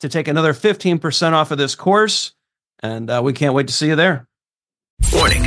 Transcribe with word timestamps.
to 0.00 0.08
take 0.08 0.28
another 0.28 0.52
15% 0.52 1.32
off 1.32 1.50
of 1.50 1.58
this 1.58 1.74
course. 1.74 2.32
And 2.80 3.08
uh, 3.10 3.20
we 3.24 3.32
can't 3.32 3.54
wait 3.54 3.68
to 3.68 3.72
see 3.72 3.88
you 3.88 3.96
there. 3.96 4.26
Warning 5.12 5.42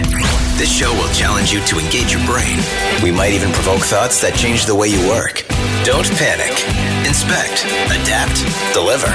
this 0.59 0.77
show 0.77 0.91
will 0.91 1.07
challenge 1.13 1.53
you 1.53 1.63
to 1.67 1.79
engage 1.79 2.11
your 2.11 2.25
brain. 2.25 2.59
We 3.01 3.11
might 3.11 3.31
even 3.31 3.49
provoke 3.53 3.79
thoughts 3.79 4.19
that 4.19 4.35
change 4.35 4.65
the 4.65 4.75
way 4.75 4.89
you 4.89 4.99
work. 5.07 5.45
Don't 5.87 6.05
panic. 6.19 6.51
Inspect, 7.07 7.63
adapt, 7.87 8.43
deliver. 8.73 9.07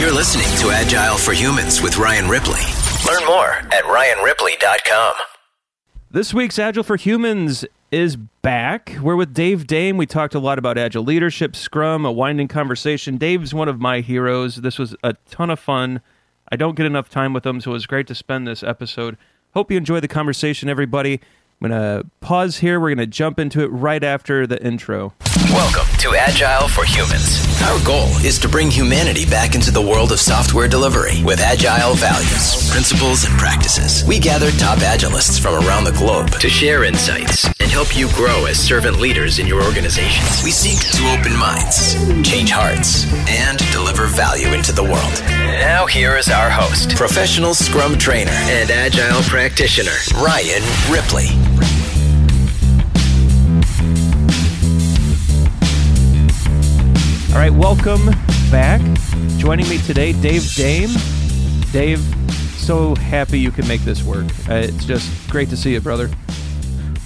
You're 0.00 0.14
listening 0.14 0.48
to 0.60 0.70
Agile 0.72 1.18
for 1.18 1.34
Humans 1.34 1.82
with 1.82 1.98
Ryan 1.98 2.30
Ripley. 2.30 2.64
Learn 3.06 3.26
more 3.26 3.50
at 3.76 3.84
ryanripley.com. 3.84 5.14
This 6.10 6.32
week's 6.32 6.58
Agile 6.58 6.82
for 6.82 6.96
Humans 6.96 7.66
is 7.90 8.16
back. 8.16 8.96
We're 9.02 9.16
with 9.16 9.34
Dave 9.34 9.66
Dame. 9.66 9.96
We 9.96 10.06
talked 10.06 10.34
a 10.34 10.38
lot 10.38 10.58
about 10.58 10.78
agile 10.78 11.02
leadership, 11.02 11.56
Scrum, 11.56 12.04
a 12.04 12.12
winding 12.12 12.48
conversation. 12.48 13.16
Dave's 13.16 13.52
one 13.52 13.68
of 13.68 13.80
my 13.80 14.00
heroes. 14.00 14.56
This 14.56 14.78
was 14.78 14.94
a 15.02 15.14
ton 15.28 15.50
of 15.50 15.58
fun. 15.58 16.00
I 16.52 16.56
don't 16.56 16.76
get 16.76 16.86
enough 16.86 17.08
time 17.08 17.32
with 17.32 17.44
him, 17.44 17.60
so 17.60 17.70
it 17.70 17.74
was 17.74 17.86
great 17.86 18.06
to 18.08 18.14
spend 18.14 18.46
this 18.46 18.62
episode. 18.62 19.16
Hope 19.54 19.70
you 19.70 19.76
enjoy 19.76 20.00
the 20.00 20.08
conversation, 20.08 20.68
everybody. 20.68 21.20
I'm 21.60 21.68
going 21.68 21.80
to 21.80 22.06
pause 22.20 22.58
here. 22.58 22.80
We're 22.80 22.94
going 22.94 22.98
to 22.98 23.06
jump 23.06 23.38
into 23.38 23.62
it 23.62 23.68
right 23.68 24.02
after 24.02 24.46
the 24.46 24.62
intro. 24.64 25.12
Welcome 25.50 25.94
to 25.98 26.14
Agile 26.14 26.68
for 26.68 26.84
Humans. 26.84 27.60
Our 27.62 27.84
goal 27.84 28.06
is 28.24 28.38
to 28.38 28.48
bring 28.48 28.70
humanity 28.70 29.26
back 29.26 29.54
into 29.54 29.70
the 29.70 29.82
world 29.82 30.12
of 30.12 30.20
software 30.20 30.68
delivery 30.68 31.22
with 31.24 31.40
agile 31.40 31.94
values, 31.94 32.70
principles, 32.70 33.24
and 33.24 33.36
practices. 33.36 34.06
We 34.06 34.20
gather 34.20 34.50
top 34.52 34.78
agilists 34.78 35.40
from 35.40 35.54
around 35.66 35.84
the 35.84 35.92
globe 35.92 36.30
to 36.40 36.48
share 36.48 36.84
insights 36.84 37.48
help 37.70 37.96
you 37.96 38.08
grow 38.14 38.46
as 38.46 38.58
servant 38.58 38.98
leaders 38.98 39.38
in 39.38 39.46
your 39.46 39.62
organizations. 39.62 40.42
We 40.42 40.50
seek 40.50 40.80
to 40.90 41.16
open 41.16 41.36
minds, 41.36 41.94
change 42.28 42.50
hearts, 42.50 43.06
and 43.28 43.58
deliver 43.70 44.06
value 44.06 44.48
into 44.54 44.72
the 44.72 44.82
world. 44.82 45.22
Now, 45.28 45.86
here 45.86 46.16
is 46.16 46.28
our 46.28 46.50
host, 46.50 46.96
professional 46.96 47.54
Scrum 47.54 47.96
trainer 47.96 48.32
and 48.32 48.72
agile 48.72 49.22
practitioner, 49.22 49.92
Ryan 50.16 50.62
Ripley. 50.90 51.28
All 57.32 57.38
right, 57.38 57.52
welcome 57.52 58.06
back. 58.50 58.80
Joining 59.38 59.68
me 59.68 59.78
today, 59.78 60.12
Dave 60.14 60.52
Dame. 60.54 60.90
Dave, 61.70 62.00
so 62.58 62.96
happy 62.96 63.38
you 63.38 63.52
can 63.52 63.68
make 63.68 63.82
this 63.82 64.02
work. 64.02 64.26
Uh, 64.48 64.54
it's 64.54 64.84
just 64.84 65.30
great 65.30 65.48
to 65.50 65.56
see 65.56 65.72
you, 65.72 65.80
brother. 65.80 66.10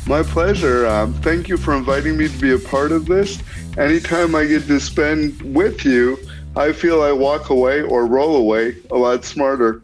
My 0.06 0.22
pleasure. 0.22 0.86
Um, 0.86 1.14
thank 1.14 1.48
you 1.48 1.56
for 1.56 1.74
inviting 1.74 2.16
me 2.16 2.28
to 2.28 2.38
be 2.38 2.52
a 2.52 2.58
part 2.58 2.92
of 2.92 3.06
this. 3.06 3.42
Anytime 3.78 4.34
I 4.34 4.44
get 4.44 4.66
to 4.66 4.78
spend 4.78 5.40
with 5.42 5.84
you, 5.84 6.18
I 6.56 6.72
feel 6.72 7.02
I 7.02 7.12
walk 7.12 7.50
away 7.50 7.82
or 7.82 8.06
roll 8.06 8.36
away 8.36 8.76
a 8.90 8.96
lot 8.96 9.24
smarter. 9.24 9.82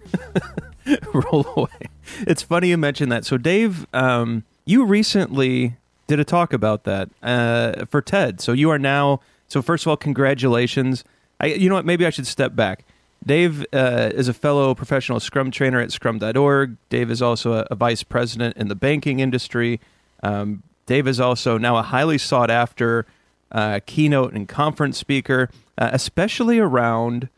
roll 1.12 1.46
away. 1.56 1.88
It's 2.26 2.42
funny 2.42 2.68
you 2.68 2.76
mentioned 2.76 3.10
that. 3.12 3.24
So, 3.24 3.38
Dave, 3.38 3.86
um, 3.94 4.44
you 4.64 4.84
recently 4.84 5.76
did 6.06 6.20
a 6.20 6.24
talk 6.24 6.52
about 6.52 6.84
that 6.84 7.08
uh, 7.22 7.86
for 7.86 8.02
TED. 8.02 8.40
So 8.40 8.52
you 8.52 8.70
are 8.70 8.78
now 8.78 9.20
so 9.50 9.60
first 9.60 9.84
of 9.84 9.88
all, 9.88 9.96
congratulations. 9.96 11.04
I, 11.40 11.46
you 11.46 11.68
know 11.68 11.74
what? 11.74 11.84
Maybe 11.84 12.06
I 12.06 12.10
should 12.10 12.26
step 12.26 12.54
back. 12.54 12.84
Dave 13.26 13.66
uh, 13.72 14.10
is 14.14 14.28
a 14.28 14.32
fellow 14.32 14.74
professional 14.74 15.20
Scrum 15.20 15.50
trainer 15.50 15.80
at 15.80 15.92
Scrum.org. 15.92 16.76
Dave 16.88 17.10
is 17.10 17.20
also 17.20 17.54
a, 17.54 17.66
a 17.70 17.74
vice 17.74 18.02
president 18.02 18.56
in 18.56 18.68
the 18.68 18.74
banking 18.76 19.18
industry. 19.18 19.80
Um, 20.22 20.62
Dave 20.86 21.06
is 21.06 21.20
also 21.20 21.58
now 21.58 21.76
a 21.76 21.82
highly 21.82 22.18
sought 22.18 22.50
after 22.50 23.06
uh, 23.52 23.80
keynote 23.86 24.32
and 24.32 24.48
conference 24.48 24.98
speaker, 24.98 25.48
uh, 25.78 25.90
especially 25.92 26.58
around 26.58 27.28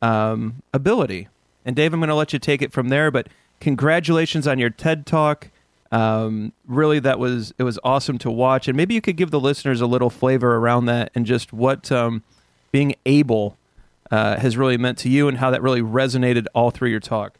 um, 0.00 0.62
ability. 0.72 1.28
And 1.64 1.76
Dave, 1.76 1.92
I'm 1.92 2.00
going 2.00 2.08
to 2.08 2.14
let 2.14 2.32
you 2.32 2.38
take 2.38 2.62
it 2.62 2.72
from 2.72 2.88
there. 2.88 3.10
But 3.10 3.28
congratulations 3.60 4.46
on 4.46 4.58
your 4.58 4.70
TED 4.70 5.06
Talk. 5.06 5.50
Um, 5.90 6.52
really, 6.66 6.98
that 7.00 7.18
was 7.18 7.52
it 7.58 7.64
was 7.64 7.78
awesome 7.84 8.16
to 8.18 8.30
watch, 8.30 8.66
and 8.66 8.76
maybe 8.76 8.94
you 8.94 9.02
could 9.02 9.16
give 9.16 9.30
the 9.30 9.40
listeners 9.40 9.82
a 9.82 9.86
little 9.86 10.08
flavor 10.08 10.56
around 10.56 10.86
that 10.86 11.10
and 11.14 11.26
just 11.26 11.52
what 11.52 11.92
um, 11.92 12.22
being 12.70 12.94
able 13.04 13.58
uh, 14.10 14.38
has 14.38 14.56
really 14.56 14.78
meant 14.78 14.96
to 14.98 15.10
you 15.10 15.28
and 15.28 15.36
how 15.36 15.50
that 15.50 15.60
really 15.60 15.82
resonated 15.82 16.46
all 16.54 16.70
through 16.70 16.88
your 16.88 17.00
talk. 17.00 17.34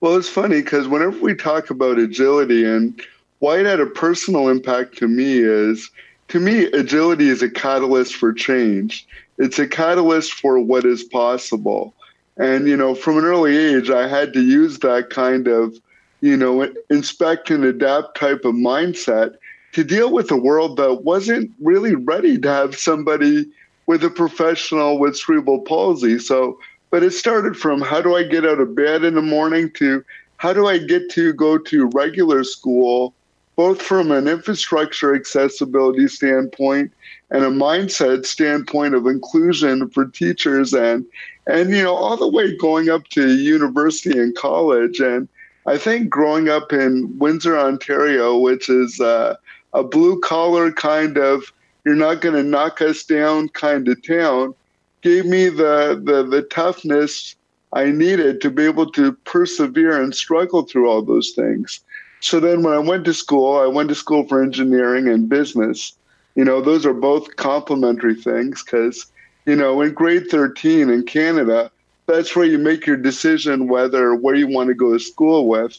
Well, 0.00 0.16
it's 0.16 0.30
funny 0.30 0.62
because 0.62 0.88
whenever 0.88 1.18
we 1.18 1.34
talk 1.34 1.70
about 1.70 1.98
agility 1.98 2.64
and 2.64 3.00
why 3.42 3.58
it 3.58 3.66
had 3.66 3.80
a 3.80 3.86
personal 3.86 4.48
impact 4.48 4.96
to 4.98 5.08
me 5.08 5.38
is 5.38 5.90
to 6.28 6.40
me, 6.40 6.64
agility 6.66 7.28
is 7.28 7.42
a 7.42 7.50
catalyst 7.50 8.14
for 8.14 8.32
change. 8.32 9.06
It's 9.36 9.58
a 9.58 9.66
catalyst 9.66 10.32
for 10.32 10.58
what 10.58 10.84
is 10.86 11.02
possible. 11.02 11.92
And, 12.38 12.66
you 12.66 12.76
know, 12.76 12.94
from 12.94 13.18
an 13.18 13.24
early 13.24 13.56
age, 13.56 13.90
I 13.90 14.08
had 14.08 14.32
to 14.32 14.40
use 14.40 14.78
that 14.78 15.10
kind 15.10 15.48
of 15.48 15.78
you 16.22 16.36
know, 16.36 16.72
inspect 16.88 17.50
and 17.50 17.64
adapt 17.64 18.16
type 18.16 18.44
of 18.44 18.54
mindset 18.54 19.34
to 19.72 19.84
deal 19.84 20.12
with 20.12 20.30
a 20.30 20.36
world 20.36 20.76
that 20.76 21.02
wasn't 21.02 21.50
really 21.60 21.96
ready 21.96 22.38
to 22.38 22.48
have 22.48 22.76
somebody 22.76 23.44
with 23.86 24.04
a 24.04 24.10
professional 24.10 24.98
with 24.98 25.16
cerebral 25.16 25.60
palsy. 25.62 26.18
So, 26.18 26.58
but 26.90 27.02
it 27.02 27.10
started 27.10 27.56
from 27.56 27.80
how 27.80 28.00
do 28.00 28.14
I 28.14 28.22
get 28.22 28.46
out 28.46 28.60
of 28.60 28.74
bed 28.74 29.02
in 29.02 29.16
the 29.16 29.22
morning 29.22 29.70
to 29.72 30.04
how 30.36 30.52
do 30.52 30.68
I 30.68 30.78
get 30.78 31.10
to 31.10 31.32
go 31.32 31.58
to 31.58 31.86
regular 31.88 32.44
school, 32.44 33.14
both 33.56 33.82
from 33.82 34.10
an 34.10 34.28
infrastructure 34.28 35.14
accessibility 35.14 36.08
standpoint 36.08 36.92
and 37.30 37.44
a 37.44 37.50
mindset 37.50 38.24
standpoint 38.24 38.94
of 38.94 39.06
inclusion 39.06 39.88
for 39.90 40.06
teachers 40.06 40.72
and 40.72 41.04
and 41.46 41.70
you 41.70 41.82
know 41.82 41.94
all 41.94 42.16
the 42.16 42.28
way 42.28 42.56
going 42.56 42.88
up 42.88 43.06
to 43.08 43.36
university 43.36 44.18
and 44.18 44.34
college 44.36 45.00
and 45.00 45.28
I 45.64 45.78
think 45.78 46.10
growing 46.10 46.48
up 46.48 46.72
in 46.72 47.16
Windsor, 47.18 47.56
Ontario, 47.56 48.36
which 48.36 48.68
is 48.68 49.00
uh, 49.00 49.36
a 49.72 49.84
blue 49.84 50.18
collar 50.20 50.72
kind 50.72 51.16
of 51.16 51.52
you're 51.84 51.94
not 51.94 52.20
going 52.20 52.34
to 52.34 52.42
knock 52.42 52.80
us 52.80 53.04
down 53.04 53.48
kind 53.50 53.88
of 53.88 54.04
town, 54.06 54.54
gave 55.02 55.26
me 55.26 55.48
the, 55.48 56.00
the, 56.04 56.22
the 56.22 56.42
toughness 56.42 57.34
I 57.72 57.86
needed 57.86 58.40
to 58.42 58.50
be 58.50 58.64
able 58.64 58.90
to 58.92 59.12
persevere 59.24 60.00
and 60.00 60.14
struggle 60.14 60.62
through 60.62 60.88
all 60.88 61.02
those 61.02 61.30
things. 61.30 61.80
So 62.22 62.38
then 62.38 62.62
when 62.62 62.72
I 62.72 62.78
went 62.78 63.04
to 63.06 63.14
school, 63.14 63.58
I 63.58 63.66
went 63.66 63.88
to 63.88 63.96
school 63.96 64.26
for 64.28 64.42
engineering 64.42 65.08
and 65.08 65.28
business. 65.28 65.92
You 66.36 66.44
know, 66.44 66.60
those 66.60 66.86
are 66.86 66.94
both 66.94 67.34
complementary 67.34 68.14
things 68.14 68.62
because, 68.62 69.06
you 69.44 69.56
know, 69.56 69.80
in 69.80 69.92
grade 69.92 70.30
13 70.30 70.88
in 70.88 71.02
Canada, 71.02 71.70
that's 72.06 72.36
where 72.36 72.46
you 72.46 72.58
make 72.58 72.86
your 72.86 72.96
decision 72.96 73.66
whether 73.66 74.14
where 74.14 74.36
you 74.36 74.46
want 74.46 74.68
to 74.68 74.74
go 74.74 74.92
to 74.92 75.00
school 75.00 75.48
with. 75.48 75.76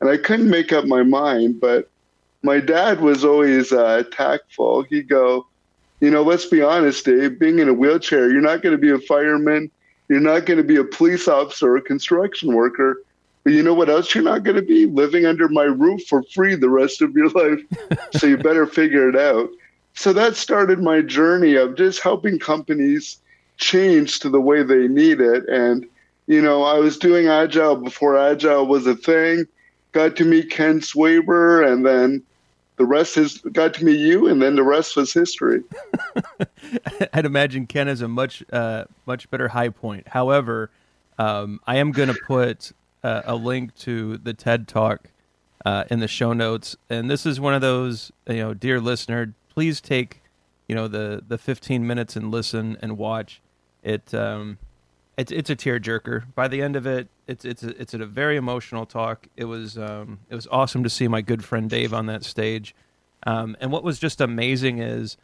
and 0.00 0.08
I 0.08 0.16
couldn't 0.16 0.48
make 0.48 0.72
up 0.72 0.86
my 0.86 1.02
mind. 1.02 1.60
But 1.60 1.90
my 2.42 2.58
dad 2.58 3.02
was 3.02 3.22
always 3.22 3.70
uh, 3.70 4.02
tactful. 4.10 4.82
He'd 4.84 5.08
go, 5.08 5.46
you 6.00 6.10
know, 6.10 6.22
let's 6.22 6.46
be 6.46 6.62
honest, 6.62 7.04
Dave, 7.04 7.38
being 7.38 7.58
in 7.58 7.68
a 7.68 7.74
wheelchair, 7.74 8.32
you're 8.32 8.40
not 8.40 8.62
going 8.62 8.74
to 8.74 8.80
be 8.80 8.90
a 8.90 8.98
fireman, 8.98 9.70
you're 10.08 10.20
not 10.20 10.46
going 10.46 10.56
to 10.56 10.64
be 10.64 10.76
a 10.76 10.84
police 10.84 11.28
officer 11.28 11.74
or 11.74 11.76
a 11.76 11.82
construction 11.82 12.54
worker. 12.54 13.02
But 13.44 13.54
you 13.54 13.62
know 13.62 13.74
what 13.74 13.88
else 13.88 14.14
you're 14.14 14.22
not 14.22 14.44
going 14.44 14.56
to 14.56 14.62
be? 14.62 14.86
Living 14.86 15.26
under 15.26 15.48
my 15.48 15.64
roof 15.64 16.04
for 16.06 16.22
free 16.22 16.54
the 16.54 16.70
rest 16.70 17.02
of 17.02 17.14
your 17.14 17.28
life. 17.30 17.60
so 18.12 18.26
you 18.26 18.36
better 18.36 18.66
figure 18.66 19.08
it 19.08 19.16
out. 19.16 19.50
So 19.94 20.12
that 20.12 20.36
started 20.36 20.80
my 20.80 21.02
journey 21.02 21.54
of 21.56 21.76
just 21.76 22.02
helping 22.02 22.38
companies 22.38 23.18
change 23.58 24.20
to 24.20 24.28
the 24.28 24.40
way 24.40 24.62
they 24.62 24.88
need 24.88 25.20
it. 25.20 25.46
And, 25.48 25.86
you 26.26 26.40
know, 26.40 26.62
I 26.62 26.78
was 26.78 26.96
doing 26.96 27.28
Agile 27.28 27.76
before 27.76 28.16
Agile 28.16 28.66
was 28.66 28.86
a 28.86 28.96
thing, 28.96 29.46
got 29.92 30.16
to 30.16 30.24
meet 30.24 30.50
Ken 30.50 30.80
Schwaber, 30.80 31.66
and 31.66 31.84
then 31.84 32.22
the 32.76 32.86
rest 32.86 33.16
is 33.18 33.38
got 33.52 33.74
to 33.74 33.84
meet 33.84 34.00
you, 34.00 34.28
and 34.28 34.40
then 34.40 34.56
the 34.56 34.62
rest 34.62 34.96
was 34.96 35.12
history. 35.12 35.62
I'd 37.12 37.26
imagine 37.26 37.66
Ken 37.66 37.86
is 37.86 38.00
a 38.00 38.08
much, 38.08 38.42
uh, 38.50 38.84
much 39.04 39.30
better 39.30 39.48
high 39.48 39.68
point. 39.68 40.08
However, 40.08 40.70
um, 41.18 41.60
I 41.66 41.76
am 41.76 41.92
going 41.92 42.08
to 42.08 42.18
put 42.26 42.72
uh, 43.02 43.22
a 43.24 43.34
link 43.34 43.74
to 43.76 44.16
the 44.18 44.34
TED 44.34 44.68
Talk 44.68 45.08
uh, 45.64 45.84
in 45.90 46.00
the 46.00 46.08
show 46.08 46.32
notes, 46.32 46.76
and 46.90 47.10
this 47.10 47.26
is 47.26 47.40
one 47.40 47.54
of 47.54 47.60
those, 47.60 48.12
you 48.26 48.36
know, 48.36 48.54
dear 48.54 48.80
listener, 48.80 49.34
please 49.48 49.80
take, 49.80 50.22
you 50.68 50.74
know, 50.74 50.88
the 50.88 51.22
the 51.26 51.38
15 51.38 51.86
minutes 51.86 52.16
and 52.16 52.30
listen 52.30 52.76
and 52.80 52.98
watch. 52.98 53.40
It 53.82 54.12
um, 54.14 54.58
it's 55.16 55.30
it's 55.32 55.50
a 55.50 55.56
tearjerker. 55.56 56.34
By 56.34 56.48
the 56.48 56.62
end 56.62 56.76
of 56.76 56.86
it, 56.86 57.08
it's 57.26 57.44
it's 57.44 57.62
a, 57.62 57.80
it's 57.80 57.94
a 57.94 58.06
very 58.06 58.36
emotional 58.36 58.86
talk. 58.86 59.26
It 59.36 59.44
was 59.44 59.76
um, 59.76 60.20
it 60.30 60.34
was 60.34 60.46
awesome 60.50 60.82
to 60.84 60.90
see 60.90 61.08
my 61.08 61.20
good 61.20 61.44
friend 61.44 61.68
Dave 61.68 61.92
on 61.92 62.06
that 62.06 62.24
stage. 62.24 62.74
Um, 63.24 63.56
and 63.60 63.70
what 63.70 63.84
was 63.84 63.98
just 63.98 64.20
amazing 64.20 64.78
is 64.78 65.16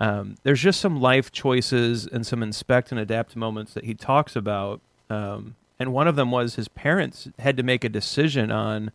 um, 0.00 0.36
there's 0.42 0.60
just 0.60 0.80
some 0.80 1.00
life 1.00 1.32
choices 1.32 2.06
and 2.06 2.26
some 2.26 2.42
inspect 2.42 2.92
and 2.92 3.00
adapt 3.00 3.34
moments 3.36 3.74
that 3.74 3.84
he 3.84 3.94
talks 3.94 4.36
about. 4.36 4.80
Um, 5.10 5.56
and 5.82 5.92
one 5.92 6.06
of 6.06 6.14
them 6.14 6.30
was 6.30 6.54
his 6.54 6.68
parents 6.68 7.28
had 7.40 7.56
to 7.56 7.64
make 7.64 7.82
a 7.82 7.88
decision 7.88 8.52
on 8.52 8.92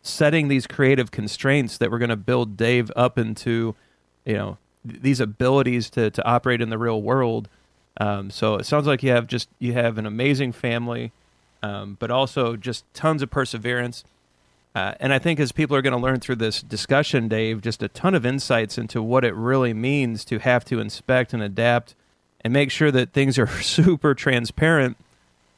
setting 0.00 0.46
these 0.46 0.64
creative 0.64 1.10
constraints 1.10 1.76
that 1.78 1.90
were 1.90 1.98
going 1.98 2.08
to 2.08 2.16
build 2.16 2.56
Dave 2.56 2.90
up 2.94 3.18
into, 3.18 3.74
you 4.24 4.34
know, 4.34 4.58
th- 4.88 5.02
these 5.02 5.18
abilities 5.18 5.90
to 5.90 6.08
to 6.10 6.24
operate 6.24 6.60
in 6.60 6.70
the 6.70 6.78
real 6.78 7.02
world. 7.02 7.48
Um, 8.00 8.30
so 8.30 8.54
it 8.54 8.64
sounds 8.64 8.86
like 8.86 9.02
you 9.02 9.10
have 9.10 9.26
just 9.26 9.48
you 9.58 9.72
have 9.72 9.98
an 9.98 10.06
amazing 10.06 10.52
family, 10.52 11.10
um, 11.64 11.96
but 11.98 12.12
also 12.12 12.54
just 12.54 12.84
tons 12.94 13.22
of 13.22 13.30
perseverance. 13.30 14.04
Uh, 14.72 14.94
and 15.00 15.12
I 15.12 15.18
think 15.18 15.40
as 15.40 15.50
people 15.50 15.76
are 15.76 15.82
going 15.82 15.96
to 15.96 15.98
learn 15.98 16.20
through 16.20 16.36
this 16.36 16.62
discussion, 16.62 17.26
Dave, 17.26 17.60
just 17.60 17.82
a 17.82 17.88
ton 17.88 18.14
of 18.14 18.24
insights 18.24 18.78
into 18.78 19.02
what 19.02 19.24
it 19.24 19.34
really 19.34 19.74
means 19.74 20.24
to 20.26 20.38
have 20.38 20.64
to 20.66 20.78
inspect 20.78 21.32
and 21.34 21.42
adapt 21.42 21.96
and 22.42 22.52
make 22.52 22.70
sure 22.70 22.92
that 22.92 23.12
things 23.12 23.36
are 23.36 23.48
super 23.62 24.14
transparent. 24.14 24.96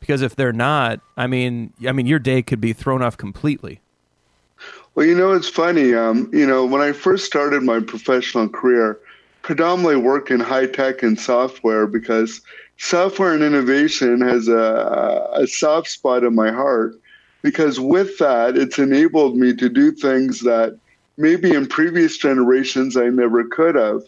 Because 0.03 0.21
if 0.21 0.35
they're 0.35 0.53
not, 0.53 0.99
I 1.17 1.29
mean, 1.29 1.73
I 1.87 1.93
mean, 1.93 2.07
your 2.07 2.19
day 2.19 2.43
could 2.43 2.61
be 2.61 2.73
thrown 2.73 3.03
off 3.03 3.17
completely. 3.17 3.81
Well, 4.97 5.07
you 5.07 5.15
know, 5.15 5.31
it's 5.31 5.49
funny. 5.49 5.95
Um, 5.95 6.29
you 6.33 6.45
know, 6.45 6.67
when 6.67 6.83
I 6.83 6.91
first 6.91 7.25
started 7.25 7.63
my 7.63 7.79
professional 7.79 8.49
career, 8.49 8.99
predominantly 9.43 9.95
work 9.95 10.29
in 10.33 10.41
high 10.41 10.67
tech 10.67 11.05
and 11.05 11.19
software 11.19 11.87
because 11.87 12.41
software 12.79 13.33
and 13.33 13.45
innovation 13.45 14.21
has 14.23 14.49
a, 14.49 15.31
a 15.35 15.47
soft 15.47 15.89
spot 15.89 16.25
in 16.25 16.35
my 16.35 16.51
heart 16.51 16.99
because 17.43 17.79
with 17.79 18.19
that, 18.19 18.57
it's 18.57 18.81
enabled 18.81 19.37
me 19.37 19.55
to 19.55 19.69
do 19.69 19.93
things 19.93 20.41
that 20.41 20.77
maybe 21.17 21.55
in 21.55 21.69
previous 21.69 22.17
generations 22.17 22.97
I 22.97 23.07
never 23.07 23.45
could 23.45 23.77
have. 23.77 24.03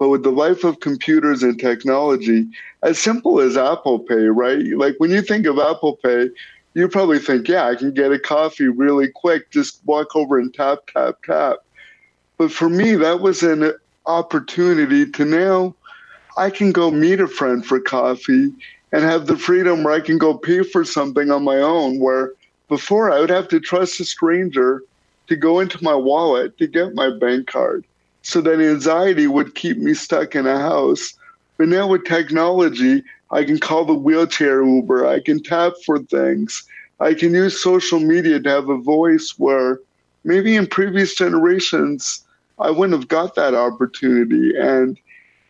But 0.00 0.08
with 0.08 0.22
the 0.22 0.32
life 0.32 0.64
of 0.64 0.80
computers 0.80 1.42
and 1.42 1.60
technology, 1.60 2.48
as 2.82 2.98
simple 2.98 3.38
as 3.38 3.58
Apple 3.58 3.98
Pay, 3.98 4.14
right? 4.14 4.64
Like 4.74 4.94
when 4.96 5.10
you 5.10 5.20
think 5.20 5.44
of 5.44 5.58
Apple 5.58 5.98
Pay, 6.02 6.30
you 6.72 6.88
probably 6.88 7.18
think, 7.18 7.46
yeah, 7.46 7.66
I 7.66 7.74
can 7.74 7.92
get 7.92 8.10
a 8.10 8.18
coffee 8.18 8.68
really 8.68 9.08
quick, 9.08 9.50
just 9.50 9.82
walk 9.84 10.16
over 10.16 10.38
and 10.38 10.54
tap, 10.54 10.78
tap, 10.90 11.16
tap. 11.22 11.58
But 12.38 12.50
for 12.50 12.70
me, 12.70 12.94
that 12.94 13.20
was 13.20 13.42
an 13.42 13.74
opportunity 14.06 15.10
to 15.10 15.24
now 15.26 15.76
I 16.38 16.48
can 16.48 16.72
go 16.72 16.90
meet 16.90 17.20
a 17.20 17.28
friend 17.28 17.64
for 17.64 17.78
coffee 17.78 18.54
and 18.92 19.04
have 19.04 19.26
the 19.26 19.36
freedom 19.36 19.84
where 19.84 19.92
I 19.92 20.00
can 20.00 20.16
go 20.16 20.32
pay 20.32 20.62
for 20.62 20.82
something 20.82 21.30
on 21.30 21.44
my 21.44 21.58
own, 21.58 22.00
where 22.00 22.32
before 22.70 23.12
I 23.12 23.20
would 23.20 23.28
have 23.28 23.48
to 23.48 23.60
trust 23.60 24.00
a 24.00 24.06
stranger 24.06 24.82
to 25.26 25.36
go 25.36 25.60
into 25.60 25.84
my 25.84 25.94
wallet 25.94 26.56
to 26.56 26.66
get 26.66 26.94
my 26.94 27.10
bank 27.18 27.48
card. 27.48 27.84
So 28.22 28.40
that 28.42 28.60
anxiety 28.60 29.26
would 29.26 29.54
keep 29.54 29.78
me 29.78 29.94
stuck 29.94 30.34
in 30.34 30.46
a 30.46 30.58
house. 30.58 31.14
But 31.56 31.68
now 31.68 31.86
with 31.86 32.04
technology, 32.04 33.02
I 33.30 33.44
can 33.44 33.58
call 33.58 33.84
the 33.84 33.94
wheelchair 33.94 34.62
Uber. 34.62 35.06
I 35.06 35.20
can 35.20 35.42
tap 35.42 35.72
for 35.84 35.98
things. 35.98 36.64
I 37.00 37.14
can 37.14 37.34
use 37.34 37.62
social 37.62 38.00
media 38.00 38.40
to 38.40 38.50
have 38.50 38.68
a 38.68 38.76
voice 38.76 39.34
where 39.38 39.80
maybe 40.24 40.56
in 40.56 40.66
previous 40.66 41.14
generations, 41.14 42.24
I 42.58 42.70
wouldn't 42.70 42.98
have 42.98 43.08
got 43.08 43.34
that 43.36 43.54
opportunity. 43.54 44.52
And 44.56 44.98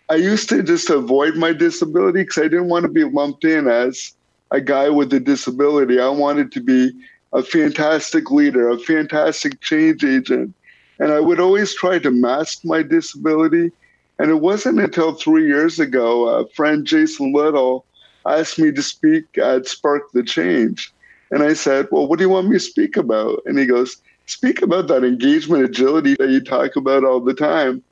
I 0.09 0.17
used 0.17 0.49
to 0.51 0.63
just 0.63 0.91
avoid 0.91 1.37
my 1.37 1.53
disability 1.53 2.23
because 2.23 2.39
I 2.39 2.49
didn't 2.49 2.69
want 2.69 2.85
to 2.85 2.89
be 2.89 3.05
lumped 3.05 3.45
in 3.45 3.69
as 3.69 4.13
a 4.51 4.61
guy 4.61 4.89
with 4.89 5.13
a 5.13 5.21
disability. 5.21 6.01
I 6.01 6.09
wanted 6.09 6.53
to 6.53 6.61
be 6.61 6.93
a 7.33 7.43
fantastic 7.43 8.31
leader, 8.31 8.69
a 8.69 8.79
fantastic 8.79 9.61
change 9.61 10.05
agent. 10.05 10.55
And 11.01 11.13
I 11.13 11.19
would 11.19 11.41
always 11.41 11.75
try 11.75 11.99
to 11.99 12.11
mask 12.11 12.65
my 12.65 12.83
disability. 12.83 13.73
And 14.19 14.31
it 14.31 14.41
wasn't 14.41 14.79
until 14.79 15.15
three 15.15 15.47
years 15.47 15.81
ago, 15.81 16.29
a 16.29 16.49
friend, 16.51 16.87
Jason 16.87 17.33
Little, 17.33 17.85
asked 18.27 18.59
me 18.59 18.71
to 18.71 18.83
speak 18.83 19.39
at 19.39 19.67
Spark 19.67 20.13
the 20.13 20.23
Change. 20.23 20.93
And 21.31 21.43
I 21.43 21.55
said, 21.55 21.89
Well, 21.91 22.07
what 22.07 22.19
do 22.19 22.25
you 22.25 22.31
want 22.31 22.49
me 22.49 22.57
to 22.57 22.61
speak 22.61 22.97
about? 22.97 23.41
And 23.47 23.59
he 23.59 23.67
goes, 23.67 23.97
Speak 24.27 24.63
about 24.63 24.87
that 24.89 25.03
engagement 25.03 25.65
agility 25.65 26.15
that 26.19 26.29
you 26.29 26.41
talk 26.41 26.77
about 26.77 27.03
all 27.05 27.21
the 27.21 27.35
time. 27.35 27.83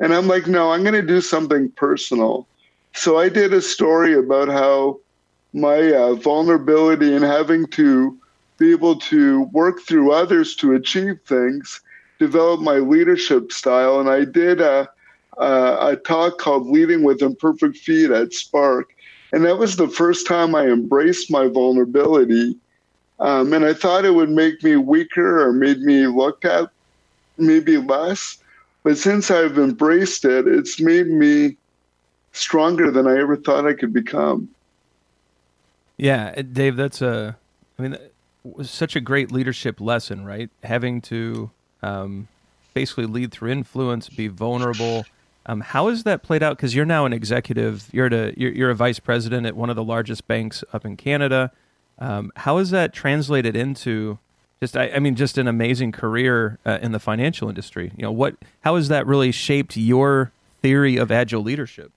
And 0.00 0.14
I'm 0.14 0.28
like, 0.28 0.46
No, 0.46 0.72
I'm 0.72 0.82
going 0.82 0.94
to 0.94 1.02
do 1.02 1.20
something 1.20 1.70
personal. 1.72 2.46
So 2.94 3.18
I 3.18 3.28
did 3.28 3.52
a 3.52 3.60
story 3.60 4.14
about 4.14 4.48
how 4.48 5.00
my 5.52 5.92
uh, 5.92 6.14
vulnerability 6.14 7.14
and 7.14 7.24
having 7.24 7.66
to 7.68 8.16
be 8.58 8.70
able 8.70 8.96
to 8.96 9.42
work 9.52 9.80
through 9.80 10.12
others 10.12 10.54
to 10.56 10.74
achieve 10.74 11.18
things, 11.26 11.80
develop 12.26 12.60
my 12.60 12.78
leadership 12.78 13.52
style. 13.52 14.00
And 14.00 14.08
I 14.08 14.24
did 14.24 14.60
a, 14.60 14.88
a, 15.38 15.90
a 15.92 15.96
talk 15.96 16.38
called 16.38 16.66
Leading 16.66 17.02
with 17.02 17.22
Imperfect 17.22 17.76
Feet 17.76 18.10
at 18.10 18.32
Spark. 18.32 18.94
And 19.32 19.44
that 19.44 19.58
was 19.58 19.76
the 19.76 19.88
first 19.88 20.26
time 20.26 20.54
I 20.54 20.66
embraced 20.66 21.30
my 21.30 21.48
vulnerability. 21.48 22.56
Um, 23.20 23.52
and 23.52 23.64
I 23.64 23.74
thought 23.74 24.04
it 24.04 24.14
would 24.14 24.30
make 24.30 24.62
me 24.62 24.76
weaker 24.76 25.46
or 25.46 25.52
made 25.52 25.80
me 25.80 26.06
look 26.06 26.44
at 26.44 26.70
maybe 27.36 27.76
less. 27.76 28.38
But 28.84 28.96
since 28.96 29.30
I've 29.30 29.58
embraced 29.58 30.24
it, 30.24 30.46
it's 30.46 30.80
made 30.80 31.08
me 31.08 31.56
stronger 32.32 32.90
than 32.90 33.06
I 33.06 33.18
ever 33.18 33.36
thought 33.36 33.66
I 33.66 33.74
could 33.74 33.92
become. 33.92 34.48
Yeah, 35.96 36.34
Dave, 36.42 36.76
that's 36.76 37.02
a, 37.02 37.36
I 37.78 37.82
mean, 37.82 37.96
was 38.44 38.70
such 38.70 38.94
a 38.96 39.00
great 39.00 39.32
leadership 39.32 39.80
lesson, 39.80 40.24
right? 40.24 40.50
Having 40.62 41.02
to 41.02 41.50
um, 41.84 42.28
basically 42.72 43.06
lead 43.06 43.32
through 43.32 43.50
influence, 43.50 44.08
be 44.08 44.28
vulnerable. 44.28 45.04
Um, 45.46 45.60
how 45.60 45.88
has 45.88 46.04
that 46.04 46.22
played 46.22 46.42
out? 46.42 46.56
Because 46.56 46.74
you're 46.74 46.86
now 46.86 47.04
an 47.04 47.12
executive. 47.12 47.88
You're, 47.92 48.06
a, 48.06 48.32
you're, 48.36 48.52
you're 48.52 48.70
a 48.70 48.74
vice 48.74 48.98
president 48.98 49.46
at 49.46 49.54
one 49.54 49.70
of 49.70 49.76
the 49.76 49.84
largest 49.84 50.26
banks 50.26 50.64
up 50.72 50.84
in 50.84 50.96
Canada. 50.96 51.52
Um, 51.98 52.32
how 52.36 52.58
has 52.58 52.70
that 52.70 52.92
translated 52.92 53.54
into 53.54 54.18
just? 54.60 54.76
I, 54.76 54.90
I 54.90 54.98
mean, 54.98 55.14
just 55.14 55.38
an 55.38 55.46
amazing 55.46 55.92
career 55.92 56.58
uh, 56.66 56.78
in 56.82 56.92
the 56.92 56.98
financial 56.98 57.48
industry. 57.48 57.92
You 57.96 58.02
know, 58.02 58.10
what? 58.10 58.34
How 58.62 58.74
has 58.74 58.88
that 58.88 59.06
really 59.06 59.30
shaped 59.30 59.76
your 59.76 60.32
theory 60.60 60.96
of 60.96 61.12
agile 61.12 61.42
leadership? 61.42 61.92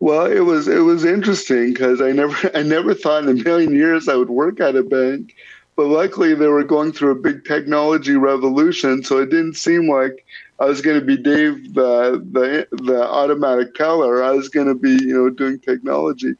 Well, 0.00 0.26
it 0.26 0.40
was 0.40 0.68
it 0.68 0.80
was 0.80 1.04
interesting 1.04 1.72
because 1.72 2.02
I 2.02 2.12
never 2.12 2.50
I 2.54 2.62
never 2.62 2.92
thought 2.92 3.22
in 3.22 3.28
a 3.30 3.42
million 3.42 3.74
years 3.74 4.08
I 4.08 4.16
would 4.16 4.30
work 4.30 4.60
at 4.60 4.76
a 4.76 4.82
bank, 4.82 5.34
but 5.80 5.86
luckily 5.86 6.34
they 6.34 6.46
were 6.46 6.62
going 6.62 6.92
through 6.92 7.12
a 7.12 7.14
big 7.14 7.42
technology 7.46 8.14
revolution, 8.14 9.02
so 9.02 9.16
it 9.16 9.30
didn't 9.30 9.54
seem 9.54 9.88
like 9.88 10.26
I 10.58 10.66
was 10.66 10.82
going 10.82 11.00
to 11.00 11.06
be 11.06 11.16
Dave 11.16 11.72
the 11.72 12.22
the 12.32 12.68
the 12.84 13.02
automatic 13.02 13.74
teller. 13.74 14.22
I 14.22 14.32
was 14.32 14.50
going 14.50 14.66
to 14.66 14.74
be 14.74 14.90
you 14.90 15.14
know 15.14 15.30
doing 15.30 15.58
technology, 15.58 16.34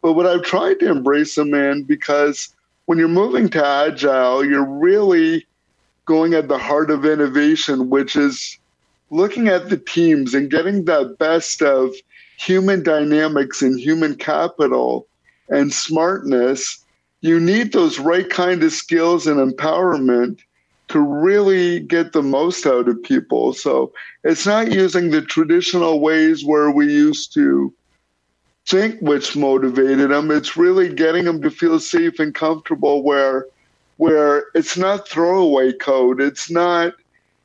but 0.00 0.12
what 0.12 0.26
I've 0.26 0.44
tried 0.44 0.78
to 0.78 0.92
embrace 0.92 1.34
them 1.34 1.50
man 1.50 1.82
because 1.82 2.54
when 2.84 2.96
you're 2.96 3.08
moving 3.08 3.48
to 3.48 3.66
agile, 3.66 4.44
you're 4.44 4.64
really 4.64 5.44
going 6.04 6.34
at 6.34 6.46
the 6.46 6.58
heart 6.58 6.92
of 6.92 7.04
innovation, 7.04 7.90
which 7.90 8.14
is 8.14 8.60
looking 9.10 9.48
at 9.48 9.70
the 9.70 9.76
teams 9.76 10.34
and 10.34 10.52
getting 10.52 10.84
the 10.84 11.16
best 11.18 11.62
of 11.62 11.92
human 12.38 12.84
dynamics 12.84 13.60
and 13.60 13.80
human 13.80 14.14
capital 14.14 15.08
and 15.48 15.72
smartness 15.72 16.83
you 17.24 17.40
need 17.40 17.72
those 17.72 17.98
right 17.98 18.28
kind 18.28 18.62
of 18.62 18.70
skills 18.70 19.26
and 19.26 19.38
empowerment 19.40 20.40
to 20.88 21.00
really 21.00 21.80
get 21.80 22.12
the 22.12 22.22
most 22.22 22.66
out 22.66 22.86
of 22.86 23.02
people. 23.02 23.54
So 23.54 23.94
it's 24.24 24.44
not 24.44 24.70
using 24.70 25.08
the 25.10 25.22
traditional 25.22 26.00
ways 26.00 26.44
where 26.44 26.70
we 26.70 26.92
used 26.92 27.32
to 27.32 27.72
think 28.66 29.00
which 29.00 29.36
motivated 29.36 30.10
them. 30.10 30.30
It's 30.30 30.58
really 30.58 30.92
getting 30.92 31.24
them 31.24 31.40
to 31.40 31.50
feel 31.50 31.80
safe 31.80 32.18
and 32.18 32.34
comfortable 32.34 33.02
where 33.02 33.46
where 33.96 34.44
it's 34.54 34.76
not 34.76 35.08
throwaway 35.08 35.72
code. 35.72 36.20
It's 36.20 36.50
not 36.50 36.92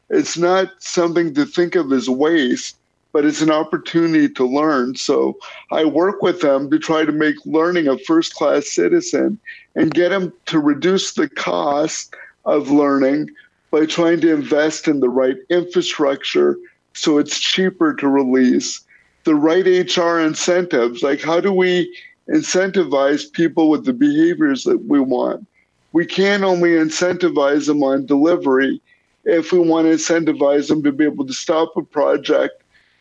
it's 0.09 0.37
not 0.37 0.71
something 0.79 1.33
to 1.35 1.45
think 1.45 1.75
of 1.75 1.93
as 1.93 2.09
waste, 2.09 2.75
but 3.11 3.25
it's 3.25 3.41
an 3.41 3.51
opportunity 3.51 4.29
to 4.29 4.45
learn. 4.45 4.95
So 4.95 5.37
I 5.71 5.85
work 5.85 6.21
with 6.21 6.41
them 6.41 6.69
to 6.69 6.79
try 6.79 7.05
to 7.05 7.11
make 7.11 7.35
learning 7.45 7.87
a 7.87 7.97
first 7.99 8.35
class 8.35 8.71
citizen 8.71 9.39
and 9.75 9.93
get 9.93 10.09
them 10.09 10.33
to 10.47 10.59
reduce 10.59 11.13
the 11.13 11.29
cost 11.29 12.13
of 12.45 12.69
learning 12.71 13.29
by 13.71 13.85
trying 13.85 14.21
to 14.21 14.33
invest 14.33 14.87
in 14.87 14.99
the 14.99 15.09
right 15.09 15.37
infrastructure 15.49 16.57
so 16.93 17.17
it's 17.17 17.39
cheaper 17.39 17.93
to 17.93 18.07
release 18.07 18.81
the 19.23 19.35
right 19.35 19.65
HR 19.65 20.19
incentives. 20.19 21.03
Like, 21.03 21.21
how 21.21 21.39
do 21.39 21.51
we 21.51 21.95
incentivize 22.29 23.31
people 23.31 23.69
with 23.69 23.85
the 23.85 23.93
behaviors 23.93 24.63
that 24.63 24.85
we 24.85 24.99
want? 24.99 25.45
We 25.91 26.05
can't 26.05 26.43
only 26.43 26.71
incentivize 26.71 27.67
them 27.67 27.83
on 27.83 28.05
delivery 28.05 28.81
if 29.25 29.51
we 29.51 29.59
want 29.59 29.87
to 29.87 29.93
incentivize 29.93 30.67
them 30.67 30.83
to 30.83 30.91
be 30.91 31.05
able 31.05 31.25
to 31.25 31.33
stop 31.33 31.75
a 31.77 31.83
project 31.83 32.58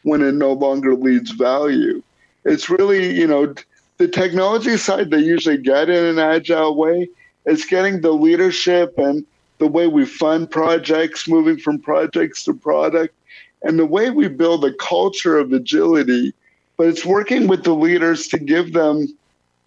when 0.09 0.23
it 0.23 0.35
no 0.35 0.53
longer 0.53 0.95
leads 0.95 1.31
value. 1.33 2.03
It's 2.45 2.71
really, 2.71 3.19
you 3.19 3.27
know, 3.27 3.55
the 3.99 4.09
technology 4.09 4.77
side 4.77 5.11
they 5.11 5.19
usually 5.19 5.59
get 5.59 5.91
in 5.91 6.05
an 6.05 6.19
agile 6.19 6.77
way. 6.77 7.09
It's 7.45 7.67
getting 7.67 8.01
the 8.01 8.13
leadership 8.13 8.99
and 8.99 9.25
the 9.59 9.67
way 9.67 9.87
we 9.87 10.05
fund 10.05 10.51
projects, 10.51 11.29
moving 11.29 11.59
from 11.59 11.79
projects 11.79 12.45
to 12.45 12.55
product, 12.55 13.15
and 13.63 13.79
the 13.79 13.87
way 13.87 14.11
we 14.11 14.29
build 14.29 14.65
a 14.65 14.73
culture 14.75 15.37
of 15.37 15.53
agility. 15.53 16.33
But 16.77 16.89
it's 16.89 17.05
working 17.05 17.49
with 17.49 17.65
the 17.65 17.75
leaders 17.75 18.29
to 18.29 18.39
give 18.39 18.73
them 18.73 19.09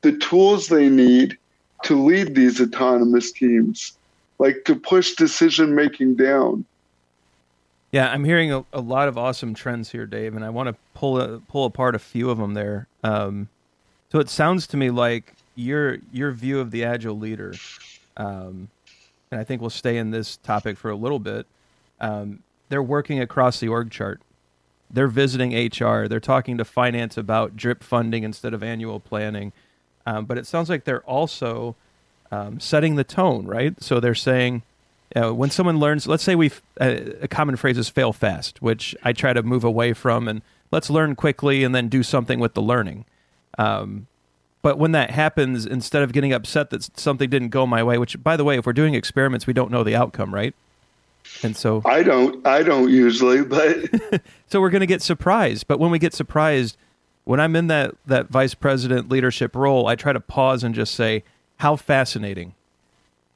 the 0.01 0.17
tools 0.17 0.67
they 0.67 0.89
need 0.89 1.37
to 1.83 2.01
lead 2.01 2.35
these 2.35 2.61
autonomous 2.61 3.31
teams, 3.31 3.93
like 4.39 4.63
to 4.65 4.75
push 4.75 5.15
decision 5.15 5.75
making 5.75 6.15
down. 6.15 6.65
Yeah, 7.91 8.09
I'm 8.09 8.23
hearing 8.23 8.53
a, 8.53 8.63
a, 8.71 8.79
lot 8.79 9.09
of 9.09 9.17
awesome 9.17 9.53
trends 9.53 9.91
here, 9.91 10.05
Dave, 10.05 10.35
and 10.35 10.45
I 10.45 10.49
want 10.49 10.69
to 10.69 10.75
pull 10.93 11.19
a, 11.19 11.39
pull 11.39 11.65
apart 11.65 11.93
a 11.93 11.99
few 11.99 12.29
of 12.29 12.37
them 12.37 12.53
there. 12.53 12.87
Um, 13.03 13.49
so 14.11 14.19
it 14.19 14.29
sounds 14.29 14.65
to 14.67 14.77
me 14.77 14.89
like 14.89 15.33
your 15.55 15.97
your 16.11 16.31
view 16.31 16.59
of 16.59 16.71
the 16.71 16.85
agile 16.85 17.17
leader, 17.17 17.53
um, 18.15 18.69
and 19.29 19.39
I 19.39 19.43
think 19.43 19.59
we'll 19.59 19.69
stay 19.69 19.97
in 19.97 20.11
this 20.11 20.37
topic 20.37 20.77
for 20.77 20.89
a 20.89 20.95
little 20.95 21.19
bit. 21.19 21.45
Um, 21.99 22.43
they're 22.69 22.81
working 22.81 23.19
across 23.19 23.59
the 23.59 23.67
org 23.67 23.91
chart. 23.91 24.21
They're 24.89 25.07
visiting 25.07 25.51
HR. 25.53 26.07
They're 26.07 26.19
talking 26.19 26.57
to 26.57 26.65
finance 26.65 27.17
about 27.17 27.55
drip 27.55 27.83
funding 27.83 28.23
instead 28.23 28.53
of 28.53 28.63
annual 28.63 28.99
planning. 28.99 29.51
Um, 30.05 30.25
but 30.25 30.37
it 30.37 30.47
sounds 30.47 30.69
like 30.69 30.85
they're 30.85 31.03
also 31.03 31.75
um, 32.31 32.59
setting 32.59 32.95
the 32.95 33.03
tone, 33.03 33.45
right? 33.45 33.81
So 33.81 33.99
they're 33.99 34.15
saying 34.15 34.63
uh, 35.15 35.33
when 35.33 35.49
someone 35.49 35.79
learns, 35.79 36.07
let's 36.07 36.23
say 36.23 36.35
we, 36.35 36.51
uh, 36.79 36.95
a 37.21 37.27
common 37.27 37.55
phrase 37.55 37.77
is 37.77 37.89
fail 37.89 38.13
fast, 38.13 38.61
which 38.61 38.95
I 39.03 39.13
try 39.13 39.33
to 39.33 39.43
move 39.43 39.63
away 39.63 39.93
from, 39.93 40.27
and 40.27 40.41
let's 40.71 40.89
learn 40.89 41.15
quickly 41.15 41.63
and 41.63 41.75
then 41.75 41.89
do 41.89 42.03
something 42.03 42.39
with 42.39 42.53
the 42.53 42.61
learning. 42.61 43.05
Um, 43.57 44.07
but 44.61 44.77
when 44.77 44.91
that 44.91 45.11
happens, 45.11 45.65
instead 45.65 46.03
of 46.03 46.13
getting 46.13 46.33
upset 46.33 46.69
that 46.69 46.97
something 46.97 47.29
didn't 47.29 47.49
go 47.49 47.65
my 47.65 47.83
way, 47.83 47.97
which 47.97 48.21
by 48.23 48.37
the 48.37 48.43
way, 48.43 48.57
if 48.57 48.65
we're 48.65 48.73
doing 48.73 48.93
experiments, 48.93 49.47
we 49.47 49.53
don't 49.53 49.71
know 49.71 49.83
the 49.83 49.95
outcome, 49.95 50.33
right? 50.33 50.53
And 51.43 51.55
so 51.55 51.81
I 51.85 52.03
don't, 52.03 52.45
I 52.45 52.63
don't 52.63 52.89
usually, 52.89 53.43
but 53.43 53.77
so 54.47 54.61
we're 54.61 54.69
going 54.69 54.81
to 54.81 54.87
get 54.87 55.01
surprised. 55.01 55.67
But 55.67 55.79
when 55.79 55.91
we 55.91 55.99
get 55.99 56.13
surprised, 56.13 56.77
when 57.23 57.39
I'm 57.39 57.55
in 57.55 57.67
that 57.67 57.95
that 58.05 58.29
vice 58.29 58.53
president 58.53 59.09
leadership 59.09 59.55
role, 59.55 59.87
I 59.87 59.95
try 59.95 60.13
to 60.13 60.19
pause 60.19 60.63
and 60.63 60.73
just 60.75 60.93
say, 60.93 61.23
"How 61.57 61.75
fascinating." 61.75 62.53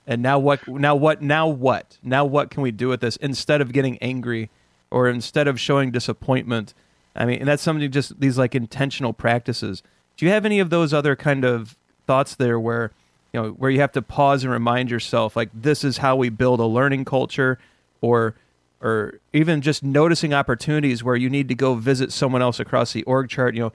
And 0.08 0.22
now 0.22 0.38
what? 0.40 0.68
Now 0.68 0.96
what? 0.96 1.22
Now 1.22 1.48
what? 1.48 1.98
Now 2.04 2.26
what 2.26 2.52
can 2.52 2.62
we 2.62 2.72
do 2.72 2.90
with 2.90 3.02
this? 3.02 3.16
Instead 3.18 3.62
of 3.62 3.74
getting 3.74 3.98
angry, 4.00 4.50
or 4.92 5.10
instead 5.10 5.48
of 5.48 5.60
showing 5.60 5.92
disappointment, 5.92 6.74
I 7.16 7.26
mean, 7.26 7.40
and 7.40 7.48
that's 7.48 7.64
something 7.64 7.90
just 7.92 8.20
these 8.20 8.38
like 8.38 8.56
intentional 8.56 9.14
practices. 9.14 9.82
Do 10.18 10.26
you 10.26 10.32
have 10.32 10.46
any 10.46 10.60
of 10.60 10.70
those 10.70 10.94
other 10.94 11.16
kind 11.16 11.44
of 11.44 11.76
thoughts 12.06 12.36
there 12.36 12.60
where 12.60 12.92
you 13.34 13.42
know 13.42 13.50
where 13.52 13.72
you 13.72 13.80
have 13.80 13.92
to 13.94 14.02
pause 14.02 14.44
and 14.44 14.54
remind 14.54 14.92
yourself 14.92 15.36
like 15.36 15.50
this 15.54 15.84
is 15.84 15.98
how 15.98 16.16
we 16.16 16.30
build 16.30 16.60
a 16.60 16.66
learning 16.66 17.06
culture, 17.06 17.58
or 18.02 18.36
or 18.82 19.20
even 19.34 19.62
just 19.62 19.84
noticing 19.84 20.34
opportunities 20.34 21.04
where 21.04 21.16
you 21.16 21.30
need 21.30 21.48
to 21.48 21.56
go 21.56 21.76
visit 21.76 22.12
someone 22.12 22.42
else 22.42 22.60
across 22.60 22.94
the 22.94 23.04
org 23.04 23.30
chart. 23.30 23.56
You 23.56 23.62
know, 23.62 23.74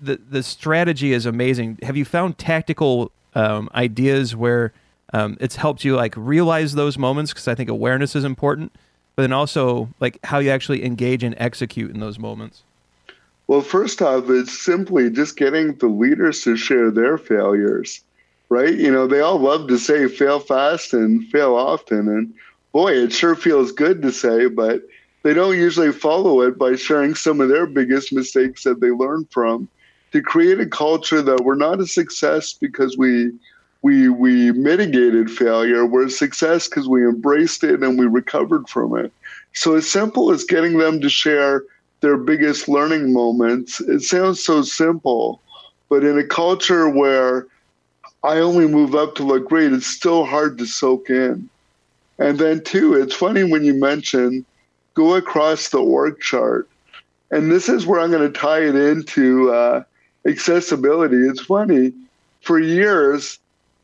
the 0.00 0.18
the 0.30 0.42
strategy 0.42 1.12
is 1.12 1.26
amazing. 1.26 1.78
Have 1.82 1.96
you 1.96 2.04
found 2.04 2.38
tactical 2.38 3.12
um, 3.34 3.68
ideas 3.74 4.34
where 4.34 4.72
um, 5.12 5.36
it's 5.40 5.56
helped 5.56 5.84
you 5.84 5.96
like 5.96 6.14
realize 6.16 6.74
those 6.74 6.98
moments? 6.98 7.32
Because 7.32 7.48
I 7.48 7.54
think 7.54 7.68
awareness 7.68 8.14
is 8.14 8.24
important, 8.24 8.72
but 9.16 9.22
then 9.22 9.32
also 9.32 9.88
like 10.00 10.18
how 10.24 10.38
you 10.38 10.50
actually 10.50 10.84
engage 10.84 11.22
and 11.22 11.34
execute 11.38 11.90
in 11.90 12.00
those 12.00 12.18
moments. 12.18 12.62
Well, 13.46 13.62
first 13.62 14.02
off, 14.02 14.28
it's 14.28 14.62
simply 14.62 15.10
just 15.10 15.36
getting 15.36 15.74
the 15.76 15.86
leaders 15.86 16.42
to 16.42 16.56
share 16.56 16.90
their 16.90 17.16
failures, 17.16 18.02
right? 18.50 18.74
You 18.74 18.92
know, 18.92 19.06
they 19.06 19.20
all 19.20 19.38
love 19.38 19.68
to 19.68 19.78
say 19.78 20.06
fail 20.06 20.38
fast 20.38 20.92
and 20.92 21.26
fail 21.28 21.54
often, 21.54 22.08
and 22.08 22.34
boy, 22.72 22.92
it 22.92 23.12
sure 23.12 23.34
feels 23.34 23.72
good 23.72 24.02
to 24.02 24.12
say, 24.12 24.46
but 24.46 24.82
they 25.22 25.32
don't 25.32 25.56
usually 25.56 25.92
follow 25.92 26.42
it 26.42 26.58
by 26.58 26.76
sharing 26.76 27.14
some 27.14 27.40
of 27.40 27.48
their 27.48 27.66
biggest 27.66 28.12
mistakes 28.12 28.64
that 28.64 28.80
they 28.80 28.90
learned 28.90 29.28
from 29.30 29.68
to 30.12 30.22
create 30.22 30.60
a 30.60 30.66
culture 30.66 31.22
that 31.22 31.40
we're 31.40 31.54
not 31.54 31.80
a 31.80 31.86
success 31.86 32.52
because 32.52 32.96
we 32.96 33.32
we 33.82 34.08
we 34.08 34.52
mitigated 34.52 35.30
failure 35.30 35.86
we're 35.86 36.08
success 36.08 36.68
because 36.68 36.88
we 36.88 37.04
embraced 37.04 37.62
it 37.64 37.82
and 37.82 37.98
we 37.98 38.06
recovered 38.06 38.68
from 38.68 38.96
it 38.96 39.12
so 39.52 39.76
as 39.76 39.90
simple 39.90 40.30
as 40.30 40.44
getting 40.44 40.78
them 40.78 41.00
to 41.00 41.08
share 41.08 41.64
their 42.00 42.16
biggest 42.16 42.68
learning 42.68 43.12
moments 43.12 43.80
it 43.80 44.00
sounds 44.00 44.42
so 44.42 44.62
simple 44.62 45.40
but 45.88 46.04
in 46.04 46.18
a 46.18 46.24
culture 46.24 46.88
where 46.88 47.46
i 48.24 48.38
only 48.38 48.66
move 48.66 48.94
up 48.94 49.14
to 49.14 49.22
look 49.22 49.48
great 49.48 49.72
it's 49.72 49.86
still 49.86 50.24
hard 50.24 50.58
to 50.58 50.66
soak 50.66 51.08
in 51.10 51.48
and 52.18 52.38
then, 52.38 52.62
too, 52.64 52.94
it's 52.94 53.14
funny 53.14 53.44
when 53.44 53.64
you 53.64 53.74
mention 53.74 54.44
go 54.94 55.14
across 55.14 55.68
the 55.68 55.78
org 55.78 56.20
chart. 56.20 56.68
And 57.30 57.50
this 57.50 57.68
is 57.68 57.86
where 57.86 58.00
I'm 58.00 58.10
going 58.10 58.30
to 58.30 58.38
tie 58.38 58.62
it 58.62 58.74
into 58.74 59.52
uh, 59.52 59.84
accessibility. 60.26 61.16
It's 61.16 61.40
funny, 61.40 61.92
for 62.40 62.58
years, 62.58 63.38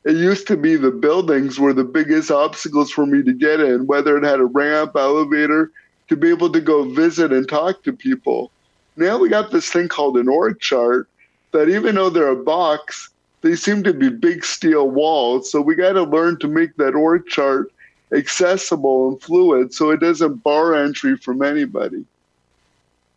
it 0.04 0.16
used 0.16 0.46
to 0.48 0.56
be 0.56 0.76
the 0.76 0.90
buildings 0.90 1.58
were 1.58 1.72
the 1.72 1.84
biggest 1.84 2.30
obstacles 2.30 2.90
for 2.90 3.06
me 3.06 3.22
to 3.22 3.32
get 3.32 3.60
in, 3.60 3.86
whether 3.86 4.18
it 4.18 4.24
had 4.24 4.40
a 4.40 4.44
ramp, 4.44 4.92
elevator, 4.94 5.70
to 6.08 6.16
be 6.16 6.28
able 6.28 6.52
to 6.52 6.60
go 6.60 6.84
visit 6.90 7.32
and 7.32 7.48
talk 7.48 7.82
to 7.84 7.92
people. 7.92 8.50
Now 8.96 9.18
we 9.18 9.28
got 9.28 9.50
this 9.50 9.70
thing 9.70 9.88
called 9.88 10.18
an 10.18 10.28
org 10.28 10.60
chart 10.60 11.08
that 11.52 11.68
even 11.68 11.94
though 11.94 12.10
they're 12.10 12.28
a 12.28 12.36
box, 12.36 13.10
they 13.40 13.56
seem 13.56 13.82
to 13.84 13.94
be 13.94 14.10
big 14.10 14.44
steel 14.44 14.90
walls. 14.90 15.50
So 15.50 15.60
we 15.60 15.74
got 15.74 15.92
to 15.92 16.02
learn 16.02 16.38
to 16.40 16.48
make 16.48 16.76
that 16.76 16.94
org 16.94 17.26
chart 17.26 17.72
accessible 18.12 19.08
and 19.08 19.22
fluid 19.22 19.72
so 19.72 19.90
it 19.90 20.00
doesn't 20.00 20.42
bar 20.42 20.74
entry 20.74 21.16
from 21.16 21.42
anybody. 21.42 22.04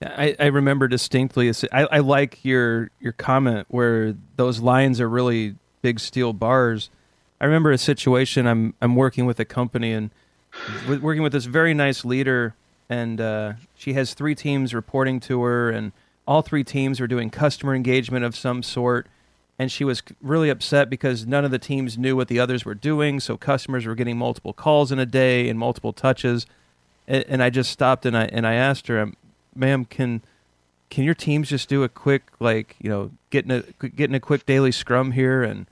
I, 0.02 0.36
I 0.40 0.46
remember 0.48 0.88
distinctly. 0.88 1.52
I, 1.72 1.84
I 1.86 2.00
like 2.00 2.46
your 2.46 2.92
your 3.00 3.14
comment 3.14 3.66
where 3.70 4.16
those 4.36 4.60
lines 4.60 5.02
are 5.02 5.10
really 5.10 5.56
big 5.88 6.00
steel 6.02 6.34
bars. 6.34 6.90
I 7.40 7.46
remember 7.46 7.72
a 7.72 7.78
situation. 7.78 8.46
I'm 8.46 8.74
I'm 8.82 8.96
working 8.96 9.26
with 9.26 9.40
a 9.40 9.46
company 9.46 9.94
and 9.94 10.10
working 10.88 11.24
with 11.24 11.32
this 11.32 11.46
very 11.46 11.74
nice 11.74 12.04
leader, 12.04 12.56
and 12.90 13.22
uh, 13.22 13.54
she 13.76 13.94
has 13.94 14.14
three 14.14 14.36
teams 14.36 14.74
reporting 14.74 15.22
to 15.22 15.44
her, 15.44 15.70
and 15.70 15.94
all 16.28 16.42
three 16.42 16.66
teams 16.66 17.00
are 17.00 17.08
doing 17.08 17.30
customer 17.30 17.74
engagement 17.74 18.26
of 18.26 18.36
some 18.36 18.64
sort 18.64 19.08
and 19.60 19.72
she 19.72 19.84
was 19.84 20.04
really 20.22 20.50
upset 20.50 20.90
because 20.90 21.26
none 21.26 21.44
of 21.44 21.52
the 21.52 21.58
teams 21.58 21.98
knew 21.98 22.16
what 22.16 22.28
the 22.28 22.40
others 22.40 22.64
were 22.64 22.76
doing. 22.76 23.20
So 23.20 23.38
customers 23.38 23.86
were 23.86 23.96
getting 23.96 24.18
multiple 24.18 24.54
calls 24.54 24.92
in 24.92 25.00
a 25.00 25.06
day 25.06 25.50
and 25.50 25.58
multiple 25.58 25.94
touches. 25.94 26.46
And, 27.08 27.26
and 27.28 27.42
I 27.42 27.50
just 27.50 27.72
stopped 27.72 28.06
and 28.06 28.16
I 28.16 28.26
and 28.26 28.46
I 28.46 28.54
asked 28.54 28.88
her, 28.88 29.12
"Ma'am, 29.56 29.86
can 29.86 30.22
can 30.90 31.04
your 31.04 31.16
teams 31.16 31.50
just 31.50 31.70
do 31.70 31.84
a 31.84 31.90
quick 31.90 32.24
like 32.40 32.76
you 32.80 32.90
know 32.90 33.12
getting 33.30 33.52
a 33.52 33.62
getting 33.88 34.16
a 34.16 34.20
quick 34.20 34.46
daily 34.46 34.72
scrum 34.72 35.14
here 35.14 35.42
and 35.44 35.66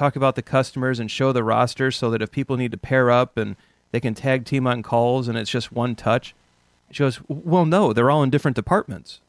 talk 0.00 0.16
about 0.16 0.34
the 0.34 0.42
customers 0.42 0.98
and 0.98 1.10
show 1.10 1.32
the 1.32 1.44
roster 1.44 1.90
so 1.90 2.10
that 2.10 2.22
if 2.22 2.30
people 2.30 2.56
need 2.56 2.72
to 2.72 2.78
pair 2.78 3.10
up 3.10 3.36
and 3.36 3.56
they 3.92 4.00
can 4.00 4.14
tag 4.14 4.44
team 4.44 4.66
on 4.66 4.82
calls 4.82 5.28
and 5.28 5.36
it's 5.38 5.50
just 5.50 5.72
one 5.72 5.94
touch." 5.94 6.34
She 6.90 7.02
goes, 7.04 7.20
"Well, 7.28 7.66
no, 7.66 7.92
they're 7.92 8.10
all 8.10 8.22
in 8.22 8.30
different 8.30 8.56
departments." 8.56 9.20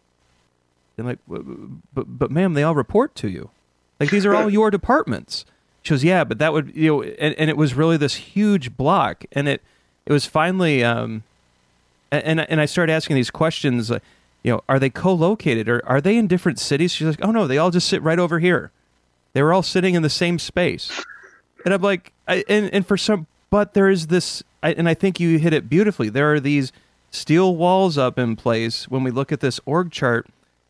I'm 0.98 1.06
like, 1.06 1.20
"But 1.28 2.18
but 2.20 2.32
ma'am, 2.32 2.54
they 2.54 2.64
all 2.64 2.76
report 2.76 3.16
to 3.16 3.30
you." 3.30 3.50
Like 4.00 4.10
these 4.10 4.26
are 4.26 4.36
all 4.36 4.50
your 4.60 4.72
departments. 4.72 5.46
She 5.84 5.92
goes, 5.92 6.04
yeah, 6.04 6.24
but 6.24 6.38
that 6.40 6.54
would 6.54 6.76
you 6.76 6.88
know, 6.88 7.04
and, 7.04 7.36
and 7.36 7.50
it 7.50 7.58
was 7.58 7.74
really 7.74 7.98
this 7.98 8.16
huge 8.16 8.76
block, 8.78 9.26
and 9.32 9.48
it 9.48 9.62
it 10.06 10.14
was 10.14 10.26
finally, 10.26 10.84
um, 10.84 11.24
and 12.12 12.40
and 12.40 12.62
I 12.62 12.66
started 12.66 12.94
asking 12.94 13.16
these 13.16 13.32
questions, 13.32 13.90
like, 13.90 14.04
you 14.44 14.52
know, 14.52 14.64
are 14.68 14.80
they 14.80 14.90
co-located 14.90 15.70
or 15.70 15.86
are 15.88 16.02
they 16.02 16.18
in 16.18 16.28
different 16.28 16.60
cities? 16.60 16.92
She's 16.92 17.08
like, 17.08 17.24
oh 17.24 17.32
no, 17.32 17.48
they 17.48 17.58
all 17.58 17.72
just 17.72 17.88
sit 17.88 18.02
right 18.02 18.20
over 18.20 18.40
here. 18.40 18.72
They 19.34 19.42
were 19.44 19.54
all 19.54 19.64
sitting 19.64 19.96
in 19.96 20.02
the 20.02 20.10
same 20.10 20.40
space, 20.40 20.92
and 21.66 21.74
I'm 21.74 21.82
like, 21.82 22.12
I, 22.28 22.44
and 22.50 22.74
and 22.74 22.86
for 22.86 22.98
some, 22.98 23.28
but 23.50 23.74
there 23.74 23.90
is 23.90 24.08
this, 24.08 24.44
I, 24.62 24.74
and 24.74 24.90
I 24.90 24.94
think 24.94 25.20
you 25.20 25.38
hit 25.40 25.54
it 25.54 25.70
beautifully. 25.70 26.10
There 26.10 26.34
are 26.34 26.40
these 26.40 26.72
steel 27.12 27.56
walls 27.56 27.98
up 27.98 28.18
in 28.18 28.36
place 28.36 28.88
when 28.90 29.04
we 29.04 29.12
look 29.12 29.32
at 29.32 29.40
this 29.40 29.60
org 29.66 29.92
chart, 29.92 30.28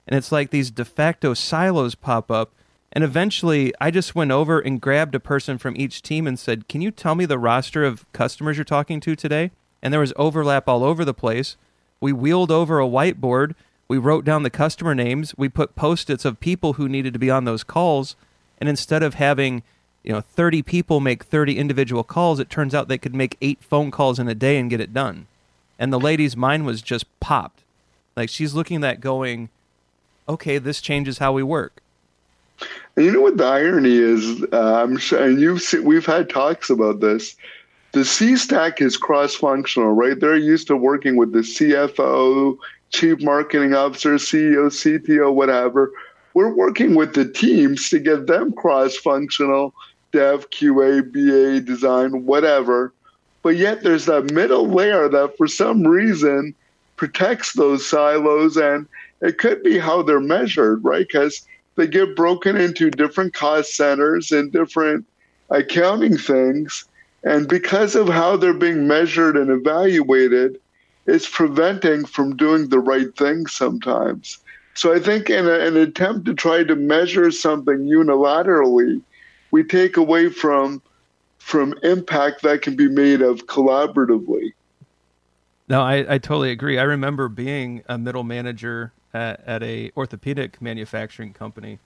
and 0.08 0.18
it's 0.18 0.32
like 0.32 0.50
these 0.50 0.72
de 0.72 0.86
facto 0.86 1.34
silos 1.34 1.96
pop 1.96 2.30
up 2.30 2.52
and 2.94 3.04
eventually, 3.04 3.74
I 3.80 3.90
just 3.90 4.16
went 4.16 4.32
over 4.32 4.60
and 4.60 4.82
grabbed 4.82 5.16
a 5.16 5.20
person 5.20 5.58
from 5.58 5.78
each 5.78 6.02
team 6.02 6.28
and 6.28 6.38
said, 6.38 6.68
Can 6.68 6.82
you 6.82 6.92
tell 6.92 7.16
me 7.16 7.26
the 7.26 7.40
roster 7.40 7.86
of 7.86 8.12
customers 8.12 8.58
you're 8.58 8.66
talking 8.66 9.00
to 9.02 9.16
today? 9.16 9.52
And 9.82 9.94
there 9.94 10.02
was 10.02 10.14
overlap 10.18 10.68
all 10.68 10.84
over 10.84 11.06
the 11.06 11.14
place. 11.14 11.56
We 12.02 12.12
wheeled 12.12 12.52
over 12.52 12.80
a 12.80 12.88
whiteboard. 12.88 13.56
We 13.88 13.98
wrote 13.98 14.26
down 14.26 14.44
the 14.44 14.50
customer 14.50 14.94
names. 14.94 15.34
We 15.38 15.48
put 15.48 15.76
post 15.76 16.10
its 16.10 16.26
of 16.26 16.40
people 16.40 16.74
who 16.74 16.90
needed 16.90 17.14
to 17.14 17.20
be 17.20 17.32
on 17.32 17.46
those 17.46 17.64
calls. 17.64 18.16
And 18.62 18.70
instead 18.70 19.04
of 19.04 19.16
having 19.16 19.64
you 20.04 20.14
know 20.14 20.22
30 20.22 20.62
people 20.62 21.02
make 21.02 21.26
30 21.26 21.58
individual 21.58 22.04
calls 22.04 22.40
it 22.40 22.50
turns 22.50 22.74
out 22.74 22.88
they 22.88 22.98
could 22.98 23.14
make 23.14 23.38
eight 23.42 23.60
phone 23.62 23.92
calls 23.92 24.18
in 24.18 24.28
a 24.28 24.34
day 24.34 24.58
and 24.58 24.68
get 24.68 24.80
it 24.80 24.96
done 24.96 25.28
and 25.78 25.94
the 25.94 26.00
lady's 26.00 26.36
mind 26.36 26.66
was 26.66 26.82
just 26.82 27.06
popped 27.20 27.62
like 28.16 28.28
she's 28.28 28.56
looking 28.56 28.78
at 28.78 28.82
that 28.82 29.00
going 29.00 29.50
okay 30.28 30.58
this 30.58 30.82
changes 30.82 31.20
how 31.20 31.32
we 31.32 31.44
work 31.44 31.82
you 32.98 33.12
know 33.12 33.22
what 33.22 33.38
the 33.38 33.46
irony 33.46 33.96
is? 33.96 34.44
Uh, 34.52 34.84
I'm 34.84 34.98
sure, 34.98 35.24
and 35.24 35.40
you've 35.40 35.62
seen, 35.62 35.84
we've 35.84 36.06
had 36.06 36.30
talks 36.30 36.70
about 36.70 37.00
this. 37.00 37.36
The 37.94 38.06
C 38.06 38.36
stack 38.36 38.82
is 38.82 38.98
cross 38.98 39.36
functional, 39.36 39.94
right? 39.94 40.20
They're 40.20 40.38
used 40.38 40.68
to 40.68 40.78
working 40.78 41.16
with 41.16 41.32
the 41.32 41.40
CFO, 41.40 42.58
chief 42.90 43.22
marketing 43.22 43.74
officer, 43.74 44.16
CEO, 44.16 44.68
CTO, 44.68 45.34
whatever. 45.34 45.92
We're 46.34 46.54
working 46.54 46.96
with 46.96 47.14
the 47.14 47.26
teams 47.26 47.90
to 47.90 48.00
get 48.00 48.28
them 48.28 48.54
cross 48.54 48.96
functional, 48.96 49.74
dev, 50.12 50.50
QA, 50.50 51.02
BA, 51.02 51.62
design, 51.62 52.26
whatever. 52.26 52.94
But 53.44 53.58
yet 53.58 53.84
there's 53.84 54.06
that 54.06 54.32
middle 54.32 54.68
layer 54.68 55.10
that 55.10 55.38
for 55.38 55.48
some 55.48 55.86
reason 55.86 56.54
protects 56.96 57.54
those 57.54 57.88
silos, 57.88 58.58
and 58.58 58.88
it 59.22 59.38
could 59.38 59.64
be 59.64 59.80
how 59.80 60.04
they're 60.04 60.20
measured, 60.20 60.84
right? 60.84 61.08
Because 61.08 61.46
they 61.76 61.88
get 61.88 62.16
broken 62.16 62.56
into 62.56 62.92
different 62.92 63.34
cost 63.34 63.76
centers 63.76 64.32
and 64.32 64.52
different 64.52 65.06
accounting 65.50 66.18
things. 66.18 66.86
And 67.24 67.48
because 67.48 67.96
of 67.96 68.08
how 68.08 68.38
they're 68.38 68.54
being 68.54 68.88
measured 68.88 69.38
and 69.38 69.50
evaluated, 69.50 70.60
it's 71.08 71.28
preventing 71.28 72.06
from 72.06 72.36
doing 72.36 72.70
the 72.70 72.80
right 72.80 73.16
thing 73.16 73.48
sometimes. 73.48 74.40
So 74.74 74.94
I 74.94 75.00
think 75.00 75.30
in 75.30 75.48
a, 75.48 75.60
an 75.60 75.78
attempt 75.78 76.26
to 76.26 76.34
try 76.34 76.64
to 76.64 76.76
measure 76.76 77.32
something 77.32 77.80
unilaterally, 77.80 79.02
we 79.52 79.64
take 79.64 79.98
away 79.98 80.30
from 80.30 80.82
from 81.40 81.74
impact 81.84 82.44
that 82.44 82.62
can 82.62 82.76
be 82.76 82.88
made 82.88 83.22
of 83.22 83.48
collaboratively. 83.48 84.54
No, 85.68 85.82
I, 85.82 86.14
I 86.14 86.18
totally 86.20 86.52
agree. 86.52 86.78
I 86.78 86.84
remember 86.84 87.28
being 87.28 87.84
a 87.88 87.98
middle 87.98 88.24
manager 88.24 88.92
at, 89.14 89.42
at 89.48 89.64
a 89.64 89.92
orthopedic 89.98 90.62
manufacturing 90.62 91.34
company, 91.34 91.80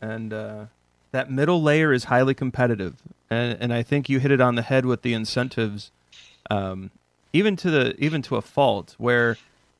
and 0.00 0.32
uh, 0.32 0.66
that 1.10 1.30
middle 1.30 1.62
layer 1.62 1.92
is 1.92 2.04
highly 2.04 2.34
competitive. 2.34 2.94
And, 3.28 3.58
and 3.60 3.72
I 3.72 3.82
think 3.82 4.08
you 4.08 4.20
hit 4.20 4.30
it 4.30 4.40
on 4.40 4.54
the 4.54 4.62
head 4.62 4.86
with 4.86 5.02
the 5.02 5.14
incentives, 5.14 5.90
um, 6.50 6.90
even 7.32 7.56
to 7.56 7.70
the 7.70 7.94
even 7.98 8.22
to 8.22 8.36
a 8.36 8.42
fault. 8.42 8.94
Where 8.98 9.36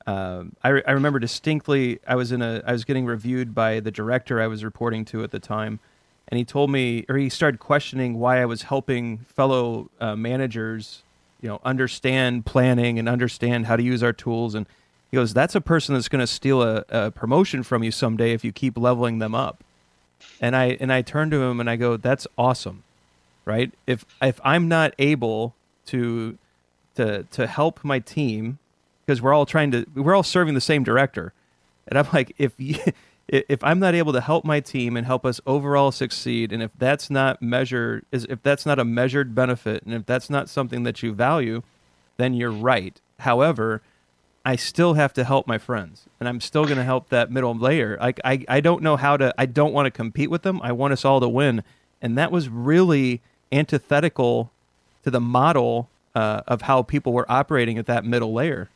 um, 0.06 0.56
I, 0.62 0.68
re- 0.68 0.82
I 0.86 0.92
remember 0.92 1.18
distinctly, 1.18 2.00
I 2.06 2.16
was 2.16 2.32
in 2.32 2.42
a 2.42 2.62
I 2.66 2.72
was 2.72 2.84
getting 2.84 3.06
reviewed 3.06 3.54
by 3.54 3.80
the 3.80 3.90
director 3.90 4.40
I 4.40 4.46
was 4.46 4.64
reporting 4.64 5.04
to 5.06 5.22
at 5.22 5.30
the 5.30 5.38
time, 5.38 5.80
and 6.28 6.38
he 6.38 6.44
told 6.44 6.70
me, 6.70 7.04
or 7.08 7.16
he 7.16 7.28
started 7.28 7.60
questioning 7.60 8.18
why 8.18 8.40
I 8.40 8.46
was 8.46 8.62
helping 8.62 9.18
fellow 9.18 9.90
uh, 10.00 10.16
managers, 10.16 11.02
you 11.40 11.48
know, 11.48 11.60
understand 11.64 12.46
planning 12.46 12.98
and 12.98 13.08
understand 13.08 13.66
how 13.66 13.76
to 13.76 13.82
use 13.82 14.02
our 14.02 14.12
tools 14.12 14.54
and 14.54 14.66
he 15.12 15.16
goes, 15.16 15.34
"That's 15.34 15.54
a 15.54 15.60
person 15.60 15.94
that's 15.94 16.08
going 16.08 16.20
to 16.20 16.26
steal 16.26 16.62
a, 16.62 16.84
a 16.88 17.10
promotion 17.10 17.62
from 17.62 17.84
you 17.84 17.90
someday 17.90 18.32
if 18.32 18.44
you 18.44 18.50
keep 18.50 18.78
leveling 18.78 19.18
them 19.18 19.34
up." 19.34 19.62
And 20.40 20.56
I 20.56 20.78
and 20.80 20.90
I 20.90 21.02
turn 21.02 21.30
to 21.30 21.42
him 21.42 21.60
and 21.60 21.68
I 21.68 21.76
go, 21.76 21.98
"That's 21.98 22.26
awesome, 22.38 22.82
right? 23.44 23.70
If 23.86 24.06
if 24.22 24.40
I'm 24.42 24.68
not 24.68 24.94
able 24.98 25.54
to 25.86 26.38
to 26.96 27.24
to 27.24 27.46
help 27.46 27.84
my 27.84 27.98
team 27.98 28.58
because 29.12 29.20
we're 29.20 29.34
all 29.34 29.44
trying 29.44 29.70
to 29.72 29.84
we're 29.94 30.14
all 30.14 30.22
serving 30.22 30.54
the 30.54 30.60
same 30.60 30.84
director, 30.84 31.34
and 31.86 31.98
I'm 31.98 32.06
like, 32.14 32.34
if 32.38 32.52
you, 32.56 32.76
if 33.28 33.62
I'm 33.62 33.78
not 33.78 33.94
able 33.94 34.14
to 34.14 34.22
help 34.22 34.42
my 34.42 34.60
team 34.60 34.96
and 34.96 35.04
help 35.04 35.26
us 35.26 35.38
overall 35.46 35.92
succeed, 35.92 36.50
and 36.50 36.62
if 36.62 36.70
that's 36.78 37.10
not 37.10 37.42
measured, 37.42 38.06
is 38.10 38.26
if 38.30 38.42
that's 38.42 38.64
not 38.64 38.78
a 38.78 38.86
measured 38.86 39.34
benefit, 39.34 39.82
and 39.82 39.92
if 39.92 40.06
that's 40.06 40.30
not 40.30 40.48
something 40.48 40.84
that 40.84 41.02
you 41.02 41.12
value, 41.12 41.62
then 42.16 42.32
you're 42.32 42.50
right. 42.50 42.98
However, 43.18 43.82
I 44.46 44.56
still 44.56 44.94
have 44.94 45.12
to 45.12 45.24
help 45.24 45.46
my 45.46 45.58
friends, 45.58 46.06
and 46.18 46.26
I'm 46.26 46.40
still 46.40 46.64
going 46.64 46.78
to 46.78 46.84
help 46.84 47.10
that 47.10 47.30
middle 47.30 47.54
layer. 47.54 47.98
Like 48.00 48.18
I, 48.24 48.46
I 48.48 48.60
don't 48.60 48.82
know 48.82 48.96
how 48.96 49.18
to. 49.18 49.34
I 49.36 49.44
don't 49.44 49.74
want 49.74 49.84
to 49.84 49.90
compete 49.90 50.30
with 50.30 50.40
them. 50.40 50.58
I 50.62 50.72
want 50.72 50.94
us 50.94 51.04
all 51.04 51.20
to 51.20 51.28
win, 51.28 51.64
and 52.00 52.16
that 52.16 52.32
was 52.32 52.48
really 52.48 53.20
antithetical 53.52 54.50
to 55.02 55.10
the 55.10 55.20
model 55.20 55.90
uh, 56.14 56.40
of 56.46 56.62
how 56.62 56.82
people 56.82 57.12
were 57.12 57.30
operating 57.30 57.76
at 57.76 57.84
that 57.86 58.06
middle 58.06 58.32
layer. 58.32 58.70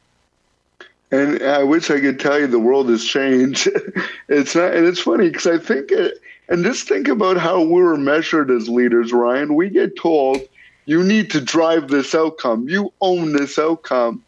And 1.10 1.42
I 1.42 1.62
wish 1.62 1.90
I 1.90 2.00
could 2.00 2.18
tell 2.18 2.38
you 2.38 2.46
the 2.46 2.58
world 2.58 2.88
has 2.88 3.04
changed. 3.04 3.68
it's 4.28 4.54
not, 4.54 4.74
and 4.74 4.86
it's 4.86 5.00
funny 5.00 5.28
because 5.28 5.46
I 5.46 5.58
think, 5.58 5.92
it, 5.92 6.20
and 6.48 6.64
just 6.64 6.88
think 6.88 7.08
about 7.08 7.36
how 7.36 7.60
we 7.60 7.80
were 7.82 7.96
measured 7.96 8.50
as 8.50 8.68
leaders, 8.68 9.12
Ryan. 9.12 9.54
We 9.54 9.68
get 9.70 9.96
told 9.96 10.40
you 10.84 11.02
need 11.02 11.30
to 11.32 11.40
drive 11.40 11.88
this 11.88 12.14
outcome. 12.14 12.68
You 12.68 12.92
own 13.00 13.32
this 13.32 13.58
outcome 13.58 14.24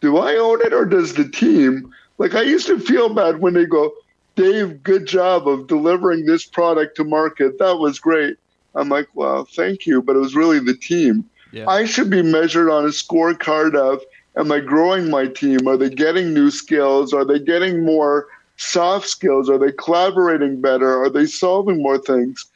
do 0.00 0.18
I 0.18 0.36
own 0.36 0.60
it 0.62 0.72
or 0.72 0.84
does 0.84 1.14
the 1.14 1.28
team? 1.28 1.94
Like 2.18 2.34
I 2.34 2.42
used 2.42 2.66
to 2.66 2.78
feel 2.78 3.12
bad 3.14 3.40
when 3.40 3.54
they 3.54 3.66
go, 3.66 3.92
Dave, 4.36 4.82
good 4.82 5.06
job 5.06 5.46
of 5.46 5.66
delivering 5.66 6.26
this 6.26 6.46
product 6.46 6.96
to 6.96 7.04
market. 7.04 7.58
That 7.58 7.78
was 7.78 7.98
great. 7.98 8.36
I'm 8.74 8.88
like, 8.88 9.08
well, 9.14 9.44
thank 9.44 9.86
you, 9.86 10.00
but 10.00 10.16
it 10.16 10.20
was 10.20 10.34
really 10.34 10.60
the 10.60 10.76
team. 10.76 11.28
Yeah. 11.52 11.68
I 11.68 11.84
should 11.84 12.10
be 12.10 12.22
measured 12.22 12.70
on 12.70 12.84
a 12.84 12.88
scorecard 12.88 13.74
of 13.74 14.00
am 14.36 14.52
I 14.52 14.60
growing 14.60 15.10
my 15.10 15.26
team? 15.26 15.66
Are 15.68 15.76
they 15.76 15.90
getting 15.90 16.32
new 16.32 16.50
skills? 16.50 17.12
Are 17.12 17.24
they 17.24 17.38
getting 17.38 17.84
more 17.84 18.28
soft 18.56 19.08
skills? 19.08 19.48
Are 19.48 19.58
they 19.58 19.72
collaborating 19.72 20.60
better? 20.60 21.02
Are 21.02 21.10
they 21.10 21.26
solving 21.26 21.82
more 21.82 21.98
things? 21.98 22.46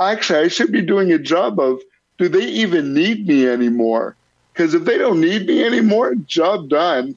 Actually, 0.00 0.40
I 0.40 0.48
should 0.48 0.72
be 0.72 0.82
doing 0.82 1.12
a 1.12 1.18
job 1.18 1.58
of 1.58 1.80
do 2.18 2.28
they 2.28 2.44
even 2.44 2.94
need 2.94 3.26
me 3.26 3.46
anymore? 3.46 4.16
Because 4.52 4.74
if 4.74 4.84
they 4.84 4.98
don't 4.98 5.20
need 5.20 5.46
me 5.46 5.64
anymore, 5.64 6.14
job 6.26 6.68
done. 6.68 7.16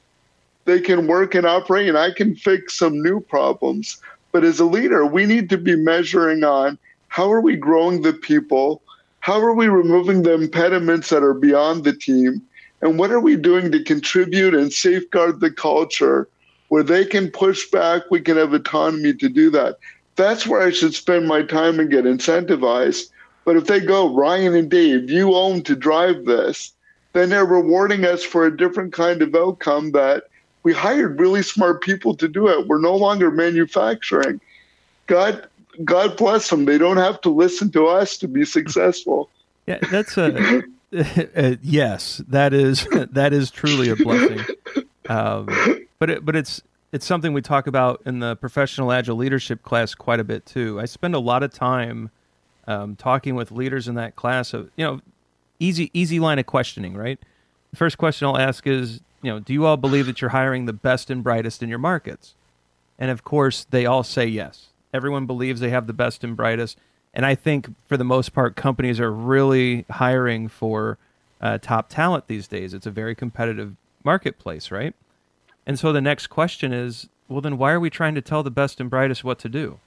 They 0.64 0.80
can 0.80 1.08
work 1.08 1.34
and 1.34 1.44
operate, 1.44 1.88
and 1.88 1.98
I 1.98 2.12
can 2.12 2.36
fix 2.36 2.78
some 2.78 3.02
new 3.02 3.18
problems. 3.18 4.00
But 4.30 4.44
as 4.44 4.60
a 4.60 4.64
leader, 4.64 5.04
we 5.04 5.26
need 5.26 5.50
to 5.50 5.58
be 5.58 5.74
measuring 5.74 6.44
on 6.44 6.78
how 7.08 7.30
are 7.32 7.40
we 7.40 7.56
growing 7.56 8.02
the 8.02 8.12
people? 8.12 8.80
How 9.20 9.40
are 9.40 9.54
we 9.54 9.66
removing 9.66 10.22
the 10.22 10.34
impediments 10.34 11.08
that 11.10 11.24
are 11.24 11.34
beyond 11.34 11.82
the 11.82 11.92
team? 11.92 12.42
And 12.82 12.98
what 12.98 13.12
are 13.12 13.20
we 13.20 13.36
doing 13.36 13.70
to 13.70 13.82
contribute 13.82 14.54
and 14.54 14.72
safeguard 14.72 15.40
the 15.40 15.50
culture 15.50 16.28
where 16.68 16.82
they 16.82 17.04
can 17.04 17.30
push 17.30 17.70
back? 17.70 18.02
We 18.10 18.20
can 18.20 18.36
have 18.36 18.52
autonomy 18.52 19.14
to 19.14 19.28
do 19.28 19.50
that. 19.50 19.78
That's 20.16 20.46
where 20.46 20.60
I 20.60 20.72
should 20.72 20.92
spend 20.92 21.26
my 21.26 21.42
time 21.42 21.80
and 21.80 21.90
get 21.90 22.04
incentivized. 22.04 23.04
But 23.44 23.56
if 23.56 23.66
they 23.66 23.80
go, 23.80 24.14
Ryan 24.14 24.54
and 24.54 24.70
Dave, 24.70 25.08
you 25.08 25.34
own 25.34 25.62
to 25.62 25.76
drive 25.76 26.24
this, 26.26 26.72
then 27.12 27.30
they're 27.30 27.46
rewarding 27.46 28.04
us 28.04 28.22
for 28.22 28.46
a 28.46 28.56
different 28.56 28.92
kind 28.92 29.22
of 29.22 29.34
outcome 29.34 29.92
that 29.92 30.24
we 30.64 30.72
hired 30.72 31.20
really 31.20 31.42
smart 31.42 31.82
people 31.82 32.16
to 32.16 32.28
do 32.28 32.48
it. 32.48 32.66
We're 32.66 32.80
no 32.80 32.96
longer 32.96 33.30
manufacturing. 33.30 34.40
God, 35.06 35.46
God 35.84 36.16
bless 36.16 36.50
them. 36.50 36.64
They 36.64 36.78
don't 36.78 36.98
have 36.98 37.20
to 37.22 37.30
listen 37.30 37.70
to 37.72 37.86
us 37.86 38.16
to 38.18 38.28
be 38.28 38.44
successful. 38.44 39.28
Yeah, 39.66 39.78
that's 39.90 40.16
a 40.16 40.62
uh, 41.36 41.56
yes. 41.62 42.22
That 42.28 42.52
is 42.52 42.86
that 43.12 43.32
is 43.32 43.50
truly 43.50 43.88
a 43.90 43.96
blessing. 43.96 44.40
Um, 45.08 45.48
but 45.98 46.10
it, 46.10 46.24
but 46.24 46.36
it's 46.36 46.62
it's 46.92 47.06
something 47.06 47.32
we 47.32 47.42
talk 47.42 47.66
about 47.66 48.02
in 48.04 48.18
the 48.18 48.36
professional 48.36 48.92
agile 48.92 49.16
leadership 49.16 49.62
class 49.62 49.94
quite 49.94 50.20
a 50.20 50.24
bit 50.24 50.44
too. 50.44 50.78
I 50.80 50.84
spend 50.84 51.14
a 51.14 51.18
lot 51.18 51.42
of 51.42 51.52
time 51.52 52.10
um, 52.66 52.96
talking 52.96 53.34
with 53.34 53.50
leaders 53.50 53.88
in 53.88 53.94
that 53.96 54.14
class 54.16 54.52
of 54.52 54.70
you 54.76 54.84
know 54.84 55.00
easy 55.58 55.90
easy 55.94 56.20
line 56.20 56.38
of 56.38 56.46
questioning, 56.46 56.96
right? 56.96 57.18
The 57.70 57.76
first 57.76 57.96
question 57.96 58.28
I'll 58.28 58.38
ask 58.38 58.66
is, 58.66 59.00
you 59.22 59.30
know, 59.30 59.40
do 59.40 59.52
you 59.52 59.64
all 59.64 59.78
believe 59.78 60.06
that 60.06 60.20
you're 60.20 60.30
hiring 60.30 60.66
the 60.66 60.72
best 60.74 61.10
and 61.10 61.22
brightest 61.22 61.62
in 61.62 61.68
your 61.68 61.78
markets? 61.78 62.34
And 62.98 63.10
of 63.10 63.24
course, 63.24 63.66
they 63.70 63.86
all 63.86 64.02
say 64.02 64.26
yes. 64.26 64.68
Everyone 64.92 65.24
believes 65.24 65.60
they 65.60 65.70
have 65.70 65.86
the 65.86 65.94
best 65.94 66.22
and 66.22 66.36
brightest. 66.36 66.78
And 67.14 67.26
I 67.26 67.34
think 67.34 67.68
for 67.86 67.96
the 67.96 68.04
most 68.04 68.32
part, 68.32 68.56
companies 68.56 68.98
are 68.98 69.12
really 69.12 69.84
hiring 69.90 70.48
for 70.48 70.98
uh, 71.40 71.58
top 71.58 71.88
talent 71.88 72.26
these 72.26 72.48
days. 72.48 72.72
It's 72.72 72.86
a 72.86 72.90
very 72.90 73.14
competitive 73.14 73.74
marketplace, 74.04 74.70
right? 74.70 74.94
And 75.66 75.78
so 75.78 75.92
the 75.92 76.00
next 76.00 76.28
question 76.28 76.72
is, 76.72 77.08
well, 77.28 77.40
then 77.40 77.58
why 77.58 77.72
are 77.72 77.80
we 77.80 77.90
trying 77.90 78.14
to 78.14 78.22
tell 78.22 78.42
the 78.42 78.50
best 78.50 78.80
and 78.80 78.90
brightest 78.90 79.24
what 79.24 79.38
to 79.40 79.48
do? 79.48 79.78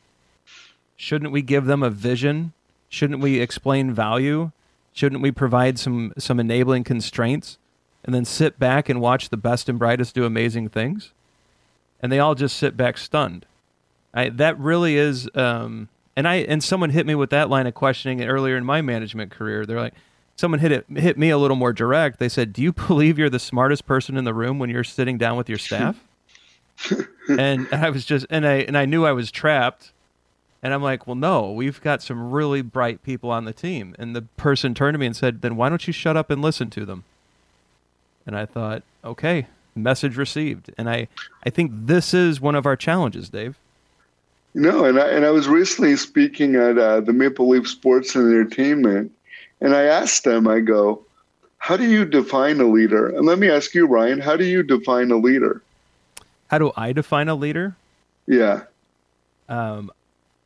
Shouldn't 0.95 1.31
we 1.31 1.41
give 1.41 1.65
them 1.65 1.83
a 1.83 1.89
vision? 1.89 2.53
Shouldn't 2.89 3.21
we 3.21 3.39
explain 3.39 3.93
value? 3.93 4.51
Shouldn't 4.93 5.21
we 5.21 5.31
provide 5.31 5.77
some 5.77 6.13
some 6.17 6.39
enabling 6.39 6.85
constraints 6.85 7.57
and 8.03 8.15
then 8.15 8.23
sit 8.23 8.57
back 8.57 8.87
and 8.87 9.01
watch 9.01 9.29
the 9.29 9.37
best 9.37 9.67
and 9.67 9.77
brightest 9.77 10.15
do 10.15 10.23
amazing 10.23 10.69
things? 10.69 11.11
And 12.01 12.11
they 12.11 12.19
all 12.19 12.35
just 12.35 12.55
sit 12.55 12.77
back 12.77 12.97
stunned. 12.97 13.45
I, 14.13 14.29
that 14.29 14.57
really 14.57 14.95
is 14.95 15.29
um, 15.35 15.89
and 16.15 16.27
I 16.27 16.35
and 16.35 16.63
someone 16.63 16.91
hit 16.91 17.05
me 17.05 17.15
with 17.15 17.29
that 17.31 17.49
line 17.49 17.67
of 17.67 17.73
questioning 17.73 18.23
earlier 18.23 18.57
in 18.57 18.65
my 18.65 18.81
management 18.81 19.31
career. 19.31 19.65
They're 19.65 19.79
like, 19.79 19.93
someone 20.35 20.59
hit 20.59 20.71
it 20.71 20.85
hit 20.95 21.17
me 21.17 21.29
a 21.29 21.37
little 21.37 21.57
more 21.57 21.73
direct. 21.73 22.19
They 22.19 22.29
said, 22.29 22.53
"Do 22.53 22.61
you 22.61 22.73
believe 22.87 23.17
you're 23.17 23.29
the 23.29 23.39
smartest 23.39 23.85
person 23.85 24.17
in 24.17 24.23
the 24.23 24.33
room 24.33 24.59
when 24.59 24.69
you're 24.69 24.83
sitting 24.83 25.17
down 25.17 25.37
with 25.37 25.49
your 25.49 25.57
staff?" 25.57 26.01
and 27.29 27.67
I 27.71 27.89
was 27.89 28.05
just 28.05 28.25
and 28.29 28.45
I 28.45 28.55
and 28.55 28.77
I 28.77 28.85
knew 28.85 29.05
I 29.05 29.11
was 29.11 29.31
trapped. 29.31 29.91
And 30.63 30.73
I'm 30.73 30.81
like, 30.81 31.05
"Well, 31.05 31.15
no, 31.15 31.51
we've 31.51 31.79
got 31.81 32.01
some 32.01 32.31
really 32.31 32.63
bright 32.63 33.03
people 33.03 33.29
on 33.29 33.45
the 33.45 33.53
team." 33.53 33.95
And 33.99 34.15
the 34.15 34.23
person 34.23 34.73
turned 34.73 34.95
to 34.95 34.99
me 34.99 35.05
and 35.05 35.15
said, 35.15 35.41
"Then 35.41 35.57
why 35.57 35.69
don't 35.69 35.85
you 35.85 35.93
shut 35.93 36.17
up 36.17 36.31
and 36.31 36.41
listen 36.41 36.71
to 36.71 36.85
them?" 36.85 37.03
And 38.25 38.35
I 38.35 38.47
thought, 38.47 38.81
"Okay, 39.03 39.45
message 39.75 40.17
received." 40.17 40.71
And 40.75 40.89
I 40.89 41.07
I 41.45 41.51
think 41.51 41.71
this 41.73 42.15
is 42.15 42.41
one 42.41 42.55
of 42.55 42.65
our 42.65 42.75
challenges, 42.75 43.29
Dave. 43.29 43.59
No, 44.55 44.85
and 44.85 44.97
I, 44.97 45.09
and 45.09 45.25
I 45.25 45.31
was 45.31 45.49
recently 45.49 45.97
speaking 45.97 46.55
at 46.55 46.77
uh, 46.77 47.01
the 47.01 47.11
Maple 47.11 47.49
Leaf 47.49 47.67
Sports 47.67 48.15
and 48.15 48.25
Entertainment, 48.25 49.11
and 49.59 49.75
I 49.75 49.83
asked 49.83 50.23
them, 50.23 50.47
I 50.47 50.61
go, 50.61 51.03
how 51.57 51.75
do 51.75 51.83
you 51.83 52.05
define 52.05 52.61
a 52.61 52.65
leader? 52.65 53.09
And 53.09 53.25
let 53.25 53.37
me 53.37 53.49
ask 53.49 53.75
you, 53.75 53.85
Ryan, 53.85 54.21
how 54.21 54.37
do 54.37 54.45
you 54.45 54.63
define 54.63 55.11
a 55.11 55.17
leader? 55.17 55.61
How 56.47 56.57
do 56.57 56.71
I 56.77 56.93
define 56.93 57.27
a 57.27 57.35
leader? 57.35 57.75
Yeah. 58.27 58.61
Um, 59.49 59.91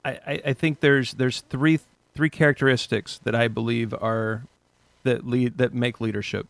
I, 0.04 0.42
I 0.44 0.54
think 0.54 0.80
there's 0.80 1.14
there's 1.14 1.42
three 1.42 1.80
three 2.16 2.30
characteristics 2.30 3.20
that 3.24 3.36
I 3.36 3.48
believe 3.48 3.94
are 3.94 4.44
that 5.04 5.28
lead 5.28 5.58
that 5.58 5.74
make 5.74 6.02
leadership. 6.02 6.48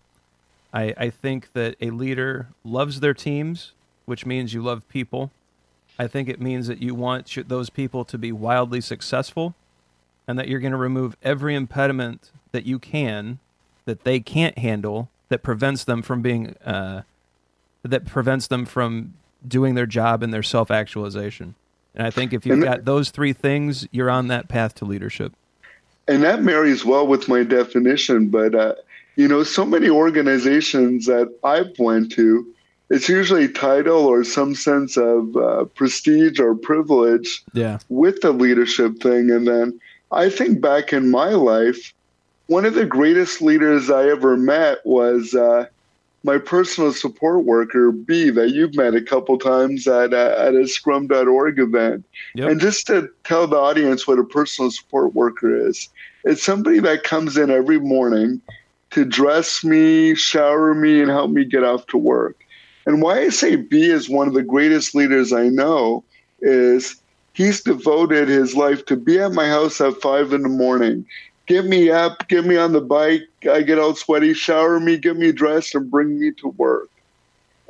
I, 0.73 0.93
I 0.97 1.09
think 1.09 1.51
that 1.53 1.75
a 1.81 1.89
leader 1.89 2.47
loves 2.63 3.01
their 3.01 3.13
teams, 3.13 3.73
which 4.05 4.25
means 4.25 4.53
you 4.53 4.61
love 4.61 4.87
people. 4.87 5.31
I 5.99 6.07
think 6.07 6.29
it 6.29 6.39
means 6.39 6.67
that 6.67 6.81
you 6.81 6.95
want 6.95 7.37
those 7.49 7.69
people 7.69 8.05
to 8.05 8.17
be 8.17 8.31
wildly 8.31 8.79
successful 8.79 9.53
and 10.27 10.39
that 10.39 10.47
you're 10.47 10.61
going 10.61 10.71
to 10.71 10.77
remove 10.77 11.17
every 11.21 11.55
impediment 11.55 12.31
that 12.53 12.65
you 12.65 12.79
can 12.79 13.39
that 13.85 14.05
they 14.05 14.19
can't 14.19 14.57
handle 14.57 15.09
that 15.27 15.43
prevents 15.43 15.83
them 15.83 16.01
from 16.01 16.21
being 16.21 16.55
uh, 16.65 17.01
that 17.83 18.05
prevents 18.05 18.47
them 18.47 18.65
from 18.65 19.13
doing 19.47 19.75
their 19.75 19.85
job 19.85 20.23
and 20.23 20.33
their 20.33 20.43
self 20.43 20.71
actualization. 20.71 21.55
And 21.95 22.05
I 22.05 22.11
think 22.11 22.33
if 22.33 22.45
you've 22.45 22.63
got 22.63 22.85
those 22.85 23.09
three 23.09 23.33
things, 23.33 23.87
you're 23.91 24.09
on 24.09 24.27
that 24.27 24.47
path 24.47 24.75
to 24.75 24.85
leadership. 24.85 25.33
And 26.07 26.23
that 26.23 26.41
marries 26.43 26.85
well 26.85 27.05
with 27.07 27.27
my 27.27 27.43
definition. 27.43 28.29
But 28.29 28.55
uh, 28.55 28.75
you 29.15 29.27
know, 29.27 29.43
so 29.43 29.65
many 29.65 29.89
organizations 29.89 31.07
that 31.07 31.33
I've 31.43 31.77
went 31.77 32.11
to, 32.13 32.47
it's 32.89 33.07
usually 33.07 33.47
title 33.47 34.05
or 34.05 34.23
some 34.23 34.55
sense 34.55 34.97
of 34.97 35.35
uh, 35.35 35.65
prestige 35.75 36.39
or 36.39 36.55
privilege 36.55 37.43
yeah. 37.53 37.79
with 37.89 38.21
the 38.21 38.31
leadership 38.31 38.99
thing, 38.99 39.29
and 39.29 39.47
then 39.47 39.79
I 40.11 40.29
think 40.29 40.61
back 40.61 40.91
in 40.91 41.11
my 41.11 41.29
life, 41.29 41.93
one 42.47 42.65
of 42.65 42.73
the 42.73 42.85
greatest 42.85 43.41
leaders 43.41 43.91
I 43.91 44.09
ever 44.09 44.35
met 44.35 44.83
was 44.83 45.35
uh, 45.35 45.67
my 46.23 46.37
personal 46.37 46.91
support 46.93 47.45
worker, 47.45 47.91
B, 47.91 48.29
that 48.31 48.49
you've 48.49 48.75
met 48.75 48.95
a 48.95 49.01
couple 49.01 49.37
times 49.37 49.87
at, 49.87 50.13
uh, 50.13 50.35
at 50.37 50.55
a 50.55 50.67
scrum.org 50.67 51.59
event. 51.59 52.05
Yep. 52.35 52.49
And 52.49 52.59
just 52.59 52.87
to 52.87 53.09
tell 53.23 53.47
the 53.47 53.57
audience 53.57 54.07
what 54.07 54.19
a 54.19 54.23
personal 54.23 54.71
support 54.71 55.13
worker 55.13 55.55
is, 55.67 55.89
it's 56.25 56.43
somebody 56.43 56.79
that 56.79 57.03
comes 57.03 57.37
in 57.37 57.49
every 57.49 57.79
morning 57.79 58.41
to 58.91 59.05
dress 59.05 59.63
me, 59.63 60.15
shower 60.15 60.73
me, 60.73 61.01
and 61.01 61.09
help 61.09 61.31
me 61.31 61.45
get 61.45 61.63
off 61.63 61.85
to 61.87 61.97
work. 61.97 62.38
And 62.89 63.03
why 63.03 63.19
I 63.19 63.29
say 63.29 63.55
B 63.55 63.83
is 63.83 64.09
one 64.09 64.27
of 64.27 64.33
the 64.33 64.41
greatest 64.41 64.95
leaders 64.95 65.31
I 65.31 65.47
know 65.47 66.03
is 66.41 66.95
he's 67.33 67.61
devoted 67.61 68.27
his 68.27 68.55
life 68.55 68.83
to 68.87 68.95
be 68.95 69.19
at 69.19 69.31
my 69.31 69.47
house 69.47 69.79
at 69.79 70.01
five 70.01 70.33
in 70.33 70.41
the 70.41 70.49
morning. 70.49 71.05
Get 71.45 71.65
me 71.65 71.91
up, 71.91 72.27
get 72.29 72.45
me 72.45 72.57
on 72.57 72.71
the 72.71 72.81
bike. 72.81 73.27
I 73.47 73.61
get 73.61 73.77
all 73.77 73.93
sweaty, 73.93 74.33
shower 74.33 74.79
me, 74.79 74.97
get 74.97 75.17
me 75.17 75.31
dressed, 75.31 75.75
and 75.75 75.91
bring 75.91 76.19
me 76.19 76.31
to 76.41 76.47
work. 76.57 76.89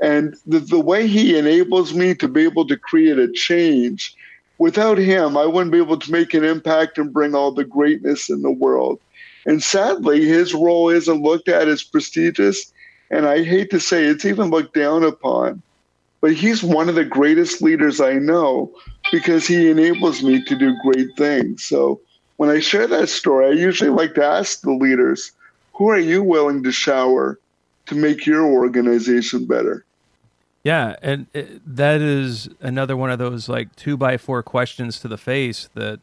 And 0.02 0.38
the, 0.48 0.60
the 0.60 0.80
way 0.80 1.06
he 1.06 1.38
enables 1.38 1.94
me 1.94 2.16
to 2.16 2.30
be 2.30 2.46
able 2.46 2.66
to 2.68 2.78
create 2.78 3.20
a 3.20 3.30
change, 3.30 4.16
without 4.58 4.98
him, 4.98 5.36
I 5.36 5.46
wouldn't 5.46 5.74
be 5.74 5.80
able 5.80 6.00
to 6.00 6.12
make 6.14 6.34
an 6.34 6.46
impact 6.46 6.98
and 6.98 7.12
bring 7.12 7.36
all 7.36 7.52
the 7.52 7.66
greatness 7.66 8.30
in 8.30 8.42
the 8.42 8.52
world. 8.52 9.02
And 9.46 9.62
sadly, 9.62 10.24
his 10.24 10.54
role 10.54 10.88
isn't 10.88 11.22
looked 11.22 11.50
at 11.50 11.68
as 11.68 11.84
prestigious. 11.84 12.72
And 13.12 13.26
I 13.26 13.44
hate 13.44 13.70
to 13.72 13.80
say 13.80 14.06
it's 14.06 14.26
even 14.26 14.50
looked 14.50 14.74
down 14.74 15.04
upon. 15.04 15.62
But 16.22 16.34
he's 16.34 16.62
one 16.64 16.90
of 16.90 16.96
the 16.96 17.06
greatest 17.06 17.62
leaders 17.62 18.02
I 18.02 18.14
know 18.14 18.72
because 19.12 19.48
he 19.48 19.70
enables 19.70 20.22
me 20.22 20.44
to 20.44 20.56
do 20.56 20.76
great 20.84 21.08
things. 21.18 21.64
So 21.64 22.02
when 22.38 22.50
I 22.50 22.60
share 22.60 22.88
that 22.88 23.10
story, 23.10 23.48
I 23.48 23.52
usually 23.52 23.90
like 23.90 24.16
to 24.16 24.26
ask 24.26 24.62
the 24.62 24.72
leaders, 24.72 25.32
who 25.74 25.90
are 25.90 26.00
you 26.00 26.22
willing 26.22 26.62
to 26.64 26.72
shower 26.72 27.40
to 27.86 27.96
make 27.96 28.26
your 28.26 28.46
organization 28.46 29.46
better? 29.46 29.86
Yeah, 30.64 30.98
and 31.02 31.28
it, 31.34 31.62
that 31.76 32.02
is 32.02 32.50
another 32.60 32.98
one 32.98 33.12
of 33.12 33.20
those 33.20 33.48
like 33.48 33.74
two 33.76 33.96
by 33.96 34.18
four 34.18 34.44
questions 34.44 35.00
to 35.00 35.08
the 35.08 35.18
face 35.18 35.70
that 35.74 36.02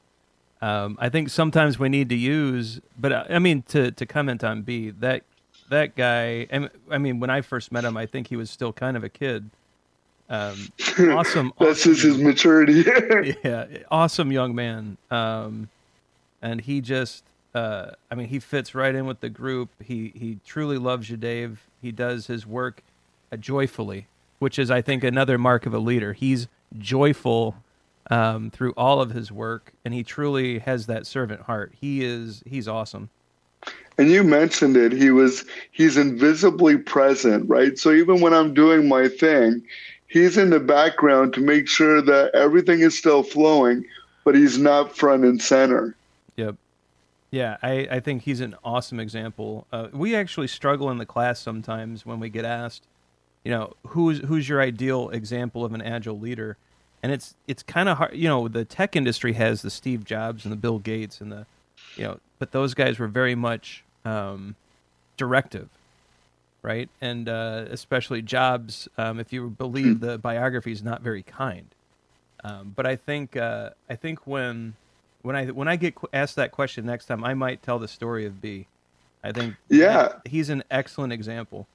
um, 0.62 0.96
I 0.98 1.10
think 1.10 1.28
sometimes 1.28 1.78
we 1.78 1.90
need 1.90 2.08
to 2.08 2.16
use. 2.16 2.80
But 2.98 3.12
uh, 3.12 3.24
I 3.28 3.38
mean, 3.38 3.62
to 3.68 3.90
to 3.90 4.06
comment 4.06 4.42
on 4.42 4.62
B, 4.62 4.90
that 4.90 5.24
that 5.70 5.96
guy. 5.96 6.46
I 6.90 6.98
mean, 6.98 7.20
when 7.20 7.30
I 7.30 7.40
first 7.40 7.72
met 7.72 7.84
him, 7.84 7.96
I 7.96 8.06
think 8.06 8.28
he 8.28 8.36
was 8.36 8.50
still 8.50 8.72
kind 8.72 8.96
of 8.96 9.04
a 9.04 9.08
kid. 9.08 9.50
Um, 10.28 10.72
awesome. 11.10 11.52
That's 11.58 11.80
awesome, 11.80 11.94
just 11.94 12.02
his 12.02 12.18
maturity. 12.18 12.84
yeah, 13.44 13.66
awesome 13.90 14.32
young 14.32 14.54
man. 14.54 14.96
Um, 15.10 15.68
and 16.42 16.60
he 16.60 16.80
just, 16.80 17.24
uh, 17.54 17.90
I 18.10 18.14
mean, 18.14 18.28
he 18.28 18.38
fits 18.38 18.74
right 18.74 18.94
in 18.94 19.06
with 19.06 19.20
the 19.20 19.28
group. 19.28 19.70
He 19.82 20.12
he 20.14 20.38
truly 20.46 20.78
loves 20.78 21.10
you, 21.10 21.16
Dave. 21.16 21.60
He 21.80 21.92
does 21.92 22.26
his 22.26 22.46
work 22.46 22.82
uh, 23.32 23.36
joyfully, 23.36 24.06
which 24.38 24.58
is, 24.58 24.70
I 24.70 24.82
think, 24.82 25.04
another 25.04 25.38
mark 25.38 25.66
of 25.66 25.74
a 25.74 25.78
leader. 25.78 26.12
He's 26.12 26.48
joyful 26.78 27.56
um, 28.10 28.50
through 28.50 28.72
all 28.76 29.00
of 29.00 29.10
his 29.10 29.30
work, 29.32 29.72
and 29.84 29.94
he 29.94 30.02
truly 30.02 30.58
has 30.60 30.86
that 30.86 31.06
servant 31.06 31.42
heart. 31.42 31.72
He 31.80 32.04
is 32.04 32.42
he's 32.46 32.68
awesome. 32.68 33.10
And 33.98 34.10
you 34.10 34.22
mentioned 34.22 34.76
it. 34.76 34.92
He 34.92 35.10
was 35.10 35.44
he's 35.72 35.96
invisibly 35.96 36.76
present, 36.76 37.48
right? 37.48 37.78
So 37.78 37.92
even 37.92 38.20
when 38.20 38.34
I'm 38.34 38.52
doing 38.52 38.88
my 38.88 39.08
thing, 39.08 39.62
he's 40.08 40.36
in 40.36 40.50
the 40.50 40.60
background 40.60 41.32
to 41.34 41.40
make 41.40 41.66
sure 41.68 42.02
that 42.02 42.34
everything 42.34 42.80
is 42.80 42.96
still 42.96 43.22
flowing, 43.22 43.84
but 44.24 44.34
he's 44.34 44.58
not 44.58 44.96
front 44.96 45.24
and 45.24 45.40
center. 45.40 45.94
Yep. 46.36 46.56
Yeah, 47.30 47.56
I, 47.62 47.88
I 47.90 48.00
think 48.00 48.22
he's 48.22 48.40
an 48.40 48.54
awesome 48.64 49.00
example. 49.00 49.66
Uh, 49.72 49.88
we 49.92 50.14
actually 50.14 50.46
struggle 50.46 50.90
in 50.90 50.98
the 50.98 51.06
class 51.06 51.40
sometimes 51.40 52.06
when 52.06 52.20
we 52.20 52.28
get 52.28 52.44
asked, 52.44 52.84
you 53.44 53.50
know, 53.50 53.74
who's 53.88 54.20
who's 54.20 54.48
your 54.48 54.60
ideal 54.60 55.10
example 55.10 55.64
of 55.64 55.72
an 55.72 55.82
agile 55.82 56.18
leader? 56.18 56.56
And 57.02 57.12
it's 57.12 57.34
it's 57.46 57.62
kind 57.62 57.88
of 57.88 57.98
hard. 57.98 58.14
You 58.14 58.28
know, 58.28 58.48
the 58.48 58.64
tech 58.64 58.94
industry 58.94 59.32
has 59.34 59.62
the 59.62 59.70
Steve 59.70 60.04
Jobs 60.04 60.44
and 60.44 60.52
the 60.52 60.56
Bill 60.56 60.78
Gates 60.78 61.20
and 61.20 61.32
the, 61.32 61.46
you 61.96 62.04
know, 62.04 62.20
but 62.38 62.52
those 62.52 62.74
guys 62.74 62.98
were 62.98 63.08
very 63.08 63.34
much 63.34 63.84
um, 64.06 64.54
directive 65.16 65.68
right? 66.66 66.88
And 67.00 67.28
uh, 67.28 67.66
especially 67.70 68.22
Jobs, 68.22 68.88
um, 68.98 69.20
if 69.20 69.32
you 69.32 69.48
believe 69.50 70.00
the 70.00 70.18
biography, 70.18 70.72
is 70.72 70.82
not 70.82 71.00
very 71.00 71.22
kind. 71.22 71.68
Um, 72.42 72.72
but 72.74 72.86
I 72.86 72.96
think 72.96 73.36
uh, 73.36 73.70
I 73.88 73.94
think 73.94 74.26
when 74.26 74.74
when 75.22 75.36
I 75.36 75.46
when 75.46 75.68
I 75.68 75.76
get 75.76 75.94
asked 76.12 76.36
that 76.36 76.50
question 76.50 76.84
next 76.84 77.06
time, 77.06 77.24
I 77.24 77.34
might 77.34 77.62
tell 77.62 77.78
the 77.78 77.88
story 77.88 78.26
of 78.26 78.40
B. 78.42 78.66
I 79.22 79.30
think 79.30 79.54
yeah, 79.68 80.14
he's 80.24 80.50
an 80.50 80.64
excellent 80.70 81.12
example. 81.12 81.68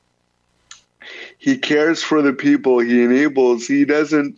He 1.37 1.57
cares 1.57 2.03
for 2.03 2.21
the 2.21 2.33
people. 2.33 2.79
He 2.79 3.01
enables. 3.01 3.65
He 3.65 3.85
doesn't 3.85 4.37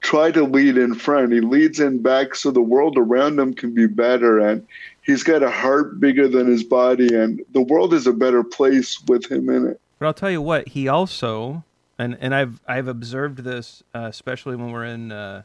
try 0.00 0.30
to 0.30 0.44
lead 0.44 0.78
in 0.78 0.94
front. 0.94 1.32
He 1.32 1.40
leads 1.40 1.78
in 1.78 2.00
back 2.00 2.34
so 2.34 2.50
the 2.50 2.60
world 2.60 2.96
around 2.96 3.38
him 3.38 3.52
can 3.52 3.74
be 3.74 3.86
better. 3.86 4.38
And 4.38 4.66
he's 5.10 5.22
got 5.22 5.42
a 5.42 5.50
heart 5.50 5.98
bigger 5.98 6.28
than 6.28 6.46
his 6.46 6.62
body, 6.62 7.14
and 7.14 7.42
the 7.52 7.62
world 7.62 7.92
is 7.92 8.06
a 8.06 8.12
better 8.12 8.44
place 8.44 9.02
with 9.06 9.30
him 9.30 9.48
in 9.50 9.66
it. 9.66 9.80
But 9.98 10.06
I'll 10.06 10.14
tell 10.14 10.30
you 10.30 10.40
what, 10.40 10.68
he 10.68 10.88
also 10.88 11.64
and 11.98 12.16
and 12.20 12.34
I've 12.34 12.60
I've 12.66 12.88
observed 12.88 13.38
this, 13.38 13.82
uh, 13.94 14.06
especially 14.08 14.56
when 14.56 14.70
we're 14.72 14.86
in 14.86 15.12
uh, 15.12 15.42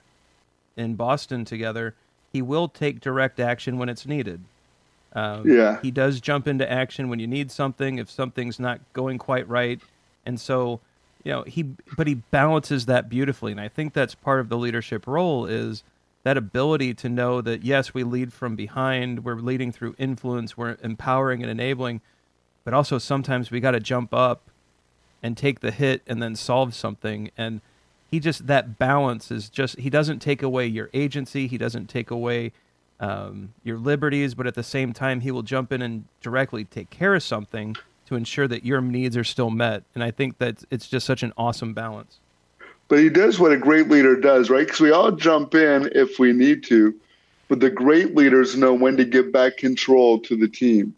in 0.77 0.95
Boston 0.95 1.43
together. 1.43 1.95
he 2.35 2.41
will 2.41 2.67
take 2.67 2.99
direct 2.99 3.39
action 3.39 3.77
when 3.77 3.87
it's 3.87 4.05
needed. 4.05 4.43
Um, 5.13 5.49
yeah. 5.49 5.79
He 5.81 5.89
does 5.89 6.19
jump 6.19 6.49
into 6.49 6.69
action 6.69 7.07
when 7.07 7.17
you 7.17 7.27
need 7.27 7.49
something, 7.49 7.97
if 7.97 8.11
something's 8.11 8.59
not 8.59 8.81
going 8.91 9.17
quite 9.19 9.47
right. 9.47 9.79
And 10.25 10.37
so, 10.37 10.81
you 11.23 11.31
know, 11.31 11.43
he, 11.43 11.63
but 11.95 12.07
he 12.07 12.15
balances 12.15 12.87
that 12.87 13.07
beautifully. 13.07 13.53
And 13.53 13.61
I 13.61 13.69
think 13.69 13.93
that's 13.93 14.15
part 14.15 14.41
of 14.41 14.49
the 14.49 14.57
leadership 14.57 15.07
role 15.07 15.45
is 15.45 15.81
that 16.25 16.37
ability 16.37 16.91
to 16.91 17.07
know 17.07 17.39
that, 17.39 17.63
yes, 17.63 17.93
we 17.93 18.03
lead 18.03 18.33
from 18.33 18.55
behind, 18.55 19.23
we're 19.23 19.35
leading 19.35 19.71
through 19.71 19.93
influence, 19.99 20.57
we're 20.57 20.75
empowering 20.81 21.43
and 21.43 21.51
enabling, 21.51 22.01
but 22.63 22.73
also 22.73 22.97
sometimes 22.97 23.51
we 23.51 23.59
got 23.59 23.71
to 23.71 23.79
jump 23.79 24.11
up 24.11 24.41
and 25.21 25.37
take 25.37 25.59
the 25.59 25.69
hit 25.69 26.01
and 26.07 26.23
then 26.23 26.35
solve 26.35 26.73
something. 26.73 27.29
And 27.37 27.61
he 28.09 28.19
just, 28.19 28.47
that 28.47 28.79
balance 28.79 29.29
is 29.29 29.49
just, 29.49 29.77
he 29.77 29.91
doesn't 29.91 30.17
take 30.17 30.41
away 30.41 30.65
your 30.65 30.89
agency, 30.95 31.45
he 31.45 31.59
doesn't 31.59 31.91
take 31.91 32.09
away 32.09 32.53
um, 32.99 33.53
your 33.63 33.77
liberties, 33.77 34.33
but 34.33 34.47
at 34.47 34.55
the 34.55 34.63
same 34.63 34.93
time, 34.93 35.21
he 35.21 35.29
will 35.29 35.43
jump 35.43 35.71
in 35.71 35.83
and 35.83 36.05
directly 36.21 36.63
take 36.65 36.89
care 36.89 37.13
of 37.13 37.21
something 37.21 37.75
to 38.07 38.15
ensure 38.15 38.47
that 38.47 38.65
your 38.65 38.81
needs 38.81 39.15
are 39.15 39.23
still 39.23 39.51
met. 39.51 39.83
And 39.93 40.03
I 40.03 40.09
think 40.09 40.39
that 40.39 40.63
it's 40.71 40.87
just 40.87 41.05
such 41.05 41.21
an 41.21 41.33
awesome 41.37 41.75
balance. 41.75 42.19
But 42.87 42.99
he 42.99 43.09
does 43.09 43.39
what 43.39 43.51
a 43.51 43.57
great 43.57 43.89
leader 43.89 44.15
does, 44.15 44.49
right? 44.49 44.65
Because 44.65 44.79
we 44.79 44.91
all 44.91 45.11
jump 45.11 45.55
in 45.55 45.89
if 45.93 46.19
we 46.19 46.33
need 46.33 46.63
to, 46.65 46.93
but 47.47 47.59
the 47.59 47.69
great 47.69 48.15
leaders 48.15 48.55
know 48.55 48.73
when 48.73 48.97
to 48.97 49.05
give 49.05 49.31
back 49.31 49.57
control 49.57 50.19
to 50.19 50.35
the 50.35 50.47
team, 50.47 50.93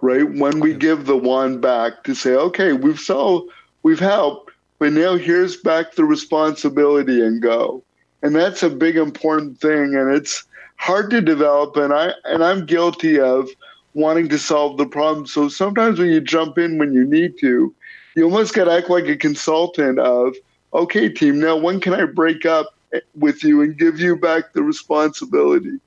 right? 0.00 0.30
When 0.30 0.60
we 0.60 0.74
give 0.74 1.06
the 1.06 1.16
wand 1.16 1.60
back 1.62 2.04
to 2.04 2.14
say, 2.14 2.34
okay, 2.34 2.74
we've 2.74 3.00
solved, 3.00 3.50
we've 3.82 3.98
helped, 3.98 4.52
but 4.78 4.92
now 4.92 5.16
here's 5.16 5.56
back 5.56 5.94
the 5.94 6.04
responsibility 6.04 7.22
and 7.22 7.40
go. 7.40 7.82
And 8.22 8.34
that's 8.34 8.62
a 8.62 8.70
big 8.70 8.96
important 8.96 9.58
thing. 9.58 9.94
And 9.94 10.14
it's, 10.14 10.44
hard 10.82 11.10
to 11.10 11.20
develop 11.20 11.76
and 11.76 11.92
I 11.92 12.12
and 12.24 12.42
I'm 12.42 12.66
guilty 12.66 13.20
of 13.20 13.48
wanting 13.94 14.28
to 14.30 14.38
solve 14.38 14.78
the 14.78 14.86
problem. 14.86 15.26
So 15.26 15.48
sometimes 15.48 16.00
when 16.00 16.08
you 16.08 16.20
jump 16.20 16.58
in 16.58 16.76
when 16.76 16.92
you 16.92 17.04
need 17.04 17.38
to, 17.38 17.72
you 18.14 18.24
almost 18.24 18.54
got 18.54 18.64
to 18.64 18.72
act 18.72 18.90
like 18.90 19.04
a 19.04 19.16
consultant 19.16 19.98
of, 19.98 20.34
okay, 20.74 21.08
team, 21.08 21.40
now 21.40 21.56
when 21.56 21.80
can 21.80 21.94
I 21.94 22.04
break 22.04 22.46
up 22.46 22.74
with 23.14 23.42
you 23.42 23.62
and 23.62 23.76
give 23.76 24.00
you 24.00 24.16
back 24.16 24.52
the 24.52 24.62
responsibility? 24.62 25.78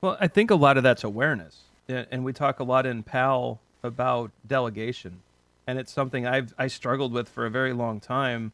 Well, 0.00 0.16
I 0.20 0.28
think 0.28 0.50
a 0.50 0.54
lot 0.54 0.76
of 0.76 0.82
that's 0.82 1.04
awareness. 1.04 1.60
And 1.88 2.24
we 2.24 2.32
talk 2.32 2.60
a 2.60 2.64
lot 2.64 2.84
in 2.84 3.02
PAL 3.02 3.60
about 3.82 4.30
delegation. 4.46 5.22
And 5.66 5.78
it's 5.78 5.92
something 5.92 6.26
I've 6.26 6.54
I 6.58 6.66
struggled 6.66 7.12
with 7.12 7.28
for 7.28 7.46
a 7.46 7.50
very 7.50 7.72
long 7.72 8.00
time. 8.00 8.52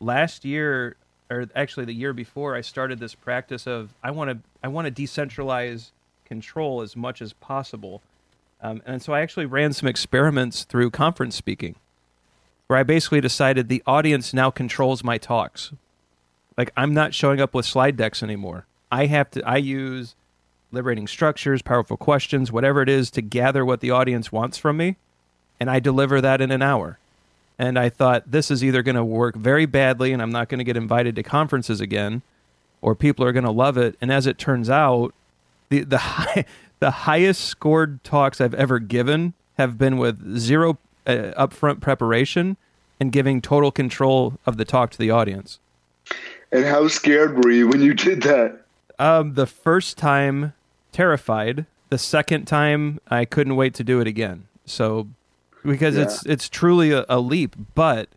Last 0.00 0.44
year, 0.44 0.96
or 1.30 1.48
actually 1.54 1.86
the 1.86 1.94
year 1.94 2.12
before, 2.12 2.54
I 2.54 2.60
started 2.60 2.98
this 2.98 3.14
practice 3.14 3.66
of 3.66 3.94
I 4.02 4.10
want 4.10 4.30
to 4.30 4.38
I 4.62 4.68
want 4.68 4.94
to 4.94 5.02
decentralize 5.02 5.90
control 6.24 6.80
as 6.82 6.96
much 6.96 7.20
as 7.22 7.32
possible, 7.32 8.02
um, 8.60 8.82
and 8.86 9.02
so 9.02 9.12
I 9.12 9.20
actually 9.20 9.46
ran 9.46 9.72
some 9.72 9.88
experiments 9.88 10.64
through 10.64 10.90
conference 10.90 11.34
speaking, 11.34 11.76
where 12.66 12.78
I 12.78 12.82
basically 12.82 13.20
decided 13.20 13.68
the 13.68 13.82
audience 13.86 14.32
now 14.32 14.50
controls 14.50 15.04
my 15.04 15.18
talks. 15.18 15.72
Like 16.56 16.72
I'm 16.76 16.94
not 16.94 17.14
showing 17.14 17.40
up 17.40 17.54
with 17.54 17.66
slide 17.66 17.96
decks 17.96 18.22
anymore. 18.22 18.66
I 18.90 19.06
have 19.06 19.30
to. 19.32 19.42
I 19.46 19.56
use 19.56 20.14
liberating 20.70 21.06
structures, 21.06 21.62
powerful 21.62 21.96
questions, 21.96 22.52
whatever 22.52 22.82
it 22.82 22.88
is 22.88 23.10
to 23.12 23.22
gather 23.22 23.64
what 23.64 23.80
the 23.80 23.90
audience 23.90 24.32
wants 24.32 24.58
from 24.58 24.76
me, 24.76 24.96
and 25.58 25.70
I 25.70 25.80
deliver 25.80 26.20
that 26.20 26.40
in 26.40 26.50
an 26.50 26.62
hour 26.62 26.98
and 27.58 27.78
I 27.78 27.88
thought 27.88 28.30
this 28.30 28.50
is 28.50 28.64
either 28.64 28.82
going 28.82 28.96
to 28.96 29.04
work 29.04 29.36
very 29.36 29.66
badly 29.66 30.12
and 30.12 30.20
I'm 30.20 30.30
not 30.30 30.48
going 30.48 30.58
to 30.58 30.64
get 30.64 30.76
invited 30.76 31.16
to 31.16 31.22
conferences 31.22 31.80
again, 31.80 32.22
or 32.82 32.94
people 32.94 33.24
are 33.24 33.32
going 33.32 33.44
to 33.44 33.50
love 33.50 33.78
it. 33.78 33.96
And 34.00 34.12
as 34.12 34.26
it 34.26 34.38
turns 34.38 34.68
out, 34.68 35.14
the 35.68 35.84
the 35.84 35.98
high, 35.98 36.44
the 36.80 36.90
highest 36.90 37.44
scored 37.44 38.02
talks 38.04 38.40
I've 38.40 38.54
ever 38.54 38.78
given 38.78 39.34
have 39.56 39.78
been 39.78 39.98
with 39.98 40.38
zero 40.38 40.78
uh, 41.06 41.32
upfront 41.46 41.80
preparation 41.80 42.56
and 43.00 43.12
giving 43.12 43.40
total 43.40 43.70
control 43.70 44.38
of 44.46 44.56
the 44.56 44.64
talk 44.64 44.90
to 44.90 44.98
the 44.98 45.10
audience. 45.10 45.58
And 46.52 46.64
how 46.64 46.88
scared 46.88 47.44
were 47.44 47.50
you 47.50 47.68
when 47.68 47.80
you 47.80 47.94
did 47.94 48.22
that? 48.22 48.60
Um, 48.98 49.34
the 49.34 49.46
first 49.46 49.98
time, 49.98 50.52
terrified. 50.92 51.66
The 51.90 51.98
second 51.98 52.46
time, 52.46 53.00
I 53.08 53.24
couldn't 53.24 53.56
wait 53.56 53.74
to 53.74 53.84
do 53.84 54.00
it 54.00 54.06
again. 54.06 54.46
So 54.66 55.08
because 55.64 55.96
yeah. 55.96 56.02
it's 56.02 56.26
it's 56.26 56.48
truly 56.48 56.92
a, 56.92 57.04
a 57.08 57.18
leap. 57.20 57.56
But 57.74 58.08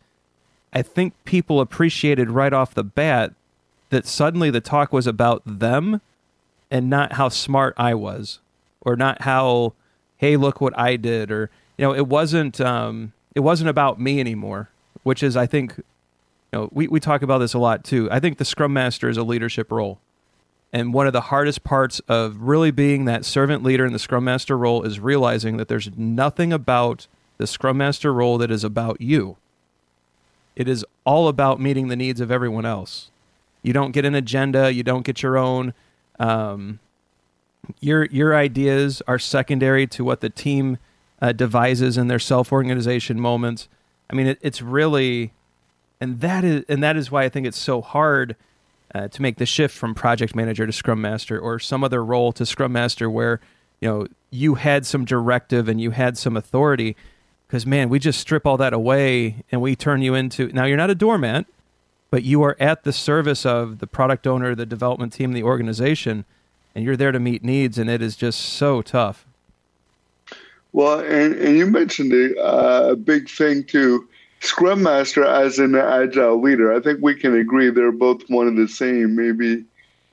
I 0.74 0.82
think 0.82 1.14
people 1.26 1.60
appreciated 1.60 2.30
right 2.30 2.54
off 2.54 2.74
the 2.74 2.84
bat 2.84 3.34
that 3.90 4.06
suddenly 4.06 4.50
the 4.50 4.62
talk 4.62 4.92
was 4.92 5.08
about 5.08 5.42
them 5.46 6.02
and 6.70 6.90
not 6.90 7.14
how 7.14 7.30
smart 7.30 7.74
I 7.78 7.94
was, 7.94 8.40
or 8.82 8.96
not 8.96 9.22
how 9.22 9.74
hey 10.18 10.38
look 10.38 10.60
what 10.62 10.78
I 10.78 10.96
did, 10.98 11.32
or 11.32 11.50
you 11.78 11.86
know 11.86 11.94
it 11.94 12.08
wasn't 12.08 12.60
um, 12.62 13.14
it 13.36 13.42
wasn't 13.42 13.70
about 13.70 14.00
me 14.00 14.20
anymore, 14.20 14.70
which 15.04 15.24
is 15.24 15.38
I 15.38 15.46
think 15.46 15.78
you 15.78 15.84
know 16.54 16.70
we 16.72 16.88
we 16.88 17.00
talk 17.00 17.22
about 17.22 17.40
this 17.40 17.54
a 17.54 17.60
lot 17.60 17.84
too. 17.84 18.10
I 18.12 18.20
think 18.20 18.38
the 18.38 18.46
scrum 18.46 18.74
master 18.74 19.10
is 19.10 19.18
a 19.18 19.24
leadership 19.24 19.72
role. 19.72 20.00
And 20.74 20.94
one 20.94 21.08
of 21.08 21.14
the 21.14 21.22
hardest 21.22 21.64
parts 21.64 22.02
of 22.10 22.42
really 22.42 22.72
being 22.72 23.06
that 23.06 23.24
servant 23.24 23.64
leader 23.64 23.86
in 23.86 23.94
the 23.94 24.00
scrum 24.00 24.26
master 24.26 24.58
role 24.58 24.84
is 24.84 25.00
realizing 25.00 25.56
that 25.58 25.70
there's 25.70 25.90
nothing 25.96 26.52
about 26.52 27.08
the 27.38 27.48
Scrum 27.48 27.78
Master 27.78 28.14
role 28.14 28.38
that 28.40 28.52
is 28.52 28.64
about 28.64 29.00
you. 29.00 29.38
It 30.56 30.68
is 30.68 30.86
all 31.06 31.28
about 31.28 31.60
meeting 31.60 31.88
the 31.88 31.96
needs 31.96 32.20
of 32.20 32.32
everyone 32.32 32.66
else. 32.66 33.12
You 33.62 33.74
don't 33.74 33.92
get 33.92 34.06
an 34.06 34.16
agenda. 34.16 34.74
You 34.74 34.84
don't 34.84 35.06
get 35.06 35.22
your 35.22 35.38
own. 35.38 35.74
Um, 36.20 36.80
your 37.80 38.06
your 38.06 38.36
ideas 38.36 39.02
are 39.08 39.20
secondary 39.20 39.86
to 39.88 40.04
what 40.04 40.22
the 40.22 40.30
team 40.30 40.78
uh, 41.22 41.32
devises 41.32 41.98
in 41.98 42.08
their 42.08 42.20
self 42.20 42.52
organization 42.52 43.20
moments. 43.20 43.68
I 44.10 44.16
mean, 44.16 44.28
it, 44.28 44.40
it's 44.42 44.62
really, 44.62 45.34
and 46.00 46.22
that 46.22 46.44
is 46.44 46.66
and 46.70 46.82
that 46.84 46.96
is 46.96 47.12
why 47.12 47.24
I 47.24 47.30
think 47.30 47.48
it's 47.48 47.58
so 47.58 47.82
hard 47.82 48.36
uh, 48.94 49.08
to 49.08 49.22
make 49.22 49.38
the 49.38 49.46
shift 49.46 49.76
from 49.76 49.94
project 49.94 50.36
manager 50.36 50.66
to 50.66 50.74
scrum 50.74 51.02
master 51.02 51.40
or 51.40 51.60
some 51.60 51.84
other 51.84 52.04
role 52.04 52.32
to 52.34 52.46
scrum 52.46 52.72
master 52.72 53.10
where 53.10 53.40
you 53.82 53.90
know 53.90 54.08
you 54.32 54.56
had 54.56 54.86
some 54.86 55.06
directive 55.06 55.68
and 55.68 55.80
you 55.82 55.92
had 55.92 56.18
some 56.18 56.38
authority 56.38 56.96
because 57.48 57.66
man, 57.66 57.90
we 57.90 58.00
just 58.00 58.20
strip 58.20 58.46
all 58.46 58.58
that 58.58 58.74
away 58.74 59.44
and 59.52 59.62
we 59.62 59.76
turn 59.76 60.02
you 60.02 60.14
into 60.14 60.48
now 60.50 60.66
you're 60.66 60.78
not 60.78 60.90
a 60.90 60.96
doormat, 60.96 61.46
but 62.10 62.24
you 62.24 62.42
are 62.44 62.58
at 62.60 62.84
the 62.84 62.94
service 62.94 63.46
of 63.46 63.80
the 63.80 63.88
product 63.88 64.28
owner, 64.28 64.56
the 64.56 64.66
development 64.66 65.14
team, 65.14 65.34
the 65.34 65.44
organization, 65.44 66.26
and 66.76 66.84
you're 66.84 66.98
there 66.98 67.12
to 67.12 67.20
meet 67.20 67.44
needs, 67.44 67.78
and 67.78 67.90
it 67.90 68.02
is 68.02 68.16
just 68.16 68.40
so 68.40 68.82
tough. 68.82 69.27
Well, 70.78 71.00
and, 71.00 71.34
and 71.34 71.58
you 71.58 71.66
mentioned 71.66 72.14
a, 72.14 72.40
uh, 72.40 72.94
big 72.94 73.28
thing 73.28 73.64
too. 73.64 74.08
Scrum 74.42 74.84
Master 74.84 75.26
as 75.26 75.58
an 75.58 75.74
agile 75.74 76.40
leader, 76.40 76.72
I 76.72 76.80
think 76.80 77.00
we 77.02 77.16
can 77.16 77.36
agree 77.36 77.72
they're 77.72 77.92
both 77.92 78.22
one 78.30 78.48
and 78.48 78.60
the 78.60 78.68
same. 78.68 79.16
Maybe 79.16 79.66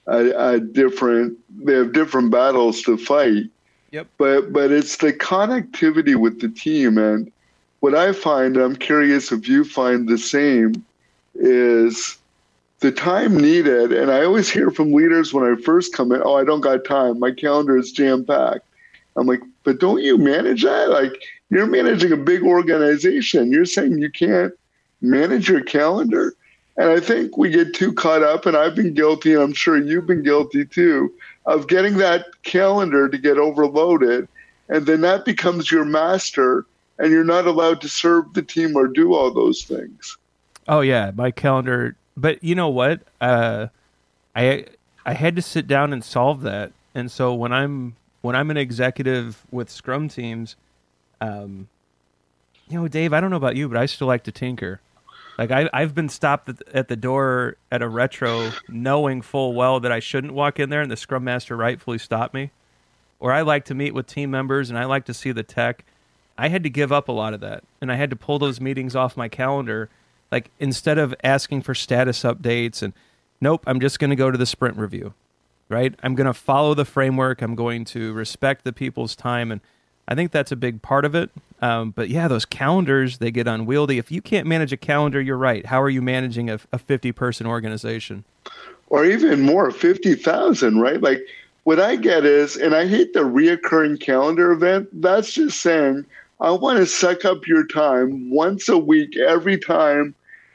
a, 0.07 0.53
a 0.53 0.61
different, 0.61 1.37
they 1.55 1.75
have 1.75 1.93
different 1.93 2.31
battles 2.31 2.81
to 2.85 2.97
fight. 2.97 3.51
Yep. 3.91 4.07
But 4.17 4.55
but 4.55 4.73
it's 4.73 4.97
the 4.97 5.13
connectivity 5.13 6.17
with 6.17 6.41
the 6.41 6.49
team, 6.49 6.97
and 6.97 7.31
what 7.81 7.95
I 7.95 8.15
find, 8.15 8.57
I'm 8.57 8.75
curious 8.75 9.33
if 9.33 9.47
you 9.47 9.65
find 9.65 10.09
the 10.09 10.17
same, 10.17 10.83
is 11.35 12.17
the 12.81 12.91
time 12.91 13.37
needed. 13.37 13.93
And 13.93 14.11
I 14.11 14.25
always 14.25 14.49
hear 14.49 14.71
from 14.71 14.95
leaders 14.95 15.35
when 15.35 15.45
I 15.45 15.61
first 15.61 15.93
come 15.93 16.11
in, 16.13 16.23
oh, 16.25 16.37
I 16.37 16.45
don't 16.45 16.63
got 16.63 16.87
time. 16.87 17.19
My 17.19 17.33
calendar 17.33 17.77
is 17.77 17.93
jam 17.93 18.25
packed. 18.25 18.65
I'm 19.17 19.27
like, 19.27 19.43
but 19.63 19.79
don't 19.79 20.03
you 20.03 20.19
manage 20.19 20.63
that? 20.65 20.91
Like 20.91 21.13
you're 21.51 21.67
managing 21.67 22.13
a 22.13 22.17
big 22.17 22.43
organization. 22.43 23.53
You're 23.53 23.65
saying 23.65 23.99
you 23.99 24.11
can't 24.11 24.53
manage 25.01 25.49
your 25.49 25.63
calendar. 25.63 26.35
And 26.77 26.89
I 26.89 26.99
think 26.99 27.39
we 27.39 27.51
get 27.51 27.73
too 27.73 27.93
caught 27.93 28.25
up, 28.25 28.47
and 28.47 28.57
I've 28.57 28.75
been 28.75 28.95
guilty, 28.95 29.33
and 29.33 29.43
I'm 29.43 29.53
sure 29.53 29.77
you've 29.79 30.09
been 30.09 30.25
guilty 30.25 30.65
too, 30.65 31.15
of 31.47 31.69
getting 31.69 31.99
that 31.99 32.27
calendar 32.43 33.09
to 33.09 33.17
get 33.17 33.39
overloaded. 33.39 34.27
And 34.69 34.85
then 34.85 35.03
that 35.03 35.25
becomes 35.25 35.71
your 35.71 35.85
master, 35.85 36.67
and 36.99 37.13
you're 37.13 37.23
not 37.23 37.47
allowed 37.47 37.81
to 37.83 37.89
serve 37.89 38.33
the 38.35 38.43
team 38.43 38.75
or 38.75 38.89
do 38.89 39.15
all 39.15 39.31
those 39.31 39.63
things. 39.63 40.17
Oh, 40.67 40.81
yeah. 40.81 41.13
My 41.15 41.31
calendar. 41.31 41.97
But 42.17 42.43
you 42.43 42.57
know 42.57 42.71
what? 42.71 43.03
Uh, 43.21 43.69
I 44.35 44.67
I 45.07 45.13
had 45.13 45.37
to 45.37 45.43
sit 45.43 45.69
down 45.69 45.93
and 45.93 46.03
solve 46.03 46.43
that. 46.43 46.73
And 46.95 47.11
so 47.11 47.35
when 47.35 47.53
I'm 47.53 47.95
when 48.25 48.35
I'm 48.35 48.51
an 48.51 48.57
executive 48.57 49.45
with 49.51 49.69
Scrum 49.69 50.09
teams, 50.09 50.57
um, 51.21 51.69
you 52.69 52.81
know, 52.81 52.89
Dave, 52.89 53.13
I 53.13 53.21
don't 53.21 53.29
know 53.29 53.37
about 53.37 53.55
you, 53.55 53.69
but 53.69 53.77
I 53.77 53.85
still 53.85 54.07
like 54.07 54.25
to 54.25 54.33
tinker. 54.33 54.81
Like 55.37 55.51
I, 55.51 55.69
I've 55.75 55.95
been 55.95 56.09
stopped 56.09 56.51
at 56.73 56.89
the 56.89 56.97
door 56.97 57.59
at 57.71 57.83
a 57.83 57.89
retro, 57.89 58.53
knowing 58.67 59.21
full 59.21 59.53
well 59.53 59.79
that 59.81 59.93
I 59.93 60.01
shouldn't 60.01 60.33
walk 60.33 60.59
in 60.59 60.71
there, 60.71 60.81
and 60.81 60.91
the 60.91 60.97
scrum 60.97 61.25
master 61.25 61.55
rightfully 61.55 61.99
stopped 61.99 62.33
me. 62.33 62.51
Or 63.21 63.31
I 63.31 63.43
like 63.43 63.67
to 63.67 63.75
meet 63.75 63.93
with 63.93 64.07
team 64.07 64.31
members, 64.31 64.71
and 64.71 64.79
I 64.79 64.87
like 64.87 65.05
to 65.05 65.15
see 65.15 65.31
the 65.31 65.43
tech. 65.43 65.85
I 66.39 66.49
had 66.49 66.63
to 66.63 66.71
give 66.71 66.91
up 66.91 67.09
a 67.09 67.13
lot 67.13 67.35
of 67.35 67.41
that, 67.41 67.63
and 67.83 67.93
I 67.93 67.97
had 67.97 68.09
to 68.09 68.17
pull 68.17 68.39
those 68.39 68.59
meetings 68.59 68.97
off 68.97 69.19
my 69.19 69.29
calendar. 69.29 69.91
Like 70.33 70.51
instead 70.59 70.97
of 70.97 71.15
asking 71.23 71.61
for 71.61 71.75
status 71.75 72.23
updates 72.23 72.83
and, 72.83 72.95
nope, 73.39 73.65
I'm 73.67 73.81
just 73.81 73.99
going 73.99 74.09
to 74.11 74.17
go 74.17 74.31
to 74.31 74.39
the 74.39 74.47
sprint 74.47 74.79
review. 74.79 75.13
Right? 75.69 75.95
I'm 76.03 76.15
going 76.15 76.27
to 76.27 76.35
follow 76.35 76.75
the 76.75 76.85
framework. 76.85 77.43
I'm 77.43 77.55
going 77.55 77.85
to 77.87 78.13
respect 78.13 78.65
the 78.65 78.73
people's 78.73 79.17
time. 79.17 79.51
And 79.51 79.61
I 80.07 80.15
think 80.15 80.33
that's 80.33 80.53
a 80.53 80.57
big 80.57 80.83
part 80.83 81.05
of 81.05 81.15
it. 81.15 81.31
Um, 81.63 81.91
but 81.91 82.09
yeah, 82.09 82.29
those 82.29 82.45
calendars, 82.45 83.19
they 83.19 83.31
get 83.31 83.47
unwieldy. 83.47 83.99
If 83.99 84.11
you 84.11 84.21
can't 84.21 84.47
manage 84.47 84.73
a 84.73 84.77
calendar, 84.77 85.21
you're 85.21 85.39
right. 85.39 85.65
How 85.65 85.81
are 85.81 85.89
you 85.89 86.03
managing 86.03 86.51
a, 86.51 86.61
a 86.73 86.79
50 86.79 87.13
person 87.13 87.47
organization? 87.47 88.25
Or 88.89 89.05
even 89.05 89.41
more, 89.41 89.71
50,000, 89.71 90.79
right? 90.79 91.01
Like 91.01 91.21
what 91.65 91.81
I 91.81 91.97
get 91.97 92.25
is, 92.27 92.57
and 92.57 92.75
I 92.75 92.87
hate 92.87 93.15
the 93.15 93.21
reoccurring 93.21 94.01
calendar 94.01 94.53
event, 94.53 94.89
that's 95.01 95.33
just 95.33 95.63
saying, 95.63 96.05
I 96.41 96.51
want 96.51 96.79
to 96.79 96.87
suck 96.87 97.25
up 97.25 97.47
your 97.47 97.67
time 97.67 98.31
once 98.31 98.69
a 98.69 98.77
week, 98.77 99.17
every 99.17 99.57
time 99.57 100.15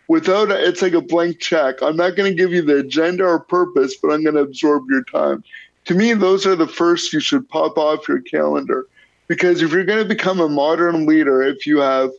without 0.10 0.52
a, 0.52 0.68
it's 0.68 0.82
like 0.82 0.94
a 0.94 1.02
blank 1.02 1.40
check. 1.40 1.82
I'm 1.82 1.96
not 1.96 2.18
going 2.18 2.30
to 2.30 2.36
give 2.36 2.52
you 2.52 2.64
the 2.64 2.80
agenda 2.80 3.24
or 3.24 3.40
purpose, 3.40 3.96
but 3.96 4.12
I'm 4.12 4.24
going 4.24 4.36
to 4.36 4.42
absorb 4.42 4.90
your 4.90 5.04
time. 5.04 5.44
To 5.86 5.94
me, 5.94 6.14
those 6.14 6.46
are 6.46 6.56
the 6.56 6.68
first 6.68 7.14
you 7.14 7.22
should 7.22 7.48
pop 7.48 7.78
off 7.78 8.08
your 8.10 8.22
calendar. 8.22 8.88
Because 9.28 9.62
if 9.62 9.72
you're 9.72 9.86
going 9.86 10.02
to 10.02 10.10
become 10.10 10.40
a 10.40 10.50
modern 10.50 11.06
leader, 11.06 11.44
if 11.44 11.68
you 11.68 11.78
have 11.78 12.10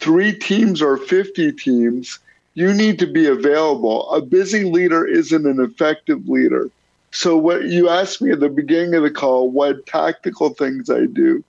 three 0.00 0.32
teams 0.32 0.82
or 0.82 0.96
50 0.96 1.52
teams, 1.52 2.18
you 2.54 2.74
need 2.74 2.98
to 2.98 3.06
be 3.06 3.26
available. 3.26 4.10
A 4.10 4.20
busy 4.20 4.64
leader 4.64 5.06
isn't 5.06 5.46
an 5.46 5.60
effective 5.60 6.28
leader. 6.28 6.70
So, 7.12 7.36
what 7.36 7.64
you 7.64 7.88
asked 7.88 8.20
me 8.20 8.32
at 8.32 8.40
the 8.40 8.48
beginning 8.48 8.94
of 8.94 9.04
the 9.04 9.10
call, 9.10 9.50
what 9.50 9.86
tactical 9.86 10.50
things 10.50 10.90
I 10.90 11.06
do. 11.06 11.44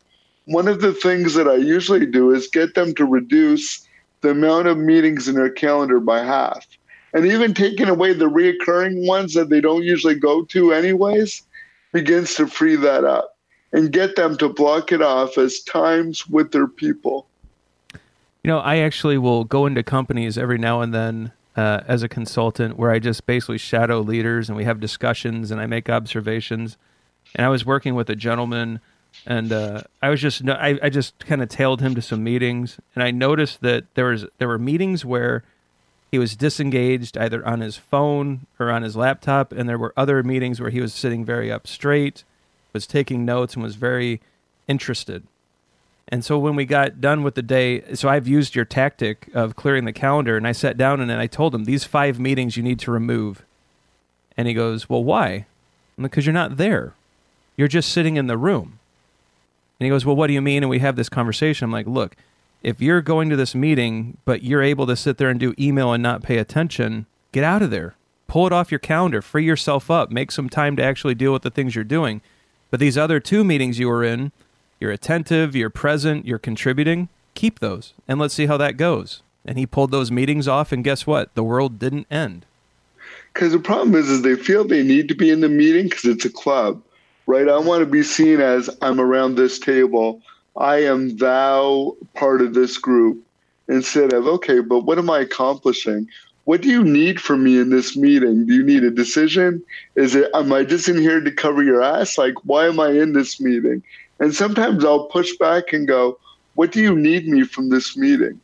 One 0.45 0.67
of 0.67 0.81
the 0.81 0.93
things 0.93 1.33
that 1.35 1.47
I 1.47 1.55
usually 1.55 2.05
do 2.05 2.31
is 2.31 2.47
get 2.47 2.75
them 2.75 2.93
to 2.95 3.05
reduce 3.05 3.87
the 4.23 4.31
amount 4.31 4.67
of 4.67 4.79
meetings 4.79 5.27
in 5.27 5.35
their 5.35 5.51
calendar 5.51 5.99
by 5.99 6.23
half. 6.23 6.65
And 7.13 7.27
even 7.27 7.53
taking 7.53 7.89
away 7.89 8.13
the 8.13 8.29
reoccurring 8.29 9.05
ones 9.05 9.35
that 9.35 9.49
they 9.49 9.61
don't 9.61 9.83
usually 9.83 10.15
go 10.15 10.43
to, 10.45 10.73
anyways, 10.73 11.43
begins 11.91 12.33
to 12.35 12.47
free 12.47 12.75
that 12.77 13.03
up 13.03 13.37
and 13.71 13.91
get 13.91 14.15
them 14.15 14.35
to 14.37 14.49
block 14.49 14.91
it 14.91 15.01
off 15.01 15.37
as 15.37 15.59
times 15.61 16.27
with 16.27 16.51
their 16.51 16.67
people. 16.67 17.27
You 17.93 18.47
know, 18.49 18.59
I 18.59 18.77
actually 18.77 19.17
will 19.19 19.43
go 19.43 19.67
into 19.67 19.83
companies 19.83 20.37
every 20.37 20.57
now 20.57 20.81
and 20.81 20.93
then 20.93 21.31
uh, 21.55 21.81
as 21.87 22.01
a 22.01 22.09
consultant 22.09 22.77
where 22.77 22.89
I 22.89 22.99
just 22.99 23.25
basically 23.25 23.59
shadow 23.59 23.99
leaders 23.99 24.49
and 24.49 24.57
we 24.57 24.63
have 24.63 24.79
discussions 24.79 25.51
and 25.51 25.61
I 25.61 25.67
make 25.67 25.89
observations. 25.89 26.77
And 27.35 27.45
I 27.45 27.49
was 27.49 27.65
working 27.65 27.93
with 27.93 28.09
a 28.09 28.15
gentleman 28.15 28.79
and 29.25 29.51
uh, 29.51 29.81
I 30.01 30.09
was 30.09 30.21
just 30.21 30.47
I, 30.47 30.79
I 30.81 30.89
just 30.89 31.25
kind 31.25 31.41
of 31.41 31.49
tailed 31.49 31.81
him 31.81 31.95
to 31.95 32.01
some 32.01 32.23
meetings 32.23 32.79
and 32.95 33.03
I 33.03 33.11
noticed 33.11 33.61
that 33.61 33.85
there 33.95 34.05
was 34.05 34.25
there 34.37 34.47
were 34.47 34.59
meetings 34.59 35.05
where 35.05 35.43
he 36.11 36.19
was 36.19 36.35
disengaged 36.35 37.17
either 37.17 37.45
on 37.45 37.61
his 37.61 37.77
phone 37.77 38.45
or 38.59 38.69
on 38.69 38.83
his 38.83 38.95
laptop 38.95 39.51
and 39.51 39.67
there 39.67 39.77
were 39.77 39.93
other 39.97 40.21
meetings 40.23 40.59
where 40.59 40.69
he 40.69 40.81
was 40.81 40.93
sitting 40.93 41.25
very 41.25 41.51
up 41.51 41.67
straight 41.67 42.23
was 42.73 42.87
taking 42.87 43.23
notes 43.23 43.53
and 43.53 43.63
was 43.63 43.75
very 43.75 44.19
interested. 44.67 45.23
And 46.09 46.25
so 46.25 46.37
when 46.37 46.55
we 46.55 46.65
got 46.65 46.99
done 46.99 47.23
with 47.23 47.35
the 47.35 47.41
day, 47.41 47.95
so 47.95 48.09
I've 48.09 48.27
used 48.27 48.55
your 48.55 48.65
tactic 48.65 49.29
of 49.33 49.55
clearing 49.55 49.85
the 49.85 49.93
calendar, 49.93 50.35
and 50.35 50.45
I 50.45 50.51
sat 50.51 50.77
down 50.77 50.99
and 50.99 51.11
I 51.11 51.27
told 51.27 51.55
him 51.55 51.63
these 51.63 51.85
five 51.85 52.19
meetings 52.19 52.57
you 52.57 52.63
need 52.63 52.79
to 52.79 52.91
remove. 52.91 53.43
And 54.35 54.47
he 54.47 54.53
goes, 54.53 54.89
"Well, 54.89 55.03
why?" 55.03 55.45
Because 55.99 56.25
you're 56.25 56.33
not 56.33 56.57
there. 56.57 56.93
You're 57.55 57.67
just 57.67 57.89
sitting 57.89 58.17
in 58.17 58.27
the 58.27 58.37
room. 58.37 58.79
And 59.83 59.87
he 59.87 59.89
goes, 59.89 60.05
"Well, 60.05 60.15
what 60.15 60.27
do 60.27 60.33
you 60.33 60.41
mean?" 60.41 60.63
And 60.63 60.69
we 60.69 60.79
have 60.79 60.95
this 60.95 61.09
conversation. 61.09 61.65
I'm 61.65 61.71
like, 61.73 61.87
"Look, 61.87 62.15
if 62.63 62.79
you're 62.79 63.01
going 63.01 63.29
to 63.29 63.35
this 63.35 63.53
meeting, 63.53 64.15
but 64.23 64.41
you're 64.41 64.63
able 64.63 64.87
to 64.87 64.95
sit 64.95 65.17
there 65.17 65.29
and 65.29 65.37
do 65.37 65.53
email 65.59 65.91
and 65.91 66.01
not 66.01 66.23
pay 66.23 66.37
attention, 66.37 67.05
get 67.33 67.43
out 67.43 67.61
of 67.61 67.69
there. 67.69 67.95
Pull 68.29 68.47
it 68.47 68.53
off 68.53 68.71
your 68.71 68.79
calendar. 68.79 69.21
Free 69.21 69.43
yourself 69.43 69.91
up. 69.91 70.09
Make 70.09 70.31
some 70.31 70.47
time 70.47 70.77
to 70.77 70.83
actually 70.83 71.15
deal 71.15 71.33
with 71.33 71.41
the 71.41 71.51
things 71.51 71.75
you're 71.75 71.83
doing." 71.83 72.21
But 72.71 72.79
these 72.79 72.97
other 72.97 73.19
two 73.19 73.43
meetings 73.43 73.77
you 73.77 73.89
were 73.89 74.05
in, 74.05 74.31
you're 74.79 74.91
attentive, 74.91 75.53
you're 75.53 75.69
present, 75.69 76.25
you're 76.25 76.39
contributing, 76.39 77.09
keep 77.35 77.59
those 77.59 77.93
and 78.07 78.19
let's 78.19 78.33
see 78.33 78.45
how 78.45 78.57
that 78.57 78.77
goes. 78.77 79.21
And 79.45 79.57
he 79.57 79.65
pulled 79.65 79.91
those 79.91 80.11
meetings 80.11 80.47
off, 80.47 80.71
and 80.71 80.83
guess 80.83 81.05
what? 81.05 81.35
The 81.35 81.43
world 81.43 81.77
didn't 81.77 82.07
end. 82.09 82.45
Because 83.33 83.51
the 83.51 83.59
problem 83.59 83.93
is, 83.95 84.09
is 84.09 84.21
they 84.21 84.35
feel 84.35 84.63
they 84.63 84.83
need 84.83 85.09
to 85.09 85.15
be 85.15 85.29
in 85.29 85.41
the 85.41 85.49
meeting 85.49 85.89
because 85.89 86.05
it's 86.05 86.23
a 86.23 86.29
club, 86.29 86.81
right? 87.25 87.47
I 87.47 87.57
want 87.59 87.81
to 87.81 87.85
be 87.85 88.03
seen 88.03 88.41
as 88.41 88.69
I'm 88.81 88.99
around 88.99 89.35
this 89.35 89.59
table. 89.59 90.21
I 90.55 90.83
am 90.83 91.17
thou 91.17 91.95
part 92.13 92.41
of 92.41 92.53
this 92.53 92.77
group 92.77 93.23
instead 93.67 94.13
of, 94.13 94.27
okay, 94.27 94.59
but 94.59 94.81
what 94.81 94.97
am 94.97 95.09
I 95.09 95.19
accomplishing? 95.19 96.07
what 96.45 96.61
do 96.61 96.69
you 96.69 96.83
need 96.83 97.21
from 97.21 97.43
me 97.43 97.57
in 97.57 97.69
this 97.69 97.95
meeting? 97.95 98.45
Do 98.45 98.53
you 98.53 98.63
need 98.63 98.83
a 98.83 98.91
decision? 98.91 99.63
Is 99.95 100.15
it, 100.15 100.29
am 100.33 100.51
I 100.51 100.63
just 100.63 100.89
in 100.89 100.97
here 100.97 101.21
to 101.21 101.31
cover 101.31 101.63
your 101.63 101.81
ass? 101.81 102.17
Like, 102.17 102.33
why 102.43 102.67
am 102.67 102.79
I 102.79 102.89
in 102.89 103.13
this 103.13 103.39
meeting? 103.39 103.81
And 104.19 104.35
sometimes 104.35 104.83
I'll 104.83 105.05
push 105.05 105.35
back 105.37 105.71
and 105.71 105.87
go, 105.87 106.17
what 106.55 106.71
do 106.71 106.81
you 106.81 106.95
need 106.95 107.27
me 107.27 107.43
from 107.43 107.69
this 107.69 107.95
meeting? 107.95 108.39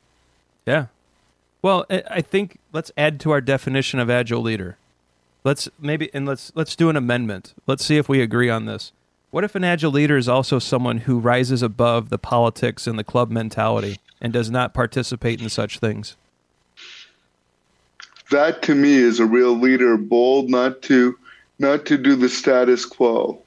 Yeah. 0.65 0.87
Well, 1.61 1.85
I 1.89 2.21
think 2.21 2.59
let's 2.71 2.91
add 2.97 3.19
to 3.21 3.31
our 3.31 3.41
definition 3.41 3.99
of 3.99 4.09
agile 4.09 4.41
leader. 4.41 4.77
Let's 5.43 5.69
maybe, 5.79 6.09
and 6.13 6.25
let's, 6.25 6.51
let's 6.55 6.75
do 6.75 6.89
an 6.89 6.95
amendment. 6.95 7.53
Let's 7.65 7.85
see 7.85 7.97
if 7.97 8.09
we 8.09 8.21
agree 8.21 8.49
on 8.49 8.65
this. 8.65 8.91
What 9.31 9.43
if 9.43 9.55
an 9.55 9.63
agile 9.63 9.91
leader 9.91 10.17
is 10.17 10.27
also 10.27 10.59
someone 10.59 10.99
who 10.99 11.19
rises 11.19 11.61
above 11.61 12.09
the 12.09 12.17
politics 12.17 12.87
and 12.87 12.97
the 12.97 13.03
club 13.03 13.29
mentality 13.29 13.99
and 14.19 14.33
does 14.33 14.49
not 14.49 14.73
participate 14.73 15.41
in 15.41 15.49
such 15.49 15.79
things? 15.79 16.15
that 18.29 18.61
to 18.63 18.75
me 18.75 18.93
is 18.93 19.19
a 19.19 19.25
real 19.25 19.57
leader, 19.57 19.97
bold 19.97 20.49
not 20.49 20.81
to 20.83 21.17
not 21.57 21.85
to 21.85 21.97
do 21.97 22.15
the 22.15 22.29
status 22.29 22.85
quo. 22.85 23.41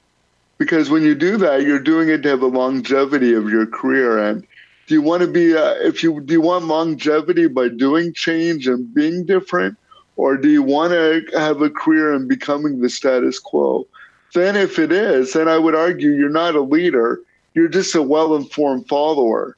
Because 0.59 0.89
when 0.89 1.01
you 1.01 1.15
do 1.15 1.37
that, 1.37 1.63
you're 1.63 1.79
doing 1.79 2.09
it 2.09 2.21
to 2.23 2.29
have 2.29 2.41
the 2.41 2.47
longevity 2.47 3.33
of 3.33 3.49
your 3.49 3.65
career. 3.65 4.19
And 4.19 4.45
do 4.85 4.93
you 4.93 5.01
want 5.01 5.21
to 5.21 5.27
be, 5.27 5.55
uh, 5.55 5.73
if 5.79 6.03
you 6.03 6.21
do 6.21 6.33
you 6.33 6.41
want 6.41 6.65
longevity 6.65 7.47
by 7.47 7.69
doing 7.69 8.13
change 8.13 8.67
and 8.67 8.93
being 8.93 9.25
different, 9.25 9.77
or 10.15 10.37
do 10.37 10.49
you 10.49 10.63
want 10.63 10.91
to 10.91 11.25
have 11.37 11.61
a 11.61 11.69
career 11.69 12.13
in 12.13 12.27
becoming 12.27 12.81
the 12.81 12.89
status 12.89 13.39
quo? 13.39 13.87
Then, 14.33 14.55
if 14.55 14.79
it 14.79 14.91
is, 14.91 15.33
then 15.33 15.47
I 15.47 15.57
would 15.57 15.75
argue 15.75 16.11
you're 16.11 16.29
not 16.29 16.55
a 16.55 16.61
leader. 16.61 17.19
You're 17.53 17.67
just 17.67 17.93
a 17.95 18.01
well-informed 18.01 18.87
follower. 18.87 19.55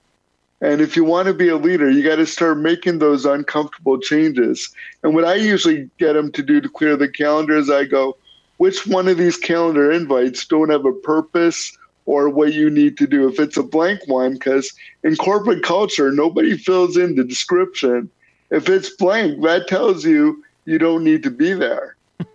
And 0.62 0.82
if 0.82 0.96
you 0.96 1.04
want 1.04 1.28
to 1.28 1.34
be 1.34 1.50
a 1.50 1.58
leader, 1.58 1.90
you 1.90 2.04
got 2.04 2.16
to 2.16 2.26
start 2.26 2.58
making 2.58 3.00
those 3.00 3.26
uncomfortable 3.26 4.00
changes. 4.00 4.70
And 5.04 5.14
what 5.14 5.26
I 5.26 5.36
usually 5.36 5.90
get 5.98 6.14
them 6.14 6.32
to 6.32 6.42
do 6.42 6.62
to 6.62 6.70
clear 6.70 6.96
the 6.96 7.10
calendar 7.10 7.58
is 7.58 7.70
I 7.70 7.86
go, 7.86 8.18
which 8.58 8.88
one 8.88 9.08
of 9.08 9.18
these 9.18 9.38
calendar 9.38 9.92
invites 9.92 10.46
don't 10.46 10.70
have 10.70 10.86
a 10.86 10.94
purpose 10.94 11.78
or 12.06 12.30
what 12.30 12.54
you 12.54 12.70
need 12.70 12.98
to 12.98 13.08
do? 13.08 13.28
If 13.28 13.40
it's 13.40 13.58
a 13.58 13.64
blank 13.64 14.02
one, 14.08 14.34
because 14.34 14.74
in 15.04 15.16
corporate 15.18 15.64
culture, 15.64 16.12
nobody 16.12 16.58
fills 16.58 16.98
in 16.98 17.16
the 17.16 17.24
description. 17.24 18.10
If 18.52 18.70
it's 18.70 18.96
blank, 18.96 19.42
that 19.44 19.68
tells 19.68 20.06
you 20.06 20.44
you 20.66 20.78
don't 20.78 21.04
need 21.04 21.24
to 21.24 21.32
be 21.32 21.54
there. 21.54 21.96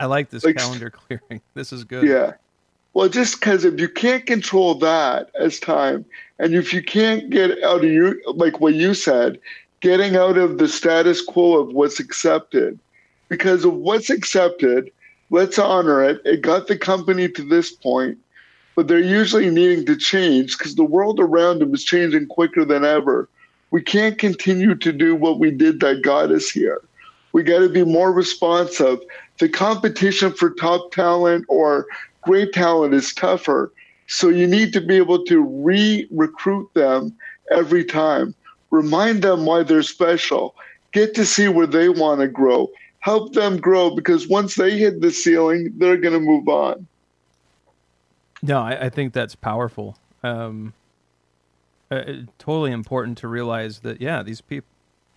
I 0.00 0.06
like 0.06 0.30
this 0.30 0.44
like, 0.44 0.56
calendar 0.56 0.90
clearing. 0.90 1.40
This 1.54 1.72
is 1.72 1.84
good. 1.84 2.06
Yeah. 2.06 2.32
Well, 2.92 3.08
just 3.08 3.40
because 3.40 3.64
if 3.64 3.78
you 3.78 3.88
can't 3.88 4.26
control 4.26 4.74
that 4.76 5.30
as 5.38 5.60
time, 5.60 6.04
and 6.38 6.54
if 6.54 6.72
you 6.72 6.82
can't 6.82 7.30
get 7.30 7.62
out 7.62 7.84
of 7.84 7.90
you, 7.90 8.20
like 8.34 8.60
what 8.60 8.74
you 8.74 8.94
said, 8.94 9.38
getting 9.80 10.16
out 10.16 10.38
of 10.38 10.58
the 10.58 10.68
status 10.68 11.22
quo 11.22 11.58
of 11.58 11.72
what's 11.72 12.00
accepted, 12.00 12.78
because 13.28 13.64
of 13.64 13.74
what's 13.74 14.10
accepted, 14.10 14.90
let's 15.30 15.58
honor 15.58 16.02
it. 16.02 16.22
It 16.24 16.42
got 16.42 16.68
the 16.68 16.78
company 16.78 17.28
to 17.28 17.42
this 17.42 17.70
point, 17.70 18.18
but 18.74 18.88
they're 18.88 18.98
usually 18.98 19.50
needing 19.50 19.84
to 19.86 19.96
change 19.96 20.56
because 20.56 20.74
the 20.74 20.84
world 20.84 21.20
around 21.20 21.58
them 21.58 21.74
is 21.74 21.84
changing 21.84 22.28
quicker 22.28 22.64
than 22.64 22.84
ever. 22.84 23.28
We 23.70 23.82
can't 23.82 24.18
continue 24.18 24.74
to 24.74 24.92
do 24.92 25.14
what 25.14 25.38
we 25.38 25.50
did 25.50 25.80
that 25.80 26.02
got 26.02 26.30
us 26.30 26.50
here. 26.50 26.80
We 27.36 27.42
got 27.42 27.58
to 27.58 27.68
be 27.68 27.84
more 27.84 28.14
responsive. 28.14 28.98
The 29.40 29.50
competition 29.50 30.32
for 30.32 30.48
top 30.54 30.90
talent 30.90 31.44
or 31.48 31.86
great 32.22 32.54
talent 32.54 32.94
is 32.94 33.12
tougher. 33.12 33.74
So 34.06 34.30
you 34.30 34.46
need 34.46 34.72
to 34.72 34.80
be 34.80 34.96
able 34.96 35.22
to 35.26 35.42
re 35.42 36.08
recruit 36.10 36.72
them 36.72 37.14
every 37.50 37.84
time. 37.84 38.34
Remind 38.70 39.20
them 39.20 39.44
why 39.44 39.64
they're 39.64 39.82
special. 39.82 40.54
Get 40.92 41.14
to 41.16 41.26
see 41.26 41.46
where 41.48 41.66
they 41.66 41.90
want 41.90 42.22
to 42.22 42.26
grow. 42.26 42.70
Help 43.00 43.34
them 43.34 43.58
grow 43.58 43.94
because 43.94 44.26
once 44.26 44.54
they 44.54 44.78
hit 44.78 45.02
the 45.02 45.10
ceiling, 45.10 45.74
they're 45.76 45.98
going 45.98 46.14
to 46.14 46.20
move 46.20 46.48
on. 46.48 46.86
No, 48.40 48.60
I, 48.60 48.86
I 48.86 48.88
think 48.88 49.12
that's 49.12 49.34
powerful. 49.34 49.98
Um, 50.22 50.72
uh, 51.90 52.02
totally 52.38 52.72
important 52.72 53.18
to 53.18 53.28
realize 53.28 53.80
that, 53.80 54.00
yeah, 54.00 54.22
these 54.22 54.40
people, 54.40 54.68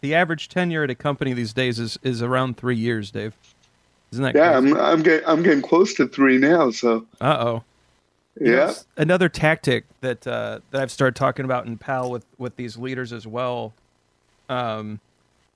the 0.02 0.16
average 0.16 0.50
tenure 0.50 0.84
at 0.84 0.90
a 0.90 0.96
company 0.96 1.34
these 1.34 1.54
days 1.54 1.80
is, 1.80 2.00
is 2.04 2.22
around 2.22 2.58
three 2.58 2.76
years, 2.76 3.12
Dave. 3.12 3.34
Isn't 4.12 4.24
that 4.24 4.36
yeah? 4.36 4.60
Crazy? 4.60 4.76
I'm 4.76 4.80
I'm 4.80 5.04
getting 5.04 5.28
I'm 5.28 5.44
getting 5.44 5.62
close 5.62 5.94
to 5.96 6.08
three 6.08 6.38
now. 6.38 6.72
So 6.72 7.06
uh 7.22 7.38
oh. 7.40 7.64
Yeah. 8.40 8.74
another 8.96 9.28
tactic 9.28 9.86
that 10.02 10.26
uh, 10.26 10.60
that 10.72 10.82
I've 10.82 10.92
started 10.92 11.16
talking 11.16 11.46
about 11.46 11.66
in 11.66 11.78
PAL 11.78 12.10
with 12.10 12.26
with 12.38 12.56
these 12.56 12.78
leaders 12.78 13.12
as 13.12 13.28
well. 13.28 13.74
Um, 14.48 15.00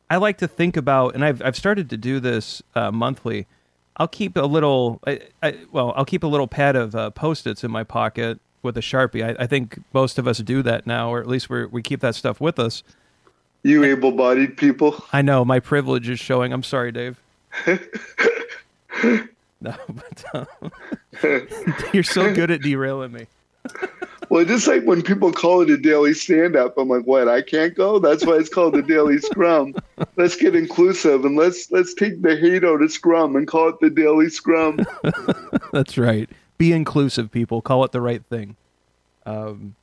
I 0.09 0.17
like 0.17 0.37
to 0.39 0.47
think 0.47 0.75
about, 0.75 1.15
and 1.15 1.23
I've 1.23 1.41
I've 1.41 1.55
started 1.55 1.89
to 1.91 1.97
do 1.97 2.19
this 2.19 2.61
uh, 2.75 2.91
monthly. 2.91 3.47
I'll 3.97 4.07
keep 4.07 4.35
a 4.35 4.41
little. 4.41 4.99
I, 5.07 5.21
I, 5.41 5.59
well, 5.71 5.93
I'll 5.95 6.05
keep 6.05 6.23
a 6.23 6.27
little 6.27 6.47
pad 6.47 6.75
of 6.75 6.95
uh, 6.95 7.09
post-its 7.11 7.63
in 7.63 7.71
my 7.71 7.83
pocket 7.83 8.39
with 8.61 8.77
a 8.77 8.81
sharpie. 8.81 9.23
I, 9.23 9.43
I, 9.43 9.47
think 9.47 9.79
most 9.93 10.17
of 10.17 10.27
us 10.27 10.39
do 10.39 10.63
that 10.63 10.87
now, 10.87 11.13
or 11.13 11.19
at 11.19 11.27
least 11.27 11.49
we 11.49 11.65
we 11.65 11.81
keep 11.81 12.01
that 12.01 12.15
stuff 12.15 12.41
with 12.41 12.59
us. 12.59 12.83
You 13.63 13.83
able-bodied 13.85 14.57
people. 14.57 15.03
I 15.13 15.21
know 15.21 15.45
my 15.45 15.59
privilege 15.59 16.09
is 16.09 16.19
showing. 16.19 16.51
I'm 16.51 16.63
sorry, 16.63 16.91
Dave. 16.91 17.19
no, 19.61 19.73
but 19.89 20.23
uh, 20.33 20.45
you're 21.93 22.03
so 22.03 22.33
good 22.33 22.51
at 22.51 22.61
derailing 22.61 23.13
me. 23.13 23.27
well, 24.29 24.43
just 24.43 24.67
like 24.67 24.83
when 24.83 25.01
people 25.01 25.31
call 25.31 25.61
it 25.61 25.69
a 25.69 25.77
daily 25.77 26.13
stand-up, 26.13 26.77
I'm 26.77 26.89
like, 26.89 27.05
what? 27.05 27.29
I 27.29 27.41
can't 27.41 27.73
go. 27.73 27.99
That's 27.99 28.25
why 28.25 28.33
it's 28.33 28.49
called 28.49 28.75
a 28.75 28.81
daily 28.81 29.19
scrum. 29.19 29.73
Let's 30.17 30.35
get 30.35 30.55
inclusive 30.55 31.23
and 31.23 31.37
let's 31.37 31.71
let's 31.71 31.93
take 31.93 32.21
the 32.21 32.35
hate 32.35 32.65
out 32.65 32.81
of 32.81 32.91
scrum 32.91 33.35
and 33.37 33.47
call 33.47 33.69
it 33.69 33.79
the 33.79 33.89
daily 33.89 34.29
scrum. 34.29 34.85
That's 35.71 35.97
right. 35.97 36.29
Be 36.57 36.73
inclusive, 36.73 37.31
people. 37.31 37.61
Call 37.61 37.85
it 37.85 37.93
the 37.93 38.01
right 38.01 38.23
thing. 38.25 38.57
Um, 39.25 39.75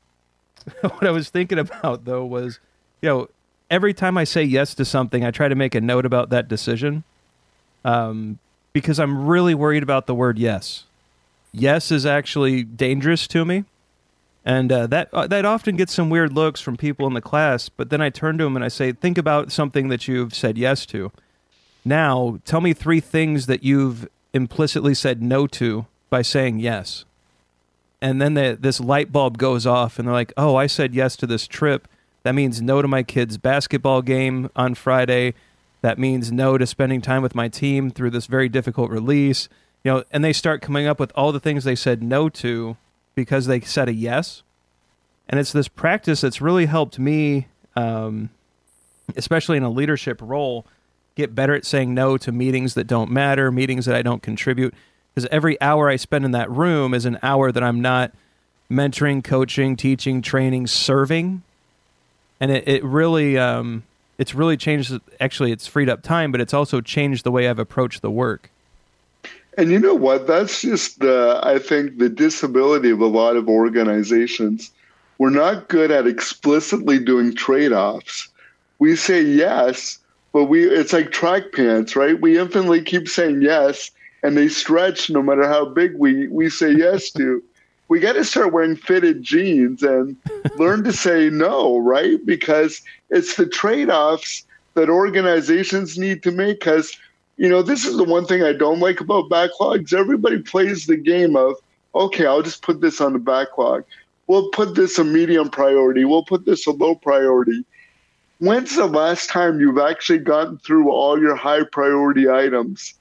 what 0.83 1.07
I 1.07 1.11
was 1.11 1.31
thinking 1.31 1.59
about 1.59 2.05
though 2.05 2.25
was, 2.27 2.59
you 3.01 3.09
know, 3.09 3.29
every 3.71 3.95
time 3.95 4.19
I 4.19 4.25
say 4.25 4.43
yes 4.43 4.75
to 4.75 4.85
something, 4.85 5.25
I 5.25 5.31
try 5.31 5.49
to 5.49 5.55
make 5.55 5.75
a 5.75 5.81
note 5.81 6.05
about 6.05 6.31
that 6.31 6.49
decision. 6.49 7.05
Um, 7.85 8.39
because 8.73 9.01
I'm 9.01 9.27
really 9.27 9.55
worried 9.55 9.83
about 9.83 10.07
the 10.07 10.15
word 10.15 10.39
yes. 10.39 10.85
Yes 11.53 11.91
is 11.91 12.07
actually 12.07 12.63
dangerous 12.63 13.27
to 13.29 13.45
me. 13.45 13.65
And 14.45 14.73
uh, 14.73 14.87
that 14.87 15.13
uh, 15.13 15.27
that 15.27 15.45
often 15.45 15.77
gets 15.77 15.93
some 15.93 16.09
weird 16.09 16.33
looks 16.33 16.61
from 16.61 16.77
people 16.77 17.07
in 17.07 17.13
the 17.13 17.21
class. 17.21 17.69
But 17.69 17.91
then 17.91 18.01
I 18.01 18.09
turn 18.09 18.39
to 18.39 18.45
them 18.45 18.57
and 18.57 18.65
I 18.65 18.69
say, 18.69 18.93
"Think 18.93 19.19
about 19.19 19.53
something 19.53 19.89
that 19.89 20.09
you've 20.09 20.35
said 20.35 20.57
yes 20.57 20.87
to. 20.87 21.13
Now, 21.85 22.39
tell 22.45 22.61
me 22.61 22.73
three 22.73 23.01
things 23.01 23.47
that 23.47 23.65
you've 23.65 24.09
implicitly 24.33 24.95
said 24.95 25.23
no 25.23 25.47
to 25.49 25.87
by 26.09 26.23
saying 26.23 26.61
yes." 26.61 27.05
And 28.01 28.23
then 28.23 28.33
the, 28.33 28.57
this 28.59 28.81
light 28.81 29.13
bulb 29.13 29.37
goes 29.37 29.67
off, 29.67 29.99
and 29.99 30.09
they're 30.09 30.15
like, 30.15 30.33
"Oh, 30.39 30.57
I 30.57 30.67
said 30.67 30.95
yes 30.95 31.17
to 31.17 31.27
this 31.27 31.47
trip. 31.47 31.87
That 32.23 32.35
means 32.35 32.61
no 32.61 32.83
to 32.83 32.89
my 32.89 33.03
kid's 33.03 33.39
basketball 33.39 34.03
game 34.03 34.51
on 34.55 34.75
Friday. 34.75 35.35
That 35.83 35.99
means 35.99 36.31
no 36.31 36.59
to 36.59 36.67
spending 36.67 37.01
time 37.01 37.23
with 37.23 37.35
my 37.35 37.49
team 37.49 37.91
through 37.91 38.11
this 38.11 38.27
very 38.27 38.49
difficult 38.49 38.91
release. 38.91 39.49
You 39.83 39.93
know, 39.93 40.05
and 40.11 40.23
they 40.23 40.35
start 40.35 40.61
coming 40.61 40.87
up 40.87 41.01
with 41.01 41.13
all 41.15 41.33
the 41.33 41.41
things 41.41 41.65
they 41.65 41.75
said 41.75 42.03
no 42.03 42.29
to 42.29 42.77
because 43.15 43.47
they 43.47 43.61
said 43.61 43.89
a 43.89 43.95
yes. 43.95 44.43
And 45.29 45.41
it's 45.41 45.53
this 45.53 45.69
practice 45.69 46.21
that's 46.21 46.41
really 46.41 46.67
helped 46.67 46.99
me, 46.99 47.47
um, 47.77 48.31
especially 49.17 49.57
in 49.57 49.63
a 49.63 49.71
leadership 49.71 50.21
role, 50.21 50.67
get 51.15 51.35
better 51.35 51.55
at 51.55 51.65
saying 51.65 51.95
no 51.95 52.19
to 52.19 52.33
meetings 52.33 52.75
that 52.75 52.87
don't 52.87 53.11
matter, 53.11 53.51
meetings 53.51 53.87
that 53.87 53.97
I 53.97 54.03
don't 54.03 54.23
contribute. 54.23 54.75
Because 55.15 55.29
every 55.31 55.61
hour 55.61 55.89
I 55.89 55.97
spend 55.97 56.25
in 56.25 56.33
that 56.33 56.51
room 56.51 56.93
is 56.93 57.07
an 57.07 57.19
hour 57.23 57.51
that 57.53 57.63
I'm 57.63 57.81
not 57.81 58.13
mentoring, 58.71 59.25
coaching, 59.25 59.77
teaching, 59.77 60.21
training, 60.21 60.67
serving. 60.67 61.43
And 62.41 62.51
it, 62.51 62.67
it 62.67 62.85
really, 62.85 63.39
um, 63.39 63.83
it's 64.19 64.35
really 64.35 64.57
changed. 64.57 64.99
Actually, 65.21 65.53
it's 65.53 65.67
freed 65.67 65.89
up 65.89 66.03
time, 66.03 66.33
but 66.33 66.41
it's 66.41 66.55
also 66.55 66.81
changed 66.81 67.25
the 67.25 67.31
way 67.31 67.49
I've 67.49 67.59
approached 67.59 68.03
the 68.03 68.11
work. 68.11 68.51
And 69.59 69.71
you 69.71 69.79
know 69.79 69.95
what? 69.95 70.27
That's 70.27 70.63
just 70.63 71.01
the, 71.01 71.39
I 71.43 71.59
think, 71.59 71.99
the 71.99 72.09
disability 72.09 72.91
of 72.91 73.01
a 73.01 73.07
lot 73.07 73.37
of 73.37 73.49
organizations. 73.49 74.71
We're 75.19 75.31
not 75.31 75.69
good 75.69 75.91
at 75.91 76.07
explicitly 76.07 76.99
doing 76.99 77.35
trade 77.35 77.73
offs. 77.73 78.29
We 78.79 78.97
say 78.97 79.21
yes, 79.21 79.99
but 80.33 80.45
we, 80.45 80.65
it's 80.65 80.95
like 80.95 81.13
track 81.13 81.53
pants, 81.53 81.95
right? 81.95 82.19
We 82.19 82.39
infinitely 82.39 82.83
keep 82.83 83.07
saying 83.07 83.43
yes, 83.43 83.91
and 84.23 84.37
they 84.37 84.49
stretch 84.49 85.11
no 85.11 85.23
matter 85.23 85.47
how 85.47 85.67
big 85.67 85.95
we, 85.97 86.29
we 86.29 86.49
say 86.49 86.73
yes 86.73 87.11
to. 87.11 87.43
We 87.91 87.99
got 87.99 88.13
to 88.13 88.25
start 88.25 88.53
wearing 88.53 88.77
fitted 88.77 89.21
jeans 89.21 89.83
and 89.83 90.17
learn 90.57 90.85
to 90.85 90.93
say 90.93 91.29
no, 91.29 91.77
right? 91.79 92.25
Because 92.25 92.81
it's 93.11 93.35
the 93.35 93.47
trade 93.47 93.91
offs 93.91 94.47
that 94.75 94.89
organizations 94.89 95.99
need 95.99 96.23
to 96.23 96.31
make. 96.31 96.61
Because, 96.61 96.97
you 97.37 97.49
know, 97.49 97.63
this 97.63 97.85
is 97.85 97.97
the 97.97 98.05
one 98.05 98.27
thing 98.27 98.45
I 98.45 98.53
don't 98.53 98.79
like 98.79 99.01
about 99.01 99.29
backlogs. 99.29 99.93
Everybody 99.93 100.39
plays 100.39 100.87
the 100.87 100.97
game 100.97 101.35
of, 101.35 101.57
okay, 101.97 102.27
I'll 102.27 102.43
just 102.43 102.63
put 102.63 102.81
this 102.81 103.01
on 103.01 103.13
the 103.13 103.19
backlog. 103.19 103.83
We'll 104.29 104.51
put 104.51 104.77
this 104.77 104.97
a 104.97 105.05
medium 105.05 105.51
priority. 105.51 106.05
We'll 106.05 106.25
put 106.25 106.47
this 106.47 106.69
a 106.69 106.71
low 106.71 106.95
priority. 106.95 107.65
When's 108.39 108.77
the 108.77 108.87
last 108.87 109.31
time 109.31 109.59
you've 109.59 109.81
actually 109.81 110.21
gotten 110.21 110.59
through 110.59 110.93
all 110.93 111.19
your 111.19 111.35
high 111.35 111.65
priority 111.65 112.31
items? 112.31 112.95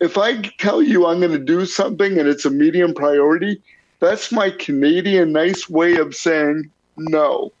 If 0.00 0.18
I 0.18 0.42
tell 0.58 0.82
you 0.82 1.06
I'm 1.06 1.20
going 1.20 1.30
to 1.30 1.38
do 1.38 1.64
something 1.66 2.18
and 2.18 2.28
it's 2.28 2.44
a 2.44 2.50
medium 2.50 2.94
priority, 2.94 3.62
that's 4.00 4.32
my 4.32 4.50
Canadian 4.50 5.32
nice 5.32 5.68
way 5.68 5.96
of 5.96 6.14
saying 6.14 6.70
no. 6.96 7.52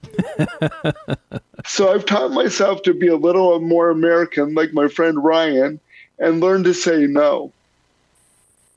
so 1.66 1.92
I've 1.92 2.06
taught 2.06 2.32
myself 2.32 2.82
to 2.82 2.94
be 2.94 3.08
a 3.08 3.16
little 3.16 3.58
more 3.60 3.90
American, 3.90 4.54
like 4.54 4.72
my 4.72 4.88
friend 4.88 5.22
Ryan, 5.22 5.80
and 6.18 6.40
learn 6.40 6.64
to 6.64 6.74
say 6.74 7.06
no. 7.06 7.52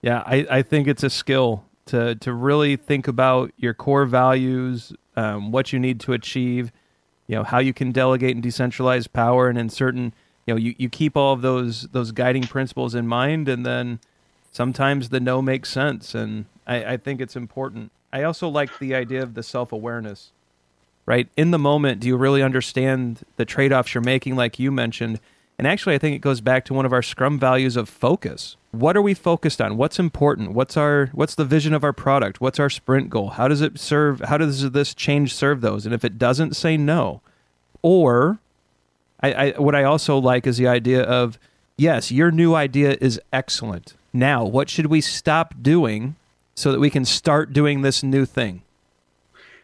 Yeah, 0.02 0.24
I, 0.26 0.48
I 0.50 0.62
think 0.62 0.88
it's 0.88 1.04
a 1.04 1.10
skill 1.10 1.64
to 1.88 2.16
to 2.16 2.34
really 2.34 2.76
think 2.76 3.08
about 3.08 3.52
your 3.58 3.74
core 3.74 4.06
values, 4.06 4.94
um, 5.16 5.52
what 5.52 5.74
you 5.74 5.80
need 5.80 6.00
to 6.02 6.14
achieve, 6.14 6.72
you 7.28 7.36
know, 7.36 7.44
how 7.44 7.60
you 7.60 7.74
can 7.74 7.92
delegate 7.92 8.36
and 8.36 8.44
decentralize 8.44 9.12
power, 9.12 9.50
and 9.50 9.58
in 9.58 9.70
certain, 9.70 10.14
you 10.46 10.54
know, 10.54 10.58
you, 10.58 10.76
you 10.78 10.90
keep 10.90 11.18
all 11.18 11.34
of 11.34 11.42
those 11.42 11.84
those 11.90 12.12
guiding 12.12 12.44
principles 12.44 12.94
in 12.96 13.08
mind, 13.08 13.50
and 13.50 13.66
then 13.66 14.00
sometimes 14.52 15.10
the 15.10 15.20
no 15.20 15.42
makes 15.42 15.70
sense, 15.70 16.14
and 16.14 16.46
I, 16.68 16.94
I 16.94 16.98
think 16.98 17.22
it's 17.22 17.36
important. 17.36 17.92
I 18.14 18.24
also 18.24 18.48
like 18.48 18.78
the 18.78 18.94
idea 18.94 19.24
of 19.24 19.34
the 19.34 19.44
self 19.44 19.72
awareness 19.72 20.32
right? 21.08 21.30
In 21.36 21.50
the 21.50 21.58
moment, 21.58 22.00
do 22.02 22.08
you 22.08 22.18
really 22.18 22.44
understand 22.44 23.24
the 23.38 23.46
trade 23.46 23.74
offs 23.74 23.96
you're 23.96 24.04
making, 24.04 24.36
like 24.36 24.60
you 24.60 24.72
mentioned? 24.72 25.20
And 25.58 25.66
actually, 25.66 25.96
I 25.96 25.98
think 25.98 26.16
it 26.16 26.20
goes 26.20 26.42
back 26.42 26.66
to 26.66 26.74
one 26.76 26.86
of 26.86 26.94
our 26.94 27.02
Scrum 27.02 27.40
values 27.40 27.76
of 27.76 27.90
focus. 27.90 28.58
What 28.72 28.96
are 28.96 29.02
we 29.02 29.16
focused 29.16 29.60
on? 29.60 29.76
What's 29.76 29.98
important? 29.98 30.52
What's 30.52 30.78
our 30.78 31.08
what's 31.14 31.34
the 31.34 31.46
vision 31.46 31.74
of 31.74 31.84
our 31.84 31.94
product? 31.94 32.40
What's 32.40 32.60
our 32.60 32.70
sprint 32.70 33.10
goal? 33.10 33.30
How 33.30 33.48
does 33.48 33.62
it 33.62 33.80
serve? 33.80 34.20
How 34.20 34.38
does 34.38 34.70
this 34.70 34.94
change 34.94 35.34
serve 35.34 35.62
those? 35.62 35.86
And 35.86 35.96
if 35.96 36.06
it 36.06 36.20
doesn't, 36.20 36.56
say 36.56 36.78
no. 36.78 37.22
Or, 37.82 38.38
I, 39.24 39.34
I 39.34 39.50
what 39.52 39.74
I 39.74 39.84
also 39.84 40.20
like 40.20 40.46
is 40.46 40.58
the 40.58 40.68
idea 40.68 41.02
of 41.02 41.40
yes, 41.76 42.12
your 42.12 42.30
new 42.30 42.54
idea 42.54 42.96
is 43.02 43.20
excellent. 43.34 43.96
Now, 44.14 44.46
what 44.46 44.70
should 44.70 44.88
we 44.88 45.02
stop 45.02 45.56
doing 45.62 46.16
so 46.58 46.72
that 46.72 46.80
we 46.80 46.90
can 46.90 47.06
start 47.06 47.54
doing 47.54 47.84
this 47.84 48.02
new 48.02 48.26
thing? 48.26 48.64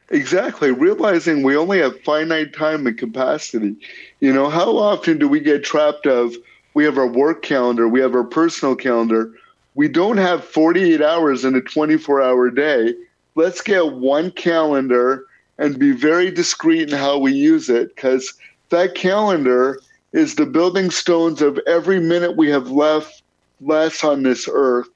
Exactly. 0.09 0.69
Realizing 0.69 1.41
we 1.41 1.57
only 1.57 1.79
have 1.79 1.99
finite 2.01 2.53
time 2.53 2.85
and 2.85 2.95
capacity. 2.95 3.75
You 4.19 4.31
know, 4.31 4.47
how 4.47 4.77
often 4.77 5.17
do 5.17 5.27
we 5.27 5.39
get 5.39 5.63
trapped 5.63 6.05
of 6.05 6.35
we 6.75 6.83
have 6.83 6.99
our 6.99 7.07
work 7.07 7.41
calendar, 7.41 7.87
we 7.87 7.99
have 7.99 8.13
our 8.13 8.23
personal 8.23 8.75
calendar. 8.75 9.33
We 9.73 9.87
don't 9.87 10.17
have 10.17 10.45
48 10.45 11.01
hours 11.01 11.43
in 11.43 11.55
a 11.55 11.61
24 11.61 12.21
hour 12.21 12.51
day. 12.51 12.93
Let's 13.33 13.61
get 13.61 13.93
one 13.93 14.29
calendar 14.29 15.25
and 15.57 15.79
be 15.79 15.93
very 15.93 16.29
discreet 16.29 16.91
in 16.91 16.95
how 16.95 17.17
we 17.17 17.31
use 17.31 17.69
it 17.69 17.95
because 17.95 18.35
that 18.69 18.93
calendar 18.93 19.79
is 20.11 20.35
the 20.35 20.45
building 20.45 20.91
stones 20.91 21.41
of 21.41 21.59
every 21.65 21.99
minute 21.99 22.37
we 22.37 22.49
have 22.51 22.69
left 22.69 23.23
less 23.61 24.03
on 24.03 24.21
this 24.21 24.47
earth. 24.51 24.89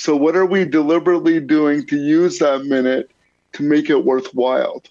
So, 0.00 0.16
what 0.16 0.34
are 0.34 0.46
we 0.46 0.64
deliberately 0.64 1.40
doing 1.40 1.86
to 1.88 1.96
use 1.96 2.38
that 2.38 2.64
minute 2.64 3.10
to 3.52 3.62
make 3.62 3.90
it 3.90 4.04
worthwhile. 4.04 4.82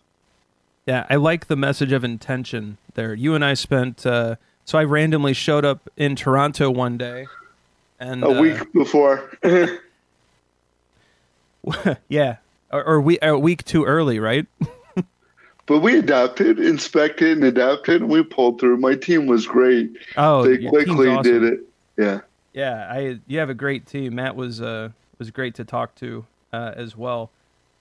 Yeah, 0.86 1.05
I 1.10 1.16
like 1.16 1.47
the 1.47 1.55
message 1.55 1.91
of 1.91 2.03
intention 2.03 2.78
there. 2.95 3.14
You 3.14 3.36
and 3.36 3.45
I 3.45 3.53
spent 3.53 4.05
uh, 4.05 4.36
so 4.66 4.78
I 4.78 4.84
randomly 4.84 5.34
showed 5.34 5.66
up 5.66 5.89
in 5.97 6.16
Toronto 6.16 6.72
one 6.72 6.97
day, 6.97 7.28
and 7.99 8.24
a 8.24 8.41
week 8.41 8.62
uh, 8.62 8.66
before. 8.74 9.32
yeah, 12.10 12.38
or, 12.72 12.84
or 12.84 13.01
we 13.01 13.20
a 13.22 13.38
week 13.38 13.64
too 13.66 13.86
early, 13.86 14.20
right? 14.20 14.47
but 15.66 15.80
we 15.80 15.97
adapted, 15.97 16.60
inspected, 16.60 17.38
and 17.38 17.43
adapted, 17.43 18.01
and 18.01 18.10
we 18.10 18.24
pulled 18.24 18.60
through. 18.60 18.78
My 18.78 18.95
team 18.95 19.28
was 19.28 19.45
great. 19.45 19.91
Oh, 20.18 20.43
they 20.43 20.68
quickly 20.68 21.10
awesome. 21.10 21.24
did 21.24 21.43
it. 21.43 21.60
Yeah. 21.97 22.22
Yeah, 22.53 22.91
I 22.91 23.20
you 23.28 23.39
have 23.39 23.51
a 23.51 23.53
great 23.53 23.86
team. 23.86 24.16
Matt 24.16 24.36
was 24.36 24.60
uh 24.60 24.89
was 25.20 25.30
great 25.30 25.53
to 25.55 25.65
talk 25.65 25.93
to 25.95 26.26
uh, 26.51 26.72
as 26.76 26.97
well. 26.97 27.30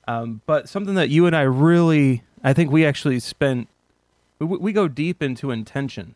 Um, 0.06 0.42
but 0.44 0.68
something 0.68 0.94
that 0.94 1.08
you 1.08 1.26
and 1.26 1.34
I 1.36 1.42
really, 1.42 2.22
I 2.42 2.52
think 2.52 2.70
we 2.70 2.84
actually 2.84 3.20
spent, 3.20 3.68
we, 4.38 4.46
we 4.46 4.72
go 4.72 4.88
deep 4.88 5.22
into 5.22 5.50
intention, 5.50 6.14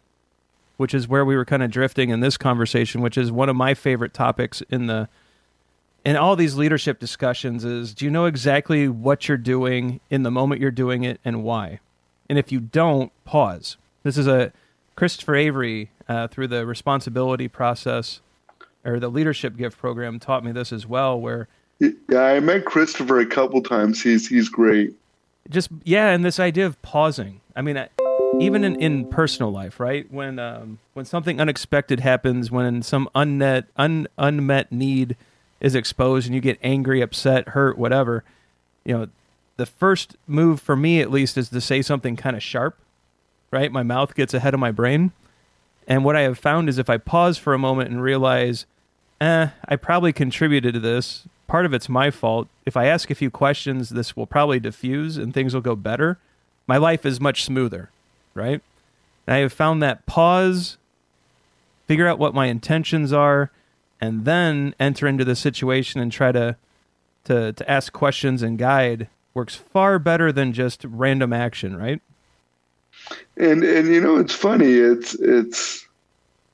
which 0.77 0.93
is 0.93 1.07
where 1.07 1.25
we 1.25 1.37
were 1.37 1.45
kind 1.45 1.63
of 1.63 1.71
drifting 1.71 2.11
in 2.11 2.21
this 2.21 2.37
conversation, 2.37 3.01
which 3.01 3.17
is 3.17 3.31
one 3.31 3.49
of 3.49 3.57
my 3.57 3.75
favorite 3.75 4.13
topics 4.13 4.63
in 4.71 4.87
the, 4.87 5.09
in 6.05 6.17
all 6.17 6.35
these 6.35 6.57
leadership 6.57 6.99
discussions 6.99 7.65
is 7.65 7.95
do 7.95 8.05
you 8.05 8.11
know 8.11 8.25
exactly 8.25 8.89
what 8.89 9.29
you're 9.29 9.37
doing 9.37 10.01
in 10.11 10.25
the 10.25 10.31
moment 10.31 10.61
you're 10.61 10.71
doing 10.71 11.05
it 11.05 11.21
and 11.25 11.45
why? 11.45 11.79
And 12.29 12.39
if 12.39 12.51
you 12.51 12.61
don't, 12.61 13.13
pause. 13.25 13.77
This 14.03 14.17
is 14.17 14.27
a 14.27 14.53
Christopher 14.97 15.37
Avery 15.37 15.91
uh, 16.09 16.29
through 16.29 16.49
the 16.49 16.67
responsibility 16.67 17.47
process 17.47 18.21
or 18.85 18.99
the 18.99 19.09
leadership 19.09 19.57
gift 19.57 19.79
program 19.79 20.19
taught 20.19 20.45
me 20.45 20.53
this 20.53 20.73
as 20.73 20.87
well, 20.87 21.21
where 21.21 21.49
yeah, 21.79 22.21
I 22.21 22.41
met 22.41 22.65
Christopher 22.65 23.21
a 23.21 23.27
couple 23.27 23.63
times. 23.63 24.03
He's 24.03 24.29
he's 24.29 24.49
great. 24.49 24.95
Just 25.49 25.71
yeah, 25.85 26.09
and 26.11 26.25
this 26.25 26.39
idea 26.39 26.67
of 26.67 26.81
pausing. 26.83 27.41
I 27.57 27.63
mean, 27.63 27.89
even 28.41 28.65
in, 28.65 28.81
in 28.81 29.09
personal 29.09 29.51
life, 29.51 29.81
right? 29.81 30.11
When 30.11 30.39
um, 30.39 30.79
when 30.95 31.05
something 31.05 31.41
unexpected 31.41 32.01
happens, 32.01 32.51
when 32.51 32.83
some 32.83 33.09
unmet 33.15 33.67
un, 33.77 34.07
unmet 34.19 34.71
need 34.71 35.17
is 35.61 35.75
exposed, 35.75 36.27
and 36.27 36.35
you 36.35 36.41
get 36.41 36.59
angry, 36.63 37.01
upset, 37.01 37.51
hurt, 37.51 37.79
whatever, 37.79 38.25
you 38.85 38.97
know, 38.97 39.09
the 39.57 39.67
first 39.67 40.17
move 40.27 40.61
for 40.61 40.77
me 40.77 41.01
at 41.01 41.11
least 41.11 41.37
is 41.37 41.49
to 41.51 41.61
say 41.61 41.83
something 41.83 42.17
kind 42.17 42.37
of 42.37 42.43
sharp, 42.43 42.79
right? 43.51 43.71
My 43.71 43.83
mouth 43.83 44.15
gets 44.15 44.35
ahead 44.35 44.55
of 44.55 44.61
my 44.61 44.71
brain. 44.71 45.13
And 45.87 46.05
what 46.05 46.17
I 46.17 46.23
have 46.23 46.39
found 46.39 46.69
is 46.69 46.79
if 46.79 46.89
I 46.89 46.97
pause 46.97 47.39
for 47.39 47.55
a 47.55 47.59
moment 47.59 47.91
and 47.91 48.03
realize, 48.03 48.67
eh, 49.23 49.49
I 49.67 49.77
probably 49.77 50.13
contributed 50.13 50.75
to 50.75 50.81
this, 50.81 51.27
part 51.47 51.65
of 51.65 51.73
it's 51.73 51.89
my 51.89 52.11
fault. 52.11 52.49
If 52.67 52.77
I 52.77 52.87
ask 52.87 53.11
a 53.11 53.15
few 53.15 53.31
questions, 53.31 53.91
this 53.91 54.17
will 54.17 54.27
probably 54.27 54.59
diffuse 54.59 55.17
and 55.17 55.33
things 55.33 55.55
will 55.55 55.61
go 55.61 55.77
better. 55.77 56.19
My 56.67 56.77
life 56.77 57.07
is 57.07 57.21
much 57.21 57.45
smoother, 57.45 57.91
right? 58.35 58.61
And 59.27 59.35
I 59.35 59.39
have 59.39 59.53
found 59.53 59.83
that 59.83 60.05
pause, 60.07 60.77
figure 61.87 62.09
out 62.09 62.19
what 62.19 62.35
my 62.35 62.47
intentions 62.47 63.13
are, 63.13 63.51
and 64.01 64.25
then 64.25 64.75
enter 64.81 65.07
into 65.07 65.25
the 65.25 65.37
situation 65.37 66.01
and 66.01 66.11
try 66.11 66.33
to 66.33 66.57
to 67.25 67.53
to 67.53 67.71
ask 67.71 67.93
questions 67.93 68.43
and 68.43 68.59
guide 68.59 69.07
works 69.33 69.55
far 69.55 70.01
better 70.01 70.33
than 70.33 70.53
just 70.53 70.85
random 70.85 71.33
action, 71.33 71.77
right? 71.77 72.03
And 73.37 73.63
and 73.63 73.87
you 73.89 74.01
know 74.01 74.17
it's 74.17 74.35
funny. 74.35 74.73
It's 74.73 75.15
it's 75.15 75.87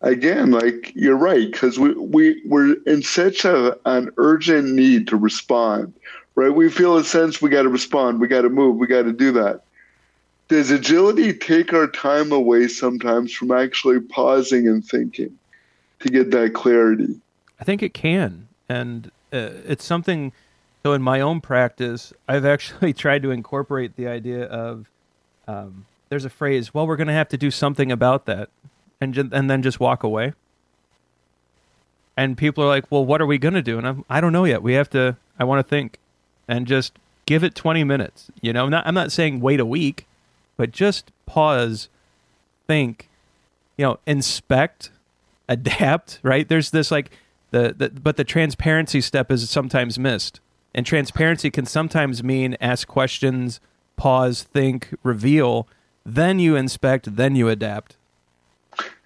again 0.01 0.51
like 0.51 0.93
you're 0.95 1.17
right 1.17 1.51
because 1.51 1.79
we 1.79 1.93
we 1.95 2.43
we're 2.47 2.75
in 2.87 3.03
such 3.03 3.45
a 3.45 3.77
an 3.87 4.11
urgent 4.17 4.71
need 4.71 5.09
to 5.09 5.17
respond, 5.17 5.93
right? 6.35 6.51
We 6.51 6.71
feel 6.71 6.97
a 6.97 7.05
sense 7.05 7.43
we 7.43 7.51
got 7.51 7.63
to 7.63 7.69
respond, 7.69 8.21
we 8.21 8.29
got 8.29 8.43
to 8.43 8.51
move, 8.51 8.77
we 8.77 8.87
got 8.87 9.03
to 9.03 9.13
do 9.13 9.33
that. 9.33 9.63
Does 10.49 10.71
agility 10.71 11.35
take 11.35 11.73
our 11.75 11.89
time 11.89 12.33
away 12.33 12.69
sometimes 12.69 13.35
from 13.35 13.51
actually 13.51 14.01
pausing 14.01 14.67
and 14.67 14.85
thinking 14.85 15.37
to 16.01 16.09
get 16.09 16.31
that 16.31 16.55
clarity? 16.55 17.21
I 17.61 17.65
think 17.65 17.83
it 17.83 17.93
can, 17.93 18.49
and 18.69 19.11
uh, 19.33 19.51
it's 19.67 19.85
something 19.85 20.33
so 20.85 20.95
in 20.95 21.03
my 21.03 21.21
own 21.21 21.41
practice, 21.41 22.13
I've 22.27 22.45
actually 22.47 22.93
tried 22.95 23.23
to 23.23 23.31
incorporate 23.31 23.97
the 23.97 24.09
idea 24.09 24.45
of 24.45 24.89
um, 25.47 25.87
there's 26.09 26.25
a 26.25 26.31
phrase, 26.31 26.73
well, 26.73 26.87
we're 26.87 26.97
going 26.97 27.09
to 27.09 27.13
have 27.13 27.29
to 27.31 27.37
do 27.37 27.51
something 27.51 27.93
about 27.93 28.27
that, 28.27 28.49
and 29.01 29.17
and 29.17 29.51
then 29.51 29.63
just 29.63 29.81
walk 29.81 30.03
away. 30.03 30.33
And 32.17 32.37
people 32.37 32.65
are 32.65 32.69
like, 32.69 32.91
well, 32.91 33.05
what 33.05 33.21
are 33.21 33.27
we 33.27 33.39
going 33.39 33.55
to 33.55 33.63
do? 33.63 33.79
And 33.79 33.87
I'm, 33.87 34.05
I 34.11 34.21
don't 34.21 34.33
know 34.33 34.45
yet. 34.45 34.63
We 34.63 34.75
have 34.75 34.91
to. 34.91 35.17
I 35.39 35.45
want 35.45 35.65
to 35.65 35.69
think, 35.69 35.99
and 36.49 36.67
just 36.67 36.99
give 37.27 37.45
it 37.45 37.55
20 37.55 37.85
minutes. 37.85 38.31
You 38.41 38.53
know, 38.53 38.65
I'm 38.65 38.71
not, 38.71 38.87
I'm 38.87 38.95
not 38.95 39.13
saying 39.13 39.41
wait 39.41 39.61
a 39.61 39.65
week, 39.65 40.07
but 40.57 40.73
just 40.73 41.13
pause, 41.27 41.89
think, 42.67 43.09
you 43.77 43.85
know, 43.85 44.01
inspect, 44.05 44.91
adapt. 45.49 46.19
Right? 46.23 46.49
There's 46.49 46.71
this 46.71 46.91
like 46.91 47.11
the, 47.53 47.75
the 47.77 47.91
but 47.91 48.17
the 48.17 48.25
transparency 48.25 49.01
step 49.01 49.31
is 49.31 49.49
sometimes 49.49 49.99
missed 49.99 50.41
and 50.75 50.87
transparency 50.87 51.51
can 51.51 51.67
sometimes 51.67 52.23
mean 52.23 52.57
ask 52.61 52.87
questions, 52.87 53.61
pause, 53.97 54.45
think, 54.45 54.95
reveal, 55.03 55.67
then 56.05 56.39
you 56.39 56.57
inspect, 56.57 57.17
then 57.17 57.35
you 57.35 57.49
adapt. 57.49 57.97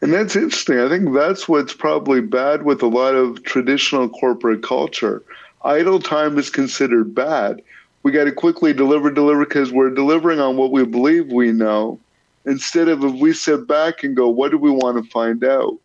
And 0.01 0.13
that's 0.13 0.37
interesting. 0.37 0.81
I 0.81 0.89
think 0.89 1.15
that's 1.15 1.49
what's 1.49 1.73
probably 1.73 2.21
bad 2.21 2.65
with 2.65 2.83
a 2.83 2.89
lot 2.89 3.15
of 3.15 3.43
traditional 3.45 4.09
corporate 4.09 4.63
culture. 4.63 5.23
Idle 5.65 6.01
time 6.01 6.39
is 6.39 6.51
considered 6.51 7.15
bad. 7.15 7.63
We 8.03 8.11
got 8.11 8.25
to 8.25 8.33
quickly 8.33 8.73
deliver, 8.73 9.11
deliver 9.11 9.45
because 9.45 9.71
we're 9.71 9.91
delivering 9.91 10.41
on 10.41 10.57
what 10.57 10.73
we 10.73 10.85
believe 10.85 11.31
we 11.31 11.53
know 11.53 12.01
instead 12.45 12.89
of 12.89 13.05
if 13.05 13.13
we 13.15 13.33
sit 13.33 13.69
back 13.69 14.03
and 14.03 14.17
go, 14.17 14.29
what 14.29 14.51
do 14.51 14.59
we 14.59 14.71
want 14.71 15.03
to 15.03 15.11
find 15.11 15.45
out? 15.45 15.79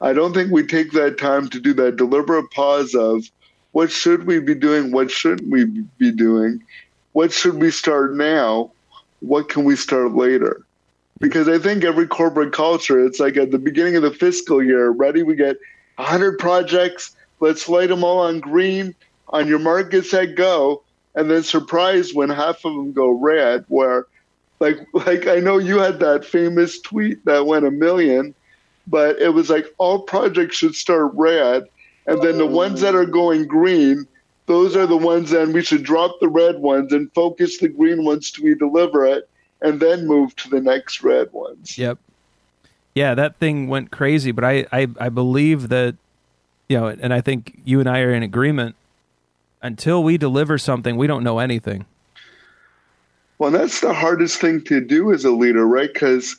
I 0.00 0.12
don't 0.12 0.34
think 0.34 0.50
we 0.50 0.66
take 0.66 0.90
that 0.92 1.18
time 1.18 1.48
to 1.50 1.60
do 1.60 1.72
that 1.74 1.96
deliberate 1.96 2.50
pause 2.50 2.94
of, 2.94 3.24
what 3.70 3.90
should 3.90 4.26
we 4.26 4.40
be 4.40 4.54
doing? 4.54 4.90
What 4.90 5.10
shouldn't 5.10 5.50
we 5.50 5.64
be 5.98 6.10
doing? 6.10 6.62
What 7.12 7.32
should 7.32 7.54
we 7.54 7.70
start 7.70 8.14
now? 8.14 8.72
What 9.20 9.48
can 9.48 9.64
we 9.64 9.76
start 9.76 10.12
later? 10.12 10.62
Because 11.22 11.48
I 11.48 11.58
think 11.58 11.84
every 11.84 12.08
corporate 12.08 12.52
culture, 12.52 13.02
it's 13.02 13.20
like 13.20 13.36
at 13.36 13.52
the 13.52 13.58
beginning 13.58 13.94
of 13.94 14.02
the 14.02 14.10
fiscal 14.10 14.62
year, 14.62 14.90
ready, 14.90 15.22
we 15.22 15.36
get 15.36 15.56
100 15.96 16.38
projects, 16.38 17.14
let's 17.38 17.68
light 17.68 17.90
them 17.90 18.02
all 18.02 18.18
on 18.18 18.40
green, 18.40 18.94
on 19.28 19.46
your 19.46 19.60
mark, 19.60 19.92
get 19.92 20.04
set, 20.04 20.34
go. 20.34 20.82
And 21.14 21.30
then 21.30 21.44
surprised 21.44 22.14
when 22.14 22.28
half 22.28 22.64
of 22.64 22.74
them 22.74 22.92
go 22.92 23.10
red, 23.10 23.64
where 23.68 24.06
like 24.58 24.78
like 24.92 25.28
I 25.28 25.36
know 25.36 25.58
you 25.58 25.78
had 25.78 26.00
that 26.00 26.24
famous 26.24 26.80
tweet 26.80 27.24
that 27.24 27.46
went 27.46 27.66
a 27.66 27.70
million, 27.70 28.34
but 28.86 29.18
it 29.20 29.30
was 29.30 29.48
like 29.48 29.66
all 29.78 30.00
projects 30.00 30.56
should 30.56 30.74
start 30.74 31.12
red 31.14 31.68
and 32.06 32.20
then 32.20 32.38
the 32.38 32.46
ones 32.46 32.80
that 32.80 32.94
are 32.94 33.06
going 33.06 33.46
green, 33.46 34.06
those 34.46 34.74
are 34.74 34.86
the 34.86 34.96
ones 34.96 35.30
then 35.30 35.52
we 35.52 35.62
should 35.62 35.84
drop 35.84 36.18
the 36.20 36.28
red 36.28 36.58
ones 36.58 36.92
and 36.92 37.12
focus 37.14 37.58
the 37.58 37.68
green 37.68 38.04
ones 38.04 38.30
to 38.32 38.42
we 38.42 38.54
deliver 38.54 39.06
it 39.06 39.28
and 39.62 39.80
then 39.80 40.06
move 40.06 40.34
to 40.36 40.50
the 40.50 40.60
next 40.60 41.02
red 41.02 41.32
ones. 41.32 41.78
Yep. 41.78 41.98
Yeah, 42.94 43.14
that 43.14 43.36
thing 43.36 43.68
went 43.68 43.90
crazy, 43.90 44.32
but 44.32 44.44
I, 44.44 44.66
I, 44.70 44.86
I 45.00 45.08
believe 45.08 45.68
that, 45.70 45.96
you 46.68 46.78
know, 46.78 46.88
and 46.88 47.14
I 47.14 47.20
think 47.20 47.58
you 47.64 47.80
and 47.80 47.88
I 47.88 48.00
are 48.00 48.12
in 48.12 48.22
agreement. 48.22 48.76
Until 49.64 50.02
we 50.02 50.18
deliver 50.18 50.58
something, 50.58 50.96
we 50.96 51.06
don't 51.06 51.22
know 51.22 51.38
anything. 51.38 51.86
Well, 53.38 53.52
that's 53.52 53.80
the 53.80 53.94
hardest 53.94 54.40
thing 54.40 54.62
to 54.64 54.80
do 54.80 55.12
as 55.12 55.24
a 55.24 55.30
leader, 55.30 55.64
right? 55.64 55.92
Because 55.92 56.36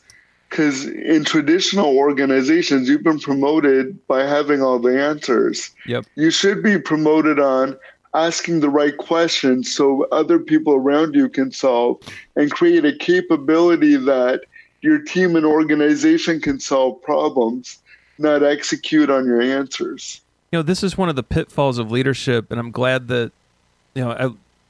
because 0.54 0.86
in 0.86 1.24
traditional 1.24 1.98
organizations 1.98 2.88
you've 2.88 3.02
been 3.02 3.20
promoted 3.20 4.06
by 4.06 4.24
having 4.24 4.62
all 4.62 4.78
the 4.78 5.02
answers 5.02 5.72
yep 5.88 6.06
you 6.14 6.30
should 6.30 6.62
be 6.62 6.78
promoted 6.78 7.40
on 7.40 7.76
asking 8.14 8.60
the 8.60 8.70
right 8.70 8.98
questions 8.98 9.74
so 9.74 10.08
other 10.12 10.40
people 10.40 10.74
around 10.74 11.16
you 11.16 11.28
can 11.28 11.52
solve 11.52 12.00
and 12.36 12.52
create 12.52 12.86
a 12.86 12.96
capability 12.96 13.96
that 13.96 14.42
your 14.82 15.00
team 15.00 15.36
and 15.36 15.46
organization 15.46 16.40
can 16.40 16.60
solve 16.60 17.02
problems 17.02 17.80
not 18.18 18.44
execute 18.44 19.10
on 19.10 19.26
your 19.26 19.42
answers 19.42 20.22
you 20.52 20.60
know 20.60 20.64
this 20.64 20.84
is 20.84 20.98
one 20.98 21.10
of 21.10 21.16
the 21.16 21.24
pitfalls 21.24 21.78
of 21.78 21.92
leadership 21.92 22.52
and 22.52 22.60
i'm 22.60 22.72
glad 22.72 23.08
that 23.08 23.32
you 23.96 24.04
know 24.04 24.12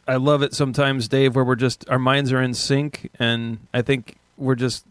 i 0.08 0.14
i 0.14 0.16
love 0.16 0.42
it 0.42 0.54
sometimes 0.54 1.08
dave 1.08 1.36
where 1.36 1.46
we're 1.46 1.56
just 1.56 1.88
our 1.90 2.00
minds 2.00 2.32
are 2.32 2.42
in 2.42 2.54
sync 2.54 3.10
and 3.20 3.58
i 3.74 3.82
think 3.82 4.18
we're 4.38 4.56
just 4.56 4.86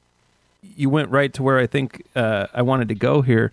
you 0.77 0.89
went 0.89 1.11
right 1.11 1.33
to 1.35 1.43
where 1.43 1.59
I 1.59 1.67
think 1.67 2.05
uh, 2.15 2.47
I 2.55 2.63
wanted 2.63 2.89
to 2.89 2.95
go 2.95 3.23
here. 3.23 3.53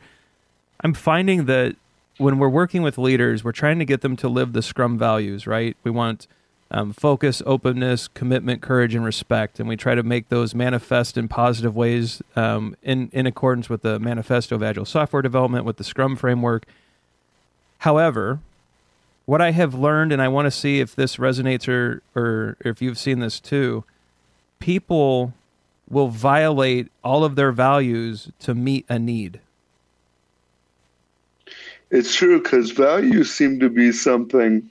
I'm 0.82 0.94
finding 0.94 1.46
that 1.46 1.76
when 2.20 2.38
we're 2.38 2.50
working 2.50 2.84
with 2.84 2.98
leaders, 2.98 3.44
we're 3.44 3.54
trying 3.54 3.80
to 3.80 3.86
get 3.86 4.02
them 4.02 4.16
to 4.18 4.28
live 4.28 4.52
the 4.54 4.62
Scrum 4.62 4.98
values, 4.98 5.48
right? 5.48 5.76
We 5.84 5.90
want 5.90 6.28
um, 6.70 6.92
focus, 6.94 7.42
openness, 7.46 8.10
commitment, 8.10 8.62
courage, 8.62 8.94
and 8.94 9.04
respect, 9.04 9.60
and 9.60 9.68
we 9.68 9.78
try 9.78 9.96
to 9.96 10.04
make 10.04 10.28
those 10.30 10.54
manifest 10.54 11.18
in 11.18 11.28
positive 11.30 11.76
ways 11.76 12.22
um, 12.36 12.76
in 12.84 13.10
in 13.14 13.26
accordance 13.26 13.70
with 13.70 13.82
the 13.82 14.00
manifesto 14.00 14.56
of 14.56 14.62
agile 14.62 14.86
software 14.86 15.22
development, 15.22 15.66
with 15.66 15.78
the 15.78 15.84
Scrum 15.84 16.16
framework. 16.16 16.66
However, 17.80 18.40
what 19.26 19.42
I 19.42 19.52
have 19.52 19.74
learned, 19.74 20.12
and 20.12 20.22
I 20.22 20.28
want 20.28 20.46
to 20.46 20.52
see 20.52 20.80
if 20.80 20.96
this 20.96 21.16
resonates 21.16 21.68
or 21.68 22.04
or 22.16 22.58
if 22.60 22.82
you've 22.82 23.00
seen 23.00 23.20
this 23.20 23.40
too, 23.40 23.86
people 24.60 25.34
will 25.90 26.10
violate 26.10 26.92
all 27.02 27.24
of 27.24 27.36
their 27.36 27.54
values 27.54 28.30
to 28.40 28.54
meet 28.54 28.86
a 28.90 29.00
need. 29.00 29.40
It's 31.92 32.16
true 32.16 32.42
because 32.42 32.72
values 32.72 33.32
seem 33.32 33.60
to 33.60 33.70
be 33.70 33.92
something 33.92 34.70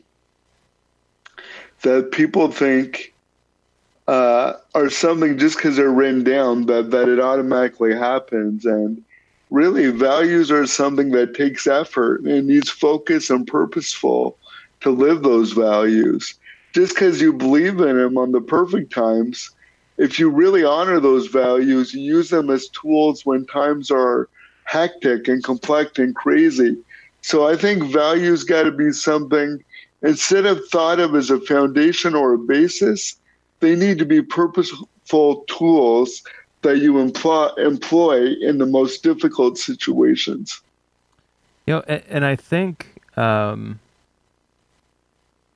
that 1.83 2.13
people 2.13 2.51
think 2.51 3.13
uh, 4.07 4.55
are 4.75 4.91
something 4.91 5.39
just 5.39 5.57
because 5.57 5.77
they're 5.77 5.91
written 5.91 6.25
down 6.25 6.67
that, 6.67 6.91
that 6.91 7.09
it 7.09 7.21
automatically 7.21 7.95
happens. 7.95 8.65
And 8.65 9.03
really, 9.51 9.91
values 9.91 10.51
are 10.51 10.67
something 10.67 11.11
that 11.11 11.35
takes 11.35 11.67
effort 11.67 12.23
and 12.23 12.47
needs 12.47 12.71
focus 12.71 13.31
and 13.31 13.47
purposeful 13.47 14.37
to 14.81 14.91
live 14.91 15.23
those 15.23 15.53
values. 15.53 16.35
Just 16.73 16.95
because 16.95 17.21
you 17.21 17.33
believe 17.33 17.81
in 17.81 17.99
them 17.99 18.17
on 18.17 18.33
the 18.33 18.41
perfect 18.41 18.93
times 18.93 19.51
if 19.99 20.19
you 20.19 20.31
really 20.31 20.65
honor 20.65 21.01
those 21.01 21.27
values, 21.27 21.93
use 21.93 22.31
them 22.31 22.51
as 22.51 22.69
tools 22.69 23.27
when 23.27 23.45
times 23.47 23.91
are 23.91 24.29
hectic 24.65 25.27
and 25.27 25.43
complex 25.43 25.99
and 25.99 26.15
crazy. 26.15 26.77
So 27.29 27.47
I 27.47 27.57
think 27.57 27.83
values 27.83 28.43
got 28.43 28.63
to 28.63 28.71
be 28.71 28.91
something 28.91 29.63
instead 30.01 30.47
of 30.47 30.67
thought 30.71 30.99
of 30.99 31.15
as 31.15 31.29
a 31.29 31.39
foundation 31.39 32.15
or 32.15 32.33
a 32.33 32.39
basis, 32.39 33.17
they 33.61 33.77
need 33.77 33.99
to 33.99 34.07
be 34.07 34.23
purposeful 34.23 35.45
tools 35.47 36.23
that 36.63 36.79
you 36.79 36.99
employ, 36.99 37.49
employ 37.59 38.33
in 38.41 38.57
the 38.57 38.65
most 38.65 39.03
difficult 39.03 39.59
situations. 39.59 40.63
You 41.67 41.75
know, 41.75 41.85
and, 41.87 42.03
and 42.09 42.25
I 42.25 42.35
think 42.35 42.99
um, 43.19 43.79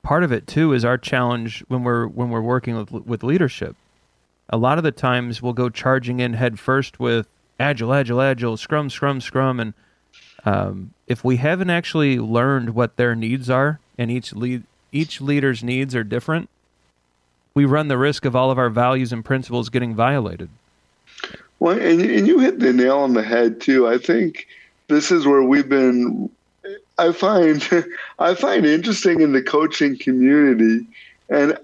part 0.02 0.24
of 0.24 0.30
it 0.30 0.46
too 0.46 0.74
is 0.74 0.84
our 0.84 0.98
challenge 0.98 1.64
when 1.68 1.84
we're 1.84 2.06
when 2.06 2.28
we're 2.28 2.42
working 2.42 2.76
with 2.76 2.90
with 2.90 3.22
leadership. 3.22 3.76
A 4.50 4.58
lot 4.58 4.76
of 4.76 4.84
the 4.84 4.92
times 4.92 5.40
we'll 5.40 5.54
go 5.54 5.70
charging 5.70 6.20
in 6.20 6.34
head 6.34 6.58
first 6.58 7.00
with 7.00 7.28
agile, 7.58 7.94
agile, 7.94 8.20
agile, 8.20 8.58
scrum, 8.58 8.90
scrum, 8.90 9.22
scrum, 9.22 9.58
and 9.58 9.72
um, 10.44 10.92
if 11.12 11.22
we 11.22 11.36
haven't 11.36 11.70
actually 11.70 12.18
learned 12.18 12.74
what 12.74 12.96
their 12.96 13.14
needs 13.14 13.50
are, 13.50 13.78
and 13.98 14.10
each 14.10 14.32
lead 14.32 14.64
each 14.90 15.20
leader's 15.20 15.62
needs 15.62 15.94
are 15.94 16.04
different, 16.04 16.48
we 17.54 17.64
run 17.64 17.88
the 17.88 17.98
risk 17.98 18.24
of 18.24 18.34
all 18.34 18.50
of 18.50 18.58
our 18.58 18.70
values 18.70 19.12
and 19.12 19.24
principles 19.24 19.68
getting 19.68 19.94
violated. 19.94 20.48
Well, 21.60 21.78
and, 21.78 22.00
and 22.00 22.26
you 22.26 22.40
hit 22.40 22.58
the 22.58 22.72
nail 22.72 22.98
on 22.98 23.12
the 23.12 23.22
head 23.22 23.60
too. 23.60 23.86
I 23.86 23.98
think 23.98 24.48
this 24.88 25.10
is 25.10 25.26
where 25.26 25.42
we've 25.42 25.68
been. 25.68 26.30
I 26.98 27.12
find 27.12 27.62
I 28.18 28.34
find 28.34 28.64
interesting 28.64 29.20
in 29.20 29.32
the 29.32 29.42
coaching 29.42 29.98
community, 29.98 30.86
and 31.28 31.58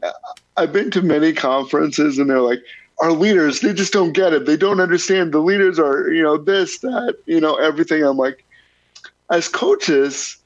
I've 0.59 0.73
been 0.73 0.91
to 0.91 1.03
many 1.03 1.33
conferences, 1.33 2.19
and 2.19 2.29
they're 2.29 2.41
like, 2.41 2.61
our 3.01 3.13
leaders, 3.13 3.61
they 3.61 3.73
just 3.73 3.93
don't 3.93 4.13
get 4.13 4.33
it. 4.33 4.45
They 4.45 4.57
don't 4.57 4.81
understand. 4.81 5.33
The 5.33 5.41
leaders 5.41 5.79
are, 5.79 6.11
you 6.11 6.23
know, 6.23 6.37
this, 6.37 6.79
that, 6.81 7.17
you 7.27 7.41
know, 7.41 7.55
everything. 7.55 8.03
I'm 8.03 8.17
like, 8.17 8.45
as 9.31 9.49
coaches, 9.49 10.37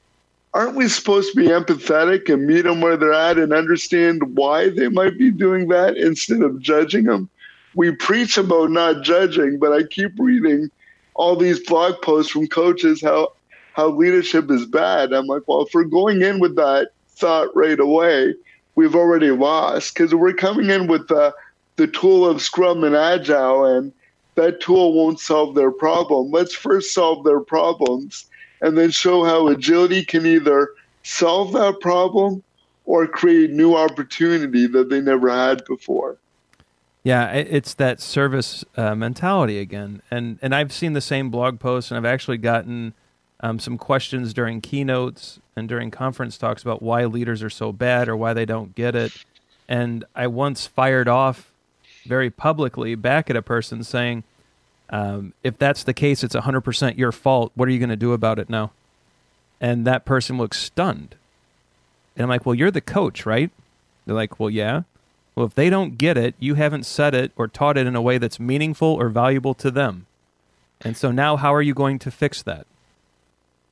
aren't 0.53 0.75
we 0.75 0.87
supposed 0.87 1.31
to 1.31 1.37
be 1.37 1.47
empathetic 1.47 2.31
and 2.31 2.45
meet 2.45 2.63
them 2.63 2.81
where 2.81 2.97
they're 2.97 3.13
at 3.13 3.37
and 3.37 3.53
understand 3.53 4.35
why 4.35 4.69
they 4.69 4.89
might 4.89 5.17
be 5.17 5.31
doing 5.31 5.67
that 5.69 5.97
instead 5.97 6.41
of 6.41 6.59
judging 6.59 7.05
them? 7.05 7.29
We 7.75 7.91
preach 7.91 8.37
about 8.37 8.69
not 8.69 9.03
judging, 9.03 9.57
but 9.57 9.73
I 9.73 9.83
keep 9.83 10.11
reading 10.19 10.69
all 11.15 11.35
these 11.35 11.59
blog 11.59 12.01
posts 12.01 12.31
from 12.31 12.47
coaches 12.47 13.01
how 13.01 13.33
how 13.73 13.87
leadership 13.89 14.51
is 14.51 14.67
bad. 14.67 15.13
I'm 15.13 15.25
like, 15.25 15.41
well, 15.47 15.63
if 15.63 15.73
we're 15.73 15.85
going 15.85 16.21
in 16.21 16.39
with 16.39 16.55
that 16.57 16.89
thought 17.09 17.49
right 17.55 17.79
away, 17.79 18.35
we've 18.75 18.95
already 18.95 19.31
lost 19.31 19.95
because 19.95 20.13
we're 20.13 20.33
coming 20.33 20.69
in 20.69 20.85
with 20.87 21.07
the 21.07 21.33
the 21.77 21.87
tool 21.87 22.27
of 22.27 22.41
Scrum 22.41 22.83
and 22.83 22.95
Agile, 22.95 23.65
and 23.65 23.91
that 24.35 24.61
tool 24.61 24.93
won't 24.93 25.19
solve 25.19 25.55
their 25.55 25.71
problem. 25.71 26.29
Let's 26.29 26.53
first 26.53 26.93
solve 26.93 27.23
their 27.23 27.39
problems 27.39 28.27
and 28.63 28.77
then 28.77 28.89
show 28.89 29.23
how 29.23 29.47
agility 29.49 30.03
can 30.03 30.25
either 30.25 30.69
solve 31.03 31.51
that 31.51 31.79
problem 31.81 32.41
or 32.85 33.05
create 33.05 33.51
new 33.51 33.75
opportunity 33.75 34.65
that 34.65 34.89
they 34.89 35.01
never 35.01 35.29
had 35.29 35.63
before. 35.65 36.17
Yeah, 37.03 37.31
it's 37.31 37.73
that 37.75 37.99
service 37.99 38.63
uh, 38.77 38.95
mentality 38.95 39.59
again, 39.59 40.01
and 40.09 40.39
and 40.41 40.55
I've 40.55 40.71
seen 40.71 40.93
the 40.93 41.01
same 41.01 41.29
blog 41.29 41.59
posts, 41.59 41.91
and 41.91 41.97
I've 41.97 42.11
actually 42.11 42.37
gotten 42.37 42.93
um, 43.41 43.59
some 43.59 43.77
questions 43.77 44.33
during 44.33 44.61
keynotes 44.61 45.41
and 45.57 45.67
during 45.67 45.91
conference 45.91 46.37
talks 46.37 46.61
about 46.61 46.81
why 46.81 47.03
leaders 47.03 47.43
are 47.43 47.49
so 47.49 47.73
bad 47.73 48.07
or 48.07 48.15
why 48.15 48.33
they 48.33 48.45
don't 48.45 48.73
get 48.73 48.95
it. 48.95 49.11
And 49.67 50.05
I 50.15 50.27
once 50.27 50.65
fired 50.65 51.09
off 51.09 51.51
very 52.05 52.29
publicly 52.29 52.95
back 52.95 53.29
at 53.29 53.35
a 53.35 53.41
person 53.41 53.83
saying, 53.83 54.23
um, 54.89 55.33
if 55.43 55.57
that's 55.57 55.83
the 55.83 55.93
case, 55.93 56.23
it's 56.23 56.35
100% 56.35 56.97
your 56.97 57.11
fault. 57.11 57.51
What 57.55 57.67
are 57.67 57.71
you 57.71 57.79
going 57.79 57.89
to 57.89 57.95
do 57.95 58.13
about 58.13 58.39
it 58.39 58.49
now? 58.49 58.71
And 59.59 59.87
that 59.87 60.05
person 60.05 60.37
looks 60.37 60.59
stunned. 60.59 61.15
And 62.15 62.23
I'm 62.23 62.29
like, 62.29 62.45
well, 62.45 62.55
you're 62.55 62.71
the 62.71 62.81
coach, 62.81 63.25
right? 63.25 63.49
They're 64.05 64.15
like, 64.15 64.39
well, 64.39 64.49
yeah. 64.49 64.83
Well, 65.35 65.45
if 65.47 65.55
they 65.55 65.69
don't 65.69 65.97
get 65.97 66.17
it, 66.17 66.35
you 66.39 66.55
haven't 66.55 66.85
said 66.85 67.15
it 67.15 67.31
or 67.35 67.47
taught 67.47 67.77
it 67.77 67.87
in 67.87 67.95
a 67.95 68.01
way 68.01 68.17
that's 68.17 68.39
meaningful 68.39 68.87
or 68.87 69.09
valuable 69.09 69.53
to 69.55 69.71
them. 69.71 70.05
And 70.81 70.95
so 70.97 71.11
now, 71.11 71.37
how 71.37 71.53
are 71.53 71.61
you 71.61 71.73
going 71.73 71.97
to 71.99 72.11
fix 72.11 72.43
that? 72.43 72.67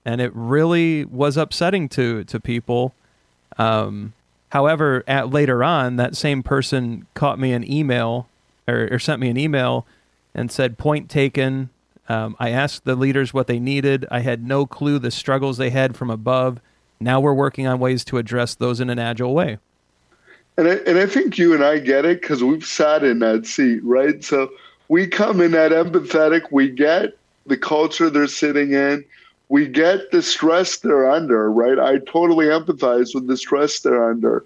And 0.03 0.21
it 0.21 0.31
really 0.33 1.05
was 1.05 1.37
upsetting 1.37 1.87
to 1.89 2.23
to 2.23 2.39
people. 2.39 2.95
Um, 3.59 4.13
however, 4.49 5.03
at 5.05 5.29
later 5.29 5.63
on, 5.63 5.97
that 5.97 6.15
same 6.15 6.41
person 6.41 7.05
caught 7.13 7.37
me 7.37 7.51
an 7.51 7.69
email 7.69 8.27
or, 8.67 8.87
or 8.93 8.97
sent 8.97 9.19
me 9.19 9.29
an 9.29 9.37
email 9.37 9.85
and 10.33 10.51
said, 10.51 10.77
"Point 10.77 11.09
taken." 11.09 11.69
Um, 12.09 12.35
I 12.39 12.49
asked 12.49 12.83
the 12.83 12.95
leaders 12.95 13.33
what 13.33 13.47
they 13.47 13.59
needed. 13.59 14.05
I 14.11 14.19
had 14.19 14.45
no 14.45 14.65
clue 14.65 14.99
the 14.99 15.11
struggles 15.11 15.57
they 15.57 15.69
had 15.69 15.95
from 15.95 16.09
above. 16.09 16.59
Now 16.99 17.19
we're 17.19 17.33
working 17.33 17.67
on 17.67 17.79
ways 17.79 18.03
to 18.05 18.17
address 18.17 18.55
those 18.55 18.79
in 18.79 18.89
an 18.89 18.99
agile 18.99 19.33
way. 19.33 19.59
And 20.57 20.67
I, 20.67 20.75
and 20.85 20.99
I 20.99 21.05
think 21.05 21.37
you 21.37 21.53
and 21.53 21.63
I 21.63 21.79
get 21.79 22.05
it 22.05 22.21
because 22.21 22.43
we've 22.43 22.65
sat 22.65 23.03
in 23.03 23.19
that 23.19 23.45
seat, 23.45 23.81
right? 23.83 24.23
So 24.23 24.51
we 24.89 25.07
come 25.07 25.39
in 25.39 25.51
that 25.51 25.71
empathetic. 25.71 26.51
We 26.51 26.69
get 26.69 27.17
the 27.45 27.57
culture 27.57 28.09
they're 28.09 28.27
sitting 28.27 28.73
in. 28.73 29.05
We 29.49 29.67
get 29.67 30.11
the 30.11 30.21
stress 30.21 30.77
they're 30.77 31.09
under, 31.09 31.51
right? 31.51 31.79
I 31.79 31.99
totally 31.99 32.47
empathize 32.47 33.15
with 33.15 33.27
the 33.27 33.37
stress 33.37 33.79
they're 33.79 34.09
under. 34.09 34.45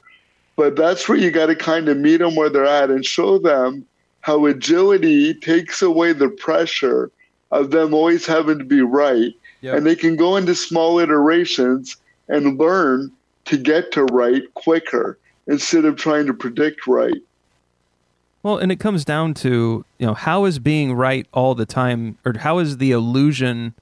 But 0.55 0.75
that's 0.75 1.09
where 1.09 1.17
you 1.17 1.31
got 1.31 1.47
to 1.47 1.55
kind 1.55 1.89
of 1.89 1.97
meet 1.97 2.17
them 2.17 2.36
where 2.36 2.49
they're 2.49 2.65
at 2.65 2.89
and 2.89 3.05
show 3.05 3.38
them 3.38 3.86
how 4.26 4.43
agility 4.47 5.36
takes 5.36 5.84
away 5.84 6.11
the 6.11 6.30
pressure 6.30 7.11
of 7.51 7.69
them 7.69 7.93
always 7.93 8.26
having 8.26 8.57
to 8.57 8.65
be 8.65 8.82
right. 8.82 9.32
Yep. 9.61 9.78
And 9.78 9.86
they 9.86 9.95
can 9.95 10.15
go 10.15 10.36
into 10.36 10.55
small 10.55 10.97
iterations 10.97 11.97
and 12.28 12.57
learn 12.57 13.11
to 13.45 13.55
get 13.55 13.91
to 13.91 14.05
right 14.05 14.41
quicker 14.55 15.19
instead 15.45 15.86
of 15.86 15.97
trying 15.97 16.26
to 16.26 16.34
predict 16.34 16.88
right. 16.88 17.21
Well, 18.41 18.57
and 18.57 18.71
it 18.71 18.80
comes 18.80 19.05
down 19.05 19.36
to, 19.36 19.86
you 19.99 20.07
know, 20.07 20.15
how 20.15 20.45
is 20.45 20.57
being 20.57 20.93
right 20.93 21.28
all 21.32 21.53
the 21.53 21.67
time, 21.67 22.17
or 22.26 22.36
how 22.36 22.57
is 22.57 22.78
the 22.78 22.89
illusion 22.89 23.76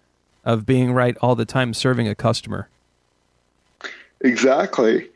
of 0.44 0.66
being 0.66 0.92
right 0.92 1.16
all 1.22 1.36
the 1.36 1.46
time 1.46 1.74
serving 1.74 2.10
a 2.10 2.16
customer? 2.16 2.68
Exactly. 4.20 5.08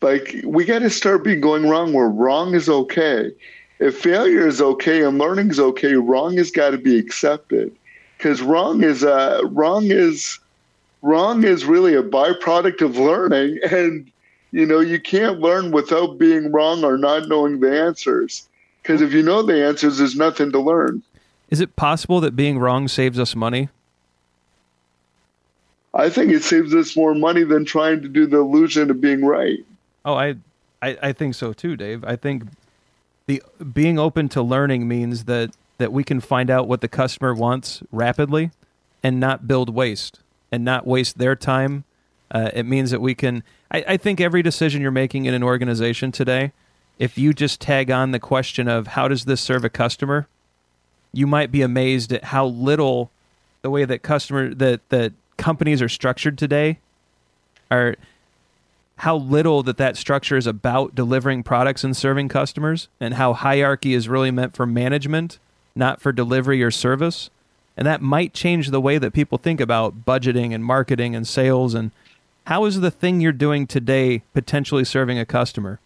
Like, 0.00 0.36
we 0.44 0.64
got 0.64 0.78
to 0.78 0.90
start 0.90 1.24
being 1.24 1.40
going 1.40 1.68
wrong 1.68 1.92
where 1.92 2.08
wrong 2.08 2.54
is 2.54 2.68
okay. 2.68 3.32
If 3.78 3.98
failure 3.98 4.46
is 4.46 4.60
okay 4.60 5.02
and 5.02 5.18
learning 5.18 5.50
is 5.50 5.60
okay, 5.60 5.94
wrong 5.94 6.36
has 6.38 6.50
got 6.50 6.70
to 6.70 6.78
be 6.78 6.98
accepted. 6.98 7.74
Because 8.16 8.40
wrong 8.40 8.82
is 8.82 9.04
uh, 9.04 9.42
wrong 9.50 9.86
is 9.90 10.38
wrong 11.02 11.44
is 11.44 11.64
really 11.66 11.94
a 11.94 12.02
byproduct 12.02 12.80
of 12.80 12.96
learning, 12.96 13.58
and 13.70 14.10
you 14.52 14.64
know, 14.64 14.80
you 14.80 15.00
can't 15.00 15.40
learn 15.40 15.70
without 15.70 16.18
being 16.18 16.50
wrong 16.50 16.82
or 16.84 16.96
not 16.96 17.28
knowing 17.28 17.60
the 17.60 17.78
answers. 17.78 18.48
Because 18.82 19.02
if 19.02 19.12
you 19.12 19.22
know 19.22 19.42
the 19.42 19.62
answers, 19.62 19.98
there's 19.98 20.16
nothing 20.16 20.52
to 20.52 20.60
learn. 20.60 21.02
Is 21.50 21.60
it 21.60 21.76
possible 21.76 22.20
that 22.20 22.36
being 22.36 22.58
wrong 22.58 22.88
saves 22.88 23.18
us 23.18 23.36
money? 23.36 23.68
I 25.92 26.08
think 26.08 26.30
it 26.30 26.42
saves 26.42 26.74
us 26.74 26.96
more 26.96 27.14
money 27.14 27.42
than 27.42 27.64
trying 27.64 28.02
to 28.02 28.08
do 28.08 28.26
the 28.26 28.38
illusion 28.38 28.90
of 28.90 29.00
being 29.00 29.24
right. 29.24 29.58
Oh, 30.04 30.14
I, 30.14 30.36
I, 30.82 30.98
I 31.02 31.12
think 31.12 31.34
so 31.34 31.52
too, 31.52 31.76
Dave. 31.76 32.04
I 32.04 32.16
think 32.16 32.44
the 33.26 33.42
being 33.72 33.98
open 33.98 34.28
to 34.30 34.42
learning 34.42 34.86
means 34.88 35.24
that 35.24 35.50
that 35.78 35.92
we 35.92 36.04
can 36.04 36.20
find 36.20 36.50
out 36.50 36.66
what 36.66 36.80
the 36.80 36.88
customer 36.88 37.34
wants 37.34 37.82
rapidly, 37.92 38.50
and 39.02 39.20
not 39.20 39.46
build 39.46 39.74
waste 39.74 40.20
and 40.50 40.64
not 40.64 40.86
waste 40.86 41.18
their 41.18 41.36
time. 41.36 41.84
Uh, 42.30 42.50
it 42.54 42.64
means 42.64 42.90
that 42.90 43.00
we 43.00 43.14
can 43.14 43.42
I, 43.70 43.84
I 43.88 43.96
think 43.96 44.20
every 44.20 44.42
decision 44.42 44.82
you're 44.82 44.90
making 44.90 45.26
in 45.26 45.34
an 45.34 45.42
organization 45.42 46.12
today, 46.12 46.52
if 46.98 47.18
you 47.18 47.32
just 47.32 47.60
tag 47.60 47.90
on 47.90 48.12
the 48.12 48.18
question 48.18 48.68
of 48.68 48.88
how 48.88 49.08
does 49.08 49.24
this 49.24 49.40
serve 49.40 49.64
a 49.64 49.68
customer, 49.68 50.28
you 51.12 51.26
might 51.26 51.50
be 51.50 51.62
amazed 51.62 52.12
at 52.12 52.24
how 52.24 52.46
little 52.46 53.10
the 53.62 53.70
way 53.70 53.84
that 53.84 54.02
customer 54.02 54.54
that 54.54 54.88
that 54.88 55.12
companies 55.36 55.82
are 55.82 55.88
structured 55.88 56.38
today 56.38 56.78
are 57.70 57.96
how 59.00 59.16
little 59.16 59.62
that 59.62 59.76
that 59.76 59.96
structure 59.96 60.36
is 60.36 60.46
about 60.46 60.94
delivering 60.94 61.42
products 61.42 61.84
and 61.84 61.96
serving 61.96 62.28
customers 62.28 62.88
and 63.00 63.14
how 63.14 63.32
hierarchy 63.32 63.94
is 63.94 64.08
really 64.08 64.30
meant 64.30 64.56
for 64.56 64.66
management 64.66 65.38
not 65.74 66.00
for 66.00 66.12
delivery 66.12 66.62
or 66.62 66.70
service 66.70 67.30
and 67.76 67.86
that 67.86 68.00
might 68.00 68.32
change 68.32 68.70
the 68.70 68.80
way 68.80 68.96
that 68.96 69.12
people 69.12 69.36
think 69.36 69.60
about 69.60 70.06
budgeting 70.06 70.54
and 70.54 70.64
marketing 70.64 71.14
and 71.14 71.28
sales 71.28 71.74
and 71.74 71.90
how 72.46 72.64
is 72.64 72.80
the 72.80 72.90
thing 72.90 73.20
you're 73.20 73.32
doing 73.32 73.66
today 73.66 74.22
potentially 74.32 74.84
serving 74.84 75.18
a 75.18 75.26
customer? 75.26 75.80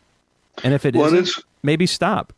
And 0.62 0.74
if 0.74 0.84
it 0.84 0.94
well, 0.94 1.10
not 1.10 1.28
maybe 1.62 1.86
stop. 1.86 2.32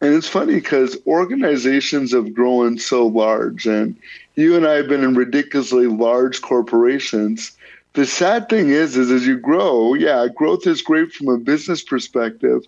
And 0.00 0.14
it's 0.14 0.28
funny 0.28 0.54
because 0.54 0.96
organizations 1.06 2.12
have 2.12 2.34
grown 2.34 2.78
so 2.78 3.06
large, 3.06 3.66
and 3.66 3.96
you 4.34 4.56
and 4.56 4.66
I 4.66 4.74
have 4.74 4.88
been 4.88 5.04
in 5.04 5.14
ridiculously 5.14 5.86
large 5.86 6.42
corporations. 6.42 7.52
The 7.94 8.06
sad 8.06 8.48
thing 8.48 8.70
is, 8.70 8.96
is 8.96 9.12
as 9.12 9.24
you 9.24 9.38
grow, 9.38 9.94
yeah, 9.94 10.26
growth 10.26 10.66
is 10.66 10.82
great 10.82 11.12
from 11.12 11.28
a 11.28 11.38
business 11.38 11.80
perspective, 11.80 12.62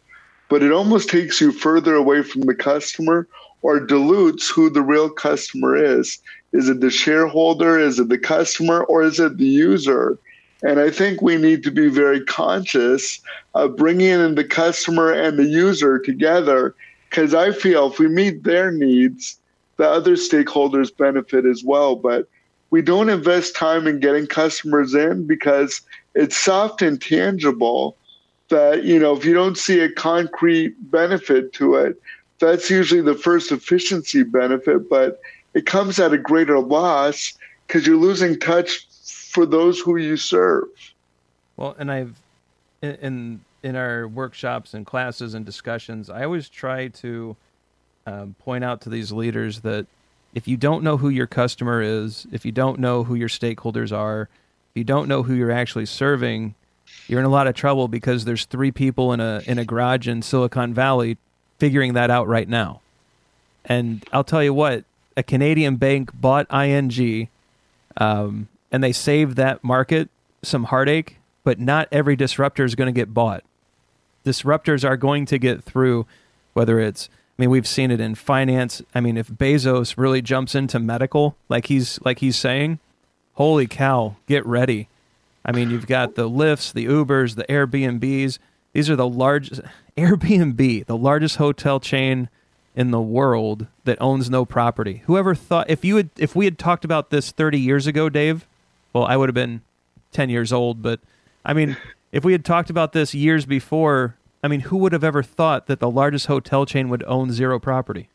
but 0.48 0.62
it 0.62 0.70
almost 0.70 1.08
takes 1.08 1.40
you 1.40 1.50
further 1.50 1.96
away 1.96 2.22
from 2.22 2.42
the 2.42 2.54
customer 2.54 3.26
or 3.62 3.80
dilutes 3.80 4.48
who 4.48 4.70
the 4.70 4.82
real 4.82 5.10
customer 5.10 5.74
is. 5.74 6.20
Is 6.52 6.68
it 6.68 6.80
the 6.80 6.90
shareholder? 6.90 7.76
Is 7.76 7.98
it 7.98 8.08
the 8.08 8.18
customer? 8.18 8.84
Or 8.84 9.02
is 9.02 9.18
it 9.18 9.36
the 9.36 9.46
user? 9.46 10.16
And 10.62 10.78
I 10.78 10.90
think 10.90 11.20
we 11.20 11.36
need 11.36 11.64
to 11.64 11.72
be 11.72 11.88
very 11.88 12.24
conscious 12.24 13.20
of 13.56 13.76
bringing 13.76 14.10
in 14.10 14.36
the 14.36 14.44
customer 14.44 15.10
and 15.10 15.40
the 15.40 15.44
user 15.44 15.98
together 15.98 16.76
because 17.10 17.34
I 17.34 17.50
feel 17.50 17.88
if 17.88 17.98
we 17.98 18.06
meet 18.06 18.44
their 18.44 18.70
needs, 18.70 19.40
the 19.76 19.88
other 19.88 20.14
stakeholders 20.14 20.96
benefit 20.96 21.44
as 21.44 21.64
well. 21.64 21.96
But 21.96 22.28
we 22.70 22.82
don't 22.82 23.08
invest 23.08 23.54
time 23.54 23.86
in 23.86 24.00
getting 24.00 24.26
customers 24.26 24.94
in 24.94 25.26
because 25.26 25.80
it's 26.14 26.36
soft 26.36 26.82
and 26.82 27.00
tangible 27.00 27.96
that 28.48 28.84
you 28.84 28.98
know 28.98 29.16
if 29.16 29.24
you 29.24 29.34
don't 29.34 29.58
see 29.58 29.80
a 29.80 29.90
concrete 29.90 30.74
benefit 30.90 31.52
to 31.52 31.74
it 31.74 32.00
that's 32.38 32.70
usually 32.70 33.00
the 33.00 33.14
first 33.14 33.50
efficiency 33.50 34.22
benefit 34.22 34.88
but 34.88 35.20
it 35.54 35.66
comes 35.66 35.98
at 35.98 36.12
a 36.12 36.18
greater 36.18 36.60
loss 36.60 37.36
because 37.66 37.86
you're 37.86 37.96
losing 37.96 38.38
touch 38.38 38.86
for 39.30 39.46
those 39.46 39.80
who 39.80 39.96
you 39.96 40.16
serve. 40.16 40.68
Well 41.56 41.74
and 41.78 41.90
i've 41.90 42.14
in 42.82 43.40
in 43.62 43.74
our 43.74 44.06
workshops 44.06 44.74
and 44.74 44.86
classes 44.86 45.34
and 45.34 45.44
discussions 45.44 46.08
i 46.08 46.24
always 46.24 46.48
try 46.48 46.88
to 46.88 47.36
um, 48.06 48.36
point 48.38 48.62
out 48.62 48.80
to 48.82 48.88
these 48.88 49.10
leaders 49.10 49.60
that 49.62 49.86
if 50.36 50.46
you 50.46 50.56
don't 50.56 50.84
know 50.84 50.98
who 50.98 51.08
your 51.08 51.26
customer 51.26 51.82
is 51.82 52.28
if 52.30 52.44
you 52.44 52.52
don't 52.52 52.78
know 52.78 53.02
who 53.02 53.16
your 53.16 53.28
stakeholders 53.28 53.90
are 53.90 54.28
if 54.70 54.76
you 54.76 54.84
don't 54.84 55.08
know 55.08 55.24
who 55.24 55.34
you're 55.34 55.50
actually 55.50 55.86
serving 55.86 56.54
you're 57.08 57.20
in 57.20 57.26
a 57.26 57.30
lot 57.30 57.46
of 57.46 57.54
trouble 57.54 57.88
because 57.88 58.24
there's 58.24 58.44
three 58.44 58.70
people 58.70 59.12
in 59.12 59.20
a 59.20 59.42
in 59.46 59.58
a 59.58 59.64
garage 59.64 60.08
in 60.08 60.22
Silicon 60.22 60.74
Valley 60.74 61.18
figuring 61.58 61.94
that 61.94 62.10
out 62.10 62.28
right 62.28 62.48
now. 62.48 62.80
And 63.64 64.04
I'll 64.12 64.24
tell 64.24 64.42
you 64.42 64.54
what, 64.54 64.84
a 65.16 65.22
Canadian 65.22 65.76
bank 65.76 66.10
bought 66.14 66.46
ING, 66.52 67.28
um, 67.96 68.48
and 68.70 68.84
they 68.84 68.92
saved 68.92 69.36
that 69.36 69.64
market 69.64 70.08
some 70.42 70.64
heartache. 70.64 71.18
But 71.44 71.60
not 71.60 71.86
every 71.92 72.16
disruptor 72.16 72.64
is 72.64 72.74
going 72.74 72.92
to 72.92 72.98
get 72.98 73.14
bought. 73.14 73.44
Disruptors 74.24 74.84
are 74.84 74.96
going 74.96 75.26
to 75.26 75.38
get 75.38 75.62
through, 75.62 76.06
whether 76.54 76.80
it's 76.80 77.08
I 77.38 77.42
mean, 77.42 77.50
we've 77.50 77.66
seen 77.66 77.90
it 77.90 78.00
in 78.00 78.14
finance. 78.14 78.80
I 78.94 79.00
mean, 79.00 79.16
if 79.18 79.28
Bezos 79.28 79.98
really 79.98 80.22
jumps 80.22 80.54
into 80.54 80.78
medical, 80.78 81.36
like 81.48 81.66
he's 81.66 82.00
like 82.02 82.20
he's 82.20 82.36
saying, 82.36 82.78
holy 83.34 83.66
cow, 83.66 84.16
get 84.26 84.44
ready. 84.46 84.88
I 85.44 85.52
mean, 85.52 85.70
you've 85.70 85.86
got 85.86 86.14
the 86.14 86.28
Lyfts, 86.28 86.72
the 86.72 86.86
Ubers, 86.86 87.36
the 87.36 87.44
Airbnbs. 87.44 88.38
These 88.72 88.90
are 88.90 88.96
the 88.96 89.08
largest 89.08 89.60
Airbnb, 89.96 90.86
the 90.86 90.96
largest 90.96 91.36
hotel 91.36 91.78
chain 91.78 92.28
in 92.74 92.90
the 92.90 93.00
world 93.00 93.66
that 93.84 94.00
owns 94.00 94.30
no 94.30 94.44
property. 94.44 95.02
Whoever 95.06 95.34
thought 95.34 95.68
if 95.68 95.84
you 95.84 95.96
had 95.96 96.10
if 96.16 96.34
we 96.34 96.46
had 96.46 96.58
talked 96.58 96.84
about 96.84 97.10
this 97.10 97.32
30 97.32 97.60
years 97.60 97.86
ago, 97.86 98.08
Dave, 98.08 98.46
well, 98.94 99.04
I 99.04 99.16
would 99.16 99.28
have 99.28 99.34
been 99.34 99.60
10 100.12 100.30
years 100.30 100.52
old, 100.52 100.82
but 100.82 101.00
I 101.44 101.52
mean, 101.52 101.76
if 102.12 102.24
we 102.24 102.32
had 102.32 102.44
talked 102.46 102.70
about 102.70 102.92
this 102.92 103.14
years 103.14 103.44
before, 103.44 104.16
I 104.46 104.48
mean, 104.48 104.60
who 104.60 104.76
would 104.76 104.92
have 104.92 105.02
ever 105.02 105.24
thought 105.24 105.66
that 105.66 105.80
the 105.80 105.90
largest 105.90 106.26
hotel 106.26 106.66
chain 106.66 106.88
would 106.88 107.02
own 107.08 107.32
zero 107.32 107.58
property? 107.58 108.08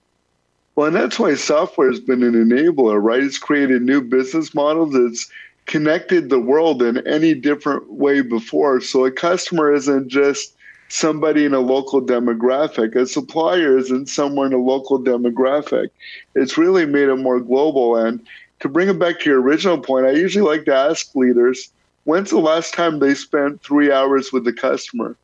Well, 0.78 0.88
and 0.88 0.96
that's 0.96 1.20
why 1.20 1.36
software 1.36 1.90
has 1.90 2.00
been 2.00 2.24
an 2.24 2.36
enabler, 2.36 3.04
right? 3.04 3.22
It's 3.22 3.38
created 3.38 3.82
new 3.82 4.00
business 4.00 4.56
models. 4.56 4.96
It's 4.96 5.30
connected 5.66 6.30
the 6.30 6.40
world 6.40 6.82
in 6.84 7.06
any 7.06 7.34
different 7.34 7.92
way 7.92 8.22
before. 8.22 8.80
So 8.80 9.04
a 9.04 9.12
customer 9.12 9.74
isn't 9.74 10.08
just 10.08 10.56
somebody 10.88 11.44
in 11.44 11.54
a 11.54 11.60
local 11.60 12.02
demographic. 12.02 12.96
A 12.96 13.06
supplier 13.06 13.78
isn't 13.78 14.08
someone 14.08 14.54
in 14.54 14.54
a 14.54 14.64
local 14.64 15.04
demographic. 15.04 15.90
It's 16.36 16.58
really 16.58 16.86
made 16.86 17.10
it 17.10 17.18
more 17.18 17.42
global. 17.42 17.98
And 17.98 18.26
to 18.62 18.70
bring 18.70 18.88
it 18.88 18.98
back 18.98 19.20
to 19.20 19.30
your 19.30 19.42
original 19.42 19.80
point, 19.80 20.06
I 20.06 20.12
usually 20.12 20.50
like 20.50 20.64
to 20.64 20.74
ask 20.74 21.14
leaders, 21.14 21.74
when's 22.06 22.30
the 22.30 22.40
last 22.40 22.74
time 22.74 23.00
they 23.00 23.16
spent 23.16 23.62
three 23.62 23.92
hours 23.92 24.32
with 24.32 24.46
the 24.46 24.54
customer? 24.54 25.18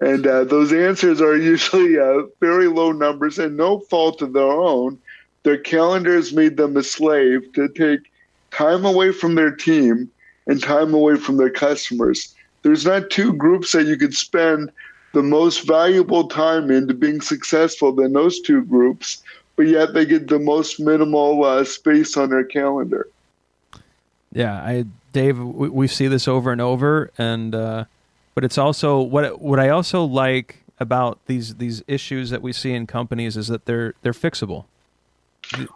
And 0.00 0.26
uh, 0.26 0.44
those 0.44 0.72
answers 0.72 1.20
are 1.20 1.36
usually 1.52 1.98
uh, 1.98 2.22
very 2.40 2.68
low 2.68 2.92
numbers 2.92 3.38
and 3.38 3.56
no 3.56 3.80
fault 3.80 4.22
of 4.22 4.32
their 4.32 4.42
own. 4.42 4.98
Their 5.42 5.58
calendars 5.58 6.32
made 6.32 6.56
them 6.56 6.76
a 6.76 6.82
slave 6.82 7.52
to 7.52 7.68
take 7.68 8.10
time 8.50 8.84
away 8.84 9.12
from 9.12 9.34
their 9.34 9.50
team 9.50 10.10
and 10.46 10.62
time 10.62 10.94
away 10.94 11.16
from 11.16 11.36
their 11.36 11.50
customers. 11.50 12.34
There's 12.62 12.86
not 12.86 13.10
two 13.10 13.32
groups 13.34 13.72
that 13.72 13.86
you 13.86 13.96
could 13.96 14.14
spend 14.14 14.70
the 15.12 15.22
most 15.22 15.66
valuable 15.66 16.28
time 16.28 16.70
into 16.70 16.94
being 16.94 17.20
successful 17.20 17.92
than 17.92 18.12
those 18.12 18.40
two 18.40 18.64
groups, 18.64 19.22
but 19.56 19.66
yet 19.66 19.94
they 19.94 20.04
get 20.04 20.28
the 20.28 20.38
most 20.38 20.80
minimal 20.80 21.44
uh, 21.44 21.64
space 21.64 22.16
on 22.16 22.30
their 22.30 22.44
calendar. 22.44 23.08
Yeah, 24.32 24.54
I 24.54 24.86
Dave, 25.12 25.38
we, 25.38 25.68
we 25.68 25.86
see 25.86 26.08
this 26.08 26.26
over 26.26 26.50
and 26.50 26.60
over, 26.60 27.10
and 27.16 27.54
uh, 27.54 27.84
but 28.34 28.44
it's 28.44 28.58
also 28.58 29.00
what 29.00 29.40
what 29.40 29.60
I 29.60 29.68
also 29.68 30.04
like 30.04 30.64
about 30.78 31.18
these 31.26 31.56
these 31.56 31.82
issues 31.86 32.30
that 32.30 32.42
we 32.42 32.52
see 32.52 32.72
in 32.72 32.86
companies 32.86 33.36
is 33.36 33.48
that 33.48 33.66
they're 33.66 33.94
they're 34.02 34.12
fixable. 34.12 34.64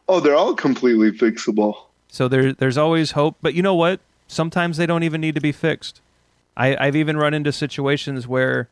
Oh, 0.09 0.21
they're 0.21 0.35
all 0.35 0.55
completely 0.55 1.11
fixable. 1.13 1.83
So 2.09 2.27
there, 2.27 2.53
there's 2.53 2.79
always 2.79 3.13
hope. 3.13 3.37
But 3.43 3.55
you 3.55 3.63
know 3.63 3.75
what? 3.75 4.01
Sometimes 4.27 4.77
they 4.77 4.87
don't 4.87 5.03
even 5.03 5.21
need 5.21 5.35
to 5.35 5.41
be 5.41 5.53
fixed. 5.53 6.01
I, 6.57 6.77
I've 6.77 6.97
even 6.97 7.17
run 7.17 7.35
into 7.35 7.53
situations 7.53 8.27
where 8.27 8.69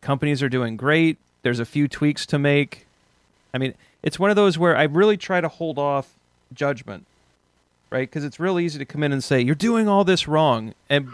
companies 0.00 0.42
are 0.42 0.48
doing 0.48 0.76
great. 0.76 1.18
There's 1.42 1.60
a 1.60 1.64
few 1.64 1.86
tweaks 1.86 2.26
to 2.26 2.38
make. 2.38 2.86
I 3.54 3.58
mean, 3.58 3.74
it's 4.02 4.18
one 4.18 4.30
of 4.30 4.36
those 4.36 4.58
where 4.58 4.76
I 4.76 4.84
really 4.84 5.16
try 5.16 5.40
to 5.40 5.48
hold 5.48 5.78
off 5.78 6.14
judgment, 6.52 7.06
right? 7.90 8.08
Because 8.08 8.24
it's 8.24 8.40
real 8.40 8.58
easy 8.58 8.78
to 8.78 8.84
come 8.84 9.02
in 9.02 9.12
and 9.12 9.22
say 9.22 9.40
you're 9.40 9.54
doing 9.54 9.88
all 9.88 10.04
this 10.04 10.26
wrong, 10.26 10.74
and 10.88 11.08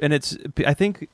and 0.00 0.12
it's 0.12 0.36
I 0.66 0.74
think 0.74 1.08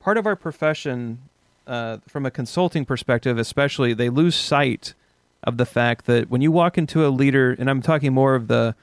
part 0.00 0.18
of 0.18 0.26
our 0.26 0.36
profession, 0.36 1.18
uh, 1.66 1.98
from 2.08 2.26
a 2.26 2.30
consulting 2.30 2.84
perspective, 2.84 3.38
especially, 3.38 3.94
they 3.94 4.08
lose 4.08 4.34
sight 4.34 4.94
of 5.44 5.56
the 5.56 5.66
fact 5.66 6.06
that 6.06 6.30
when 6.30 6.40
you 6.40 6.52
walk 6.52 6.78
into 6.78 7.06
a 7.06 7.08
leader, 7.08 7.54
and 7.58 7.68
I'm 7.68 7.82
talking 7.82 8.12
more 8.12 8.34
of 8.34 8.48
the 8.48 8.74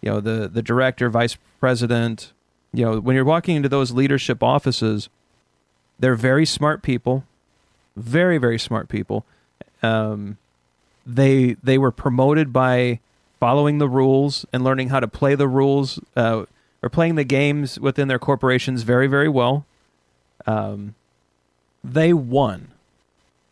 you 0.00 0.10
know 0.10 0.20
the 0.20 0.48
the 0.48 0.62
director, 0.62 1.08
vice 1.08 1.36
president. 1.58 2.32
You 2.72 2.84
know, 2.84 3.00
when 3.00 3.16
you're 3.16 3.24
walking 3.24 3.56
into 3.56 3.68
those 3.68 3.90
leadership 3.90 4.42
offices, 4.42 5.08
they're 5.98 6.14
very 6.14 6.46
smart 6.46 6.82
people, 6.82 7.24
very 7.96 8.38
very 8.38 8.58
smart 8.58 8.88
people. 8.88 9.24
Um, 9.82 10.38
they 11.06 11.56
they 11.62 11.78
were 11.78 11.90
promoted 11.90 12.52
by 12.52 13.00
following 13.40 13.78
the 13.78 13.88
rules 13.88 14.44
and 14.52 14.62
learning 14.62 14.90
how 14.90 15.00
to 15.00 15.08
play 15.08 15.34
the 15.34 15.48
rules 15.48 15.98
uh, 16.14 16.44
or 16.82 16.88
playing 16.88 17.14
the 17.14 17.24
games 17.24 17.78
within 17.78 18.08
their 18.08 18.18
corporations 18.18 18.82
very 18.82 19.06
very 19.06 19.28
well. 19.28 19.66
Um, 20.46 20.94
they 21.82 22.12
won, 22.12 22.68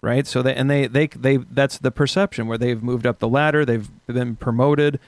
right? 0.00 0.26
So 0.26 0.42
they 0.42 0.54
and 0.54 0.70
they 0.70 0.86
they 0.86 1.06
they 1.08 1.36
that's 1.38 1.78
the 1.78 1.90
perception 1.90 2.46
where 2.46 2.58
they've 2.58 2.82
moved 2.82 3.06
up 3.06 3.18
the 3.18 3.28
ladder, 3.28 3.64
they've 3.64 3.88
been 4.06 4.36
promoted 4.36 4.98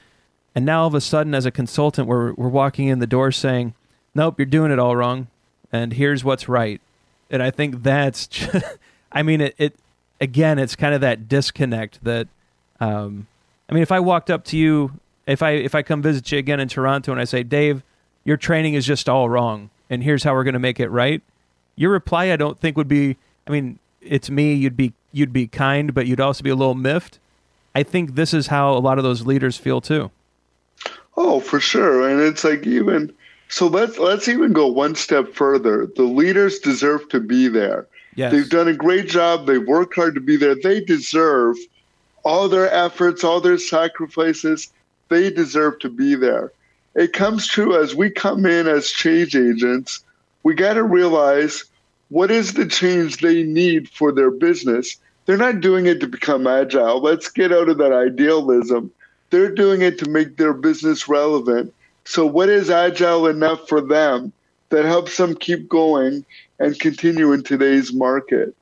and 0.55 0.65
now 0.65 0.83
all 0.83 0.87
of 0.89 0.95
a 0.95 1.01
sudden, 1.01 1.35
as 1.35 1.47
a 1.47 1.51
consultant, 1.51 2.09
we're 2.09 2.33
we're 2.33 2.49
walking 2.49 2.89
in 2.89 2.99
the 2.99 3.07
door 3.07 3.31
saying, 3.31 3.75
"Nope, 4.15 4.39
you're 4.39 4.47
doing 4.47 4.73
it 4.73 4.79
all 4.79 4.97
wrong, 4.97 5.29
and 5.73 5.93
here's 5.93 6.25
what's 6.25 6.49
right." 6.49 6.81
And 7.31 7.43
I 7.43 7.51
think 7.51 7.85
that's, 7.85 8.27
just, 8.27 8.65
I 9.13 9.23
mean, 9.23 9.41
it, 9.41 9.55
it 9.59 9.77
again, 10.21 10.59
it's 10.59 10.75
kind 10.75 10.95
of 10.95 11.01
that 11.03 11.29
disconnect 11.29 12.03
that, 12.03 12.27
um, 12.81 13.29
I 13.69 13.75
mean, 13.75 13.83
if 13.83 13.93
I 13.93 14.01
walked 14.01 14.31
up 14.31 14.45
to 14.47 14.57
you, 14.57 14.93
if 15.27 15.43
I 15.43 15.53
if 15.53 15.75
I 15.75 15.83
come 15.83 16.03
visit 16.03 16.33
you 16.33 16.39
again 16.39 16.59
in 16.59 16.69
Toronto 16.69 17.13
and 17.13 17.21
I 17.21 17.25
say, 17.25 17.45
Dave, 17.45 17.85
your 18.25 18.37
training 18.37 18.75
is 18.75 18.87
just 18.87 19.09
all 19.09 19.29
wrong, 19.29 19.71
and 19.89 20.03
here's 20.03 20.23
how 20.23 20.35
we're 20.35 20.45
going 20.45 20.55
to 20.55 20.61
make 20.61 20.81
it 20.81 20.89
right, 20.89 21.23
your 21.77 21.91
reply 21.91 22.33
I 22.33 22.37
don't 22.37 22.59
think 22.59 22.77
would 22.77 22.89
be, 22.89 23.17
I 23.47 23.51
mean, 23.51 23.79
it's 24.03 24.31
me. 24.31 24.55
You'd 24.55 24.77
be 24.77 24.93
you'd 25.13 25.33
be 25.33 25.47
kind, 25.47 25.95
but 25.95 26.07
you'd 26.07 26.21
also 26.21 26.43
be 26.43 26.51
a 26.51 26.55
little 26.55 26.75
miffed. 26.75 27.19
I 27.75 27.83
think 27.83 28.15
this 28.15 28.35
is 28.35 28.49
how 28.49 28.73
a 28.73 28.79
lot 28.79 28.99
of 28.99 29.05
those 29.05 29.27
leaders 29.27 29.57
feel 29.57 29.81
too. 29.81 30.11
Oh, 31.17 31.41
for 31.41 31.61
sure. 31.61 32.09
And 32.09 32.21
it's 32.21 32.45
like 32.45 32.67
even 32.67 33.13
so 33.49 33.67
let's 33.67 33.99
let's 33.99 34.29
even 34.29 34.53
go 34.53 34.67
one 34.67 34.95
step 34.95 35.35
further. 35.35 35.87
The 35.97 36.05
leaders 36.05 36.59
deserve 36.59 37.09
to 37.11 37.21
be 37.21 37.49
there. 37.49 37.87
Yes. 38.15 38.33
They've 38.33 38.49
done 38.49 38.69
a 38.69 38.75
great 38.75 39.09
job. 39.09 39.47
They've 39.47 39.67
worked 39.67 39.95
hard 39.95 40.15
to 40.15 40.21
be 40.21 40.37
there. 40.37 40.55
They 40.55 40.81
deserve 40.81 41.57
all 42.25 42.49
their 42.49 42.71
efforts, 42.73 43.25
all 43.25 43.41
their 43.41 43.59
sacrifices. 43.59 44.73
They 45.09 45.31
deserve 45.31 45.79
to 45.81 45.89
be 45.89 46.15
there. 46.15 46.53
It 46.95 47.13
comes 47.13 47.47
true 47.47 47.81
as 47.81 47.95
we 47.95 48.11
come 48.11 48.45
in 48.47 48.67
as 48.67 48.91
change 48.91 49.37
agents, 49.37 50.03
we 50.43 50.55
got 50.55 50.75
to 50.75 50.83
realize 50.83 51.65
what 52.09 52.31
is 52.31 52.55
the 52.55 52.67
change 52.67 53.19
they 53.19 53.43
need 53.43 53.89
for 53.89 54.11
their 54.11 54.31
business. 54.31 54.97
They're 55.27 55.37
not 55.37 55.61
doing 55.61 55.87
it 55.87 56.01
to 56.01 56.09
become 56.09 56.47
agile. 56.47 57.01
Let's 57.01 57.31
get 57.31 57.53
out 57.53 57.69
of 57.69 57.79
that 57.79 57.93
idealism 57.93 58.91
they're 59.31 59.55
doing 59.55 59.83
it 59.83 59.99
to 59.99 60.11
make 60.11 60.37
their 60.37 60.53
business 60.53 61.09
relevant. 61.09 61.73
So, 62.05 62.27
what 62.27 62.49
is 62.49 62.69
agile 62.69 63.27
enough 63.27 63.69
for 63.69 63.81
them 63.81 64.33
that 64.69 64.85
helps 64.85 65.17
them 65.17 65.37
keep 65.37 65.69
going 65.69 66.25
and 66.59 66.79
continue 66.79 67.33
in 67.33 67.43
today's 67.43 67.93
market? 67.93 68.55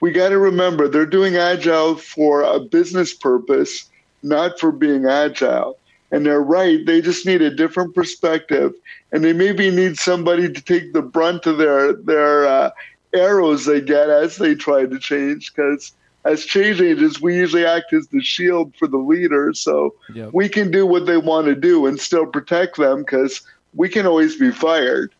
We 0.00 0.12
got 0.12 0.30
to 0.30 0.38
remember 0.38 0.88
they're 0.88 1.06
doing 1.06 1.36
agile 1.36 1.96
for 1.96 2.42
a 2.42 2.58
business 2.58 3.12
purpose, 3.12 3.88
not 4.22 4.58
for 4.58 4.72
being 4.72 5.06
agile. 5.06 5.78
And 6.12 6.24
they're 6.26 6.42
right, 6.42 6.84
they 6.84 7.00
just 7.00 7.26
need 7.26 7.42
a 7.42 7.54
different 7.54 7.94
perspective. 7.94 8.74
And 9.10 9.24
they 9.24 9.32
maybe 9.32 9.70
need 9.70 9.98
somebody 9.98 10.52
to 10.52 10.60
take 10.60 10.92
the 10.92 11.02
brunt 11.02 11.46
of 11.46 11.58
their, 11.58 11.94
their 11.94 12.46
uh, 12.46 12.70
arrows 13.14 13.64
they 13.64 13.80
get 13.80 14.08
as 14.08 14.36
they 14.36 14.54
try 14.54 14.86
to 14.86 14.98
change 14.98 15.52
because 15.52 15.92
as 16.24 16.44
change 16.44 16.80
agents, 16.80 17.20
we 17.20 17.36
usually 17.36 17.66
act 17.66 17.92
as 17.92 18.06
the 18.08 18.22
shield 18.22 18.74
for 18.76 18.86
the 18.86 18.98
leader. 18.98 19.52
So 19.54 19.94
yep. 20.14 20.30
we 20.32 20.48
can 20.48 20.70
do 20.70 20.86
what 20.86 21.06
they 21.06 21.16
want 21.16 21.46
to 21.46 21.54
do 21.54 21.86
and 21.86 21.98
still 21.98 22.26
protect 22.26 22.76
them 22.76 23.00
because 23.00 23.42
we 23.74 23.88
can 23.88 24.06
always 24.06 24.36
be 24.36 24.50
fired. 24.50 25.12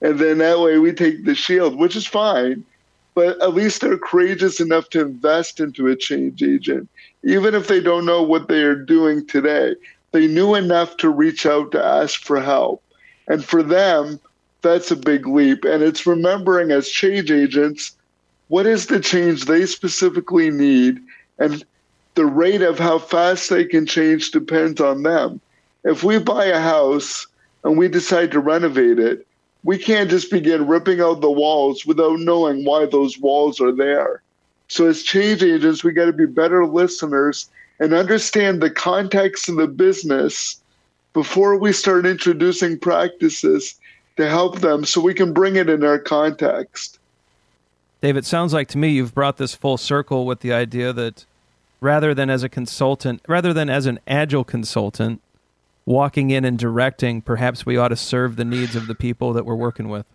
And 0.00 0.18
then 0.18 0.38
that 0.38 0.60
way 0.60 0.78
we 0.78 0.92
take 0.92 1.24
the 1.24 1.34
shield, 1.34 1.76
which 1.76 1.96
is 1.96 2.06
fine. 2.06 2.64
But 3.14 3.40
at 3.42 3.54
least 3.54 3.80
they're 3.80 3.98
courageous 3.98 4.60
enough 4.60 4.90
to 4.90 5.00
invest 5.00 5.60
into 5.60 5.88
a 5.88 5.96
change 5.96 6.42
agent. 6.42 6.88
Even 7.22 7.54
if 7.54 7.68
they 7.68 7.80
don't 7.80 8.04
know 8.04 8.22
what 8.22 8.48
they 8.48 8.62
are 8.62 8.74
doing 8.74 9.26
today, 9.26 9.74
they 10.14 10.28
knew 10.28 10.54
enough 10.54 10.96
to 10.98 11.10
reach 11.10 11.44
out 11.44 11.72
to 11.72 11.84
ask 11.84 12.20
for 12.20 12.40
help. 12.40 12.80
And 13.26 13.44
for 13.44 13.64
them, 13.64 14.20
that's 14.62 14.92
a 14.92 14.96
big 14.96 15.26
leap. 15.26 15.64
And 15.64 15.82
it's 15.82 16.06
remembering 16.06 16.70
as 16.70 16.88
change 16.88 17.32
agents, 17.32 17.96
what 18.46 18.64
is 18.64 18.86
the 18.86 19.00
change 19.00 19.44
they 19.44 19.66
specifically 19.66 20.50
need? 20.50 21.00
And 21.40 21.64
the 22.14 22.26
rate 22.26 22.62
of 22.62 22.78
how 22.78 23.00
fast 23.00 23.50
they 23.50 23.64
can 23.64 23.86
change 23.86 24.30
depends 24.30 24.80
on 24.80 25.02
them. 25.02 25.40
If 25.82 26.04
we 26.04 26.20
buy 26.20 26.44
a 26.44 26.60
house 26.60 27.26
and 27.64 27.76
we 27.76 27.88
decide 27.88 28.30
to 28.30 28.38
renovate 28.38 29.00
it, 29.00 29.26
we 29.64 29.78
can't 29.78 30.10
just 30.10 30.30
begin 30.30 30.68
ripping 30.68 31.00
out 31.00 31.22
the 31.22 31.30
walls 31.30 31.84
without 31.84 32.20
knowing 32.20 32.64
why 32.64 32.86
those 32.86 33.18
walls 33.18 33.60
are 33.60 33.72
there. 33.72 34.22
So, 34.68 34.86
as 34.86 35.02
change 35.02 35.42
agents, 35.42 35.82
we 35.82 35.90
got 35.90 36.06
to 36.06 36.12
be 36.12 36.26
better 36.26 36.64
listeners 36.66 37.48
and 37.80 37.92
understand 37.92 38.60
the 38.60 38.70
context 38.70 39.48
of 39.48 39.56
the 39.56 39.66
business 39.66 40.60
before 41.12 41.58
we 41.58 41.72
start 41.72 42.06
introducing 42.06 42.78
practices 42.78 43.74
to 44.16 44.28
help 44.28 44.60
them 44.60 44.84
so 44.84 45.00
we 45.00 45.14
can 45.14 45.32
bring 45.32 45.56
it 45.56 45.68
in 45.68 45.84
our 45.84 45.98
context. 45.98 46.98
Dave, 48.00 48.16
it 48.16 48.26
sounds 48.26 48.52
like 48.52 48.68
to 48.68 48.78
me 48.78 48.90
you've 48.90 49.14
brought 49.14 49.38
this 49.38 49.54
full 49.54 49.76
circle 49.76 50.26
with 50.26 50.40
the 50.40 50.52
idea 50.52 50.92
that 50.92 51.24
rather 51.80 52.14
than 52.14 52.30
as 52.30 52.42
a 52.42 52.48
consultant, 52.48 53.20
rather 53.26 53.52
than 53.52 53.70
as 53.70 53.86
an 53.86 53.98
agile 54.06 54.44
consultant, 54.44 55.20
walking 55.86 56.30
in 56.30 56.44
and 56.44 56.58
directing, 56.58 57.20
perhaps 57.20 57.66
we 57.66 57.76
ought 57.76 57.88
to 57.88 57.96
serve 57.96 58.36
the 58.36 58.44
needs 58.44 58.76
of 58.76 58.86
the 58.86 58.94
people 58.94 59.32
that 59.32 59.44
we're 59.44 59.54
working 59.54 59.88
with. 59.88 60.06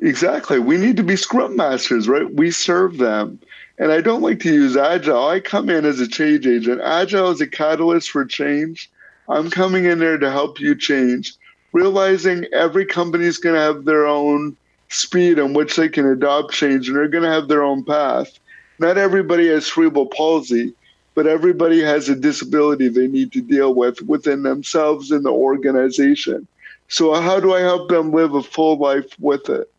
Exactly. 0.00 0.58
We 0.58 0.76
need 0.76 0.96
to 0.96 1.02
be 1.02 1.16
scrum 1.16 1.56
masters, 1.56 2.08
right? 2.08 2.32
We 2.32 2.50
serve 2.50 2.98
them. 2.98 3.40
And 3.78 3.92
I 3.92 4.00
don't 4.00 4.22
like 4.22 4.40
to 4.40 4.52
use 4.52 4.76
agile. 4.76 5.28
I 5.28 5.40
come 5.40 5.70
in 5.70 5.84
as 5.84 6.00
a 6.00 6.08
change 6.08 6.46
agent. 6.46 6.80
Agile 6.82 7.30
is 7.30 7.40
a 7.40 7.46
catalyst 7.46 8.10
for 8.10 8.24
change. 8.24 8.90
I'm 9.28 9.50
coming 9.50 9.84
in 9.84 9.98
there 9.98 10.18
to 10.18 10.30
help 10.30 10.58
you 10.58 10.74
change 10.74 11.34
realizing 11.72 12.46
every 12.52 12.86
company 12.86 13.24
is 13.24 13.38
going 13.38 13.54
to 13.54 13.60
have 13.60 13.84
their 13.84 14.06
own 14.06 14.56
speed 14.88 15.38
in 15.38 15.52
which 15.52 15.76
they 15.76 15.88
can 15.88 16.06
adopt 16.06 16.52
change 16.52 16.88
and 16.88 16.96
they're 16.96 17.08
going 17.08 17.24
to 17.24 17.30
have 17.30 17.48
their 17.48 17.62
own 17.62 17.84
path. 17.84 18.38
Not 18.78 18.96
everybody 18.96 19.48
has 19.48 19.66
cerebral 19.66 20.06
palsy, 20.06 20.72
but 21.14 21.26
everybody 21.26 21.80
has 21.80 22.08
a 22.08 22.14
disability 22.14 22.88
they 22.88 23.08
need 23.08 23.32
to 23.32 23.40
deal 23.40 23.74
with 23.74 24.00
within 24.02 24.44
themselves 24.44 25.10
and 25.10 25.24
the 25.24 25.30
organization. 25.30 26.46
So, 26.88 27.12
how 27.20 27.38
do 27.38 27.52
I 27.52 27.60
help 27.60 27.90
them 27.90 28.12
live 28.12 28.34
a 28.34 28.42
full 28.42 28.78
life 28.78 29.12
with 29.18 29.50
it? 29.50 29.70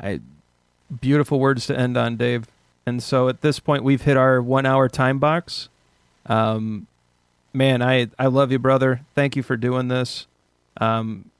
I, 0.00 0.20
beautiful 1.00 1.40
words 1.40 1.66
to 1.66 1.78
end 1.78 1.96
on, 1.96 2.16
Dave. 2.16 2.46
And 2.86 3.02
so 3.02 3.28
at 3.28 3.40
this 3.40 3.58
point, 3.58 3.82
we've 3.82 4.02
hit 4.02 4.16
our 4.16 4.40
one 4.40 4.64
hour 4.64 4.88
time 4.88 5.18
box. 5.18 5.68
Um, 6.26 6.86
man, 7.52 7.82
I, 7.82 8.08
I 8.18 8.26
love 8.26 8.52
you, 8.52 8.58
brother. 8.58 9.00
Thank 9.14 9.34
you 9.34 9.42
for 9.42 9.56
doing 9.56 9.88
this. 9.88 10.26
Um, 10.80 11.30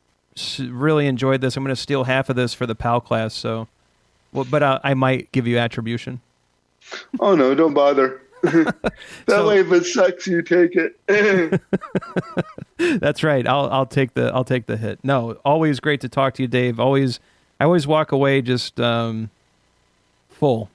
really 0.59 1.07
enjoyed 1.07 1.40
this. 1.40 1.57
I'm 1.57 1.62
going 1.62 1.74
to 1.74 1.80
steal 1.80 2.05
half 2.05 2.28
of 2.28 2.36
this 2.36 2.53
for 2.53 2.66
the 2.66 2.74
PAL 2.74 3.01
class. 3.01 3.34
So, 3.34 3.68
well, 4.32 4.47
but 4.51 4.62
I, 4.62 4.80
I 4.82 4.94
might 4.94 5.30
give 5.32 5.47
you 5.47 5.59
attribution. 5.59 6.20
Oh 7.20 7.34
no, 7.34 7.55
don't 7.55 7.74
bother. 7.74 8.22
that 8.42 8.94
so, 9.28 9.49
way, 9.49 9.61
if 9.61 9.72
it 9.72 9.84
sucks, 9.84 10.26
you 10.26 10.42
take 10.42 10.76
it. 10.76 11.01
that's 13.01 13.22
right. 13.24 13.47
I'll 13.47 13.68
I'll 13.70 13.86
take 13.86 14.14
the 14.14 14.32
I'll 14.32 14.44
take 14.44 14.66
the 14.66 14.76
hit. 14.76 15.01
No, 15.03 15.38
always 15.44 15.80
great 15.80 16.01
to 16.03 16.09
talk 16.09 16.34
to 16.34 16.42
you, 16.42 16.49
Dave. 16.49 16.78
Always, 16.78 17.18
I 17.59 17.64
always 17.64 17.86
walk 17.86 18.12
away 18.12 18.42
just 18.42 18.78
um, 18.78 19.30
full, 20.28 20.70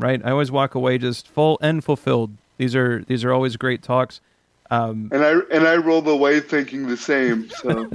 right? 0.00 0.20
I 0.24 0.30
always 0.30 0.50
walk 0.50 0.74
away 0.74 0.98
just 0.98 1.28
full 1.28 1.58
and 1.60 1.82
fulfilled. 1.82 2.32
These 2.58 2.74
are 2.74 3.04
these 3.06 3.24
are 3.24 3.32
always 3.32 3.56
great 3.56 3.82
talks. 3.82 4.20
Um, 4.70 5.10
and 5.12 5.24
I 5.24 5.32
and 5.50 5.66
I 5.66 5.76
rolled 5.76 6.06
away 6.06 6.40
thinking 6.40 6.86
the 6.86 6.96
same. 6.96 7.48
So, 7.50 7.90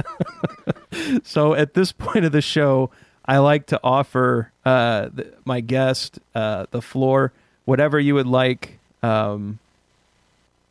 so 1.24 1.53
at 1.53 1.74
this 1.74 1.91
point 1.91 2.26
of 2.26 2.32
the 2.32 2.41
show, 2.41 2.91
I 3.26 3.38
like 3.38 3.68
to 3.68 3.80
offer 3.84 4.51
uh, 4.66 5.10
the, 5.14 5.34
my 5.45 5.62
guest 5.62 6.20
uh, 6.34 6.66
the 6.72 6.82
floor, 6.82 7.32
whatever 7.66 7.99
you 7.99 8.16
would 8.16 8.28
like 8.28 8.80
um, 9.01 9.60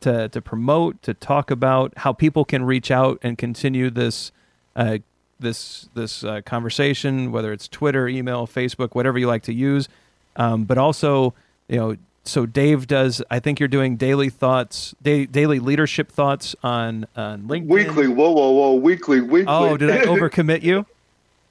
to 0.01 0.29
to 0.29 0.43
promote, 0.43 1.03
to 1.03 1.15
talk 1.15 1.51
about, 1.51 1.95
how 1.99 2.13
people 2.13 2.45
can 2.45 2.65
reach 2.65 2.91
out 2.91 3.19
and 3.23 3.39
continue 3.39 3.89
this 3.91 4.31
uh, 4.77 4.99
this 5.41 5.89
this 5.95 6.23
uh, 6.23 6.43
conversation, 6.43 7.33
whether 7.33 7.53
it's 7.53 7.67
Twitter, 7.67 8.09
email, 8.09 8.47
Facebook, 8.47 8.95
whatever 8.95 9.19
you 9.19 9.27
like 9.27 9.45
to 9.45 9.55
use, 9.55 9.89
um, 10.37 10.65
but 10.65 10.79
also 10.79 11.35
you 11.69 11.77
know 11.77 11.97
so 12.27 12.47
Dave 12.47 12.87
does. 12.87 13.23
I 13.31 13.39
think 13.39 13.61
you're 13.61 13.69
doing 13.69 13.97
daily 13.97 14.31
thoughts, 14.31 14.95
day, 15.03 15.27
daily 15.27 15.59
leadership 15.59 16.11
thoughts 16.11 16.57
on 16.63 17.07
on 17.17 17.43
LinkedIn. 17.43 17.67
Weekly. 17.67 18.09
Whoa, 18.09 18.31
whoa, 18.33 18.51
whoa. 18.51 18.75
Weekly, 18.75 19.21
weekly. 19.21 19.45
Oh, 19.47 19.77
did 19.77 19.91
I 19.91 19.99
overcommit 20.07 20.63
you? 20.63 20.87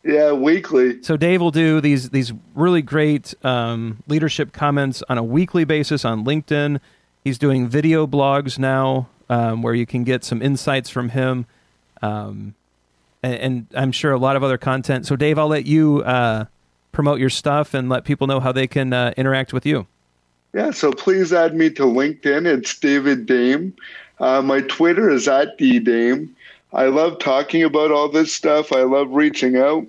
yeah, 0.03 0.33
weekly. 0.33 1.01
So 1.01 1.15
Dave 1.15 1.41
will 1.41 1.51
do 1.51 1.79
these 1.79 2.09
these 2.09 2.33
really 2.55 2.81
great 2.81 3.33
um, 3.43 4.03
leadership 4.07 4.51
comments 4.51 5.01
on 5.07 5.17
a 5.17 5.23
weekly 5.23 5.63
basis 5.63 6.03
on 6.03 6.25
LinkedIn. 6.25 6.79
He's 7.23 7.37
doing 7.37 7.69
video 7.69 8.05
blogs 8.05 8.59
now, 8.59 9.07
um, 9.29 9.61
where 9.61 9.73
you 9.73 9.85
can 9.85 10.03
get 10.03 10.25
some 10.25 10.41
insights 10.41 10.89
from 10.89 11.09
him, 11.09 11.45
um, 12.01 12.53
and, 13.21 13.35
and, 13.35 13.67
I'm 13.75 13.93
sure 13.93 14.11
a 14.11 14.17
lot 14.17 14.35
of 14.35 14.43
other 14.43 14.57
content. 14.57 15.07
So 15.07 15.15
Dave, 15.15 15.39
I'll 15.39 15.47
let 15.47 15.65
you 15.65 16.01
uh, 16.01 16.45
promote 16.93 17.19
your 17.19 17.29
stuff 17.29 17.73
and 17.73 17.89
let 17.89 18.05
people 18.05 18.27
know 18.27 18.39
how 18.39 18.53
they 18.53 18.67
can 18.67 18.93
uh, 18.93 19.13
interact 19.17 19.51
with 19.51 19.65
you. 19.65 19.85
Yeah, 20.53 20.71
so 20.71 20.93
please 20.93 21.33
add 21.33 21.55
me 21.55 21.69
to 21.71 21.83
LinkedIn. 21.83 22.45
It's 22.45 22.79
David 22.79 23.25
Dame. 23.25 23.75
Uh, 24.19 24.41
my 24.41 24.61
Twitter 24.61 25.09
is 25.09 25.27
at 25.27 25.57
D 25.57 25.79
Dame. 25.79 26.33
I 26.71 26.85
love 26.85 27.19
talking 27.19 27.63
about 27.63 27.91
all 27.91 28.07
this 28.07 28.33
stuff. 28.33 28.71
I 28.71 28.83
love 28.83 29.11
reaching 29.11 29.57
out. 29.57 29.85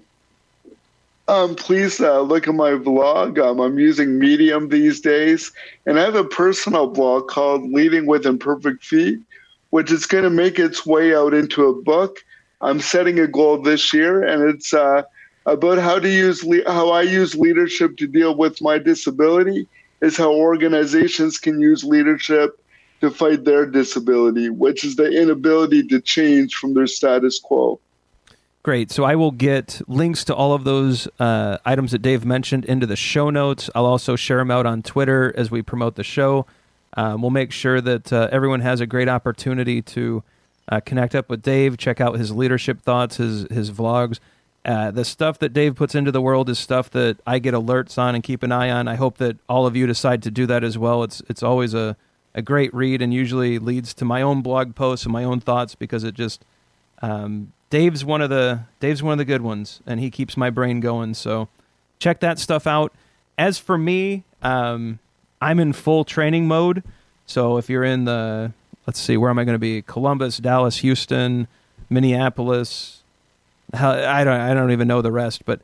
Um, 1.28 1.54
please 1.54 2.00
uh, 2.00 2.20
look 2.20 2.48
at 2.48 2.54
my 2.54 2.74
blog. 2.74 3.38
Um, 3.38 3.60
I'm 3.60 3.78
using 3.78 4.18
Medium 4.18 4.68
these 4.68 5.00
days, 5.00 5.52
and 5.86 5.98
I 5.98 6.02
have 6.02 6.16
a 6.16 6.24
personal 6.24 6.86
blog 6.88 7.28
called 7.28 7.70
Leading 7.70 8.06
with 8.06 8.26
Imperfect 8.26 8.84
Feet, 8.84 9.20
which 9.70 9.90
is 9.90 10.04
going 10.04 10.24
to 10.24 10.30
make 10.30 10.58
its 10.58 10.84
way 10.84 11.14
out 11.14 11.32
into 11.32 11.66
a 11.66 11.82
book. 11.82 12.22
I'm 12.60 12.80
setting 12.80 13.18
a 13.18 13.26
goal 13.26 13.62
this 13.62 13.92
year, 13.92 14.22
and 14.22 14.42
it's 14.42 14.74
uh, 14.74 15.02
about 15.46 15.78
how 15.78 15.98
to 15.98 16.08
use 16.08 16.44
le- 16.44 16.70
how 16.70 16.90
I 16.90 17.02
use 17.02 17.34
leadership 17.34 17.96
to 17.98 18.06
deal 18.06 18.34
with 18.34 18.60
my 18.62 18.78
disability 18.78 19.66
is 20.00 20.16
how 20.16 20.32
organizations 20.32 21.38
can 21.38 21.60
use 21.60 21.84
leadership 21.84 22.60
to 23.00 23.10
fight 23.10 23.44
their 23.44 23.66
disability, 23.66 24.48
which 24.48 24.84
is 24.84 24.96
the 24.96 25.10
inability 25.10 25.86
to 25.88 26.00
change 26.00 26.54
from 26.54 26.74
their 26.74 26.86
status 26.86 27.38
quo. 27.38 27.78
Great. 28.62 28.90
So 28.90 29.04
I 29.04 29.14
will 29.14 29.30
get 29.30 29.82
links 29.88 30.24
to 30.24 30.34
all 30.34 30.54
of 30.54 30.64
those 30.64 31.06
uh, 31.20 31.58
items 31.66 31.92
that 31.92 31.98
Dave 31.98 32.24
mentioned 32.24 32.64
into 32.64 32.86
the 32.86 32.96
show 32.96 33.28
notes. 33.28 33.68
I'll 33.74 33.84
also 33.84 34.16
share 34.16 34.38
them 34.38 34.50
out 34.50 34.64
on 34.64 34.82
Twitter 34.82 35.34
as 35.36 35.50
we 35.50 35.60
promote 35.60 35.96
the 35.96 36.04
show. 36.04 36.46
Um, 36.96 37.20
we'll 37.20 37.30
make 37.30 37.52
sure 37.52 37.82
that 37.82 38.10
uh, 38.10 38.28
everyone 38.32 38.60
has 38.60 38.80
a 38.80 38.86
great 38.86 39.08
opportunity 39.08 39.82
to 39.82 40.22
uh, 40.68 40.80
connect 40.80 41.14
up 41.14 41.28
with 41.28 41.42
Dave, 41.42 41.76
check 41.76 42.00
out 42.00 42.16
his 42.16 42.32
leadership 42.32 42.80
thoughts, 42.80 43.18
his 43.18 43.46
his 43.50 43.70
vlogs. 43.70 44.18
Uh, 44.64 44.90
the 44.90 45.04
stuff 45.04 45.38
that 45.40 45.52
Dave 45.52 45.74
puts 45.76 45.94
into 45.94 46.10
the 46.10 46.22
world 46.22 46.48
is 46.48 46.58
stuff 46.58 46.88
that 46.90 47.18
I 47.26 47.38
get 47.38 47.52
alerts 47.52 47.98
on 47.98 48.14
and 48.14 48.24
keep 48.24 48.42
an 48.42 48.50
eye 48.50 48.70
on. 48.70 48.88
I 48.88 48.94
hope 48.94 49.18
that 49.18 49.36
all 49.46 49.66
of 49.66 49.76
you 49.76 49.86
decide 49.86 50.22
to 50.22 50.30
do 50.30 50.46
that 50.46 50.64
as 50.64 50.78
well. 50.78 51.02
It's 51.02 51.22
it's 51.28 51.42
always 51.42 51.74
a, 51.74 51.96
a 52.34 52.40
great 52.40 52.72
read 52.72 53.02
and 53.02 53.12
usually 53.12 53.58
leads 53.58 53.92
to 53.94 54.06
my 54.06 54.22
own 54.22 54.40
blog 54.40 54.74
posts 54.74 55.04
and 55.04 55.12
my 55.12 55.22
own 55.22 55.40
thoughts 55.40 55.74
because 55.74 56.02
it 56.02 56.14
just 56.14 56.44
um, 57.02 57.52
Dave's 57.68 58.06
one 58.06 58.22
of 58.22 58.30
the 58.30 58.60
Dave's 58.80 59.02
one 59.02 59.12
of 59.12 59.18
the 59.18 59.24
good 59.26 59.42
ones 59.42 59.80
and 59.86 60.00
he 60.00 60.10
keeps 60.10 60.36
my 60.36 60.48
brain 60.48 60.80
going. 60.80 61.12
So 61.12 61.48
check 61.98 62.20
that 62.20 62.38
stuff 62.38 62.66
out. 62.66 62.94
As 63.36 63.58
for 63.58 63.76
me, 63.76 64.24
um, 64.42 64.98
I'm 65.42 65.60
in 65.60 65.74
full 65.74 66.04
training 66.04 66.48
mode. 66.48 66.82
So 67.26 67.58
if 67.58 67.68
you're 67.68 67.84
in 67.84 68.06
the 68.06 68.52
let's 68.86 68.98
see, 68.98 69.18
where 69.18 69.28
am 69.28 69.38
I 69.38 69.44
going 69.44 69.54
to 69.54 69.58
be? 69.58 69.82
Columbus, 69.82 70.38
Dallas, 70.38 70.78
Houston, 70.78 71.48
Minneapolis, 71.90 73.02
I 73.82 74.24
don't 74.24 74.40
I 74.40 74.54
don't 74.54 74.70
even 74.70 74.88
know 74.88 75.02
the 75.02 75.12
rest, 75.12 75.44
but 75.44 75.60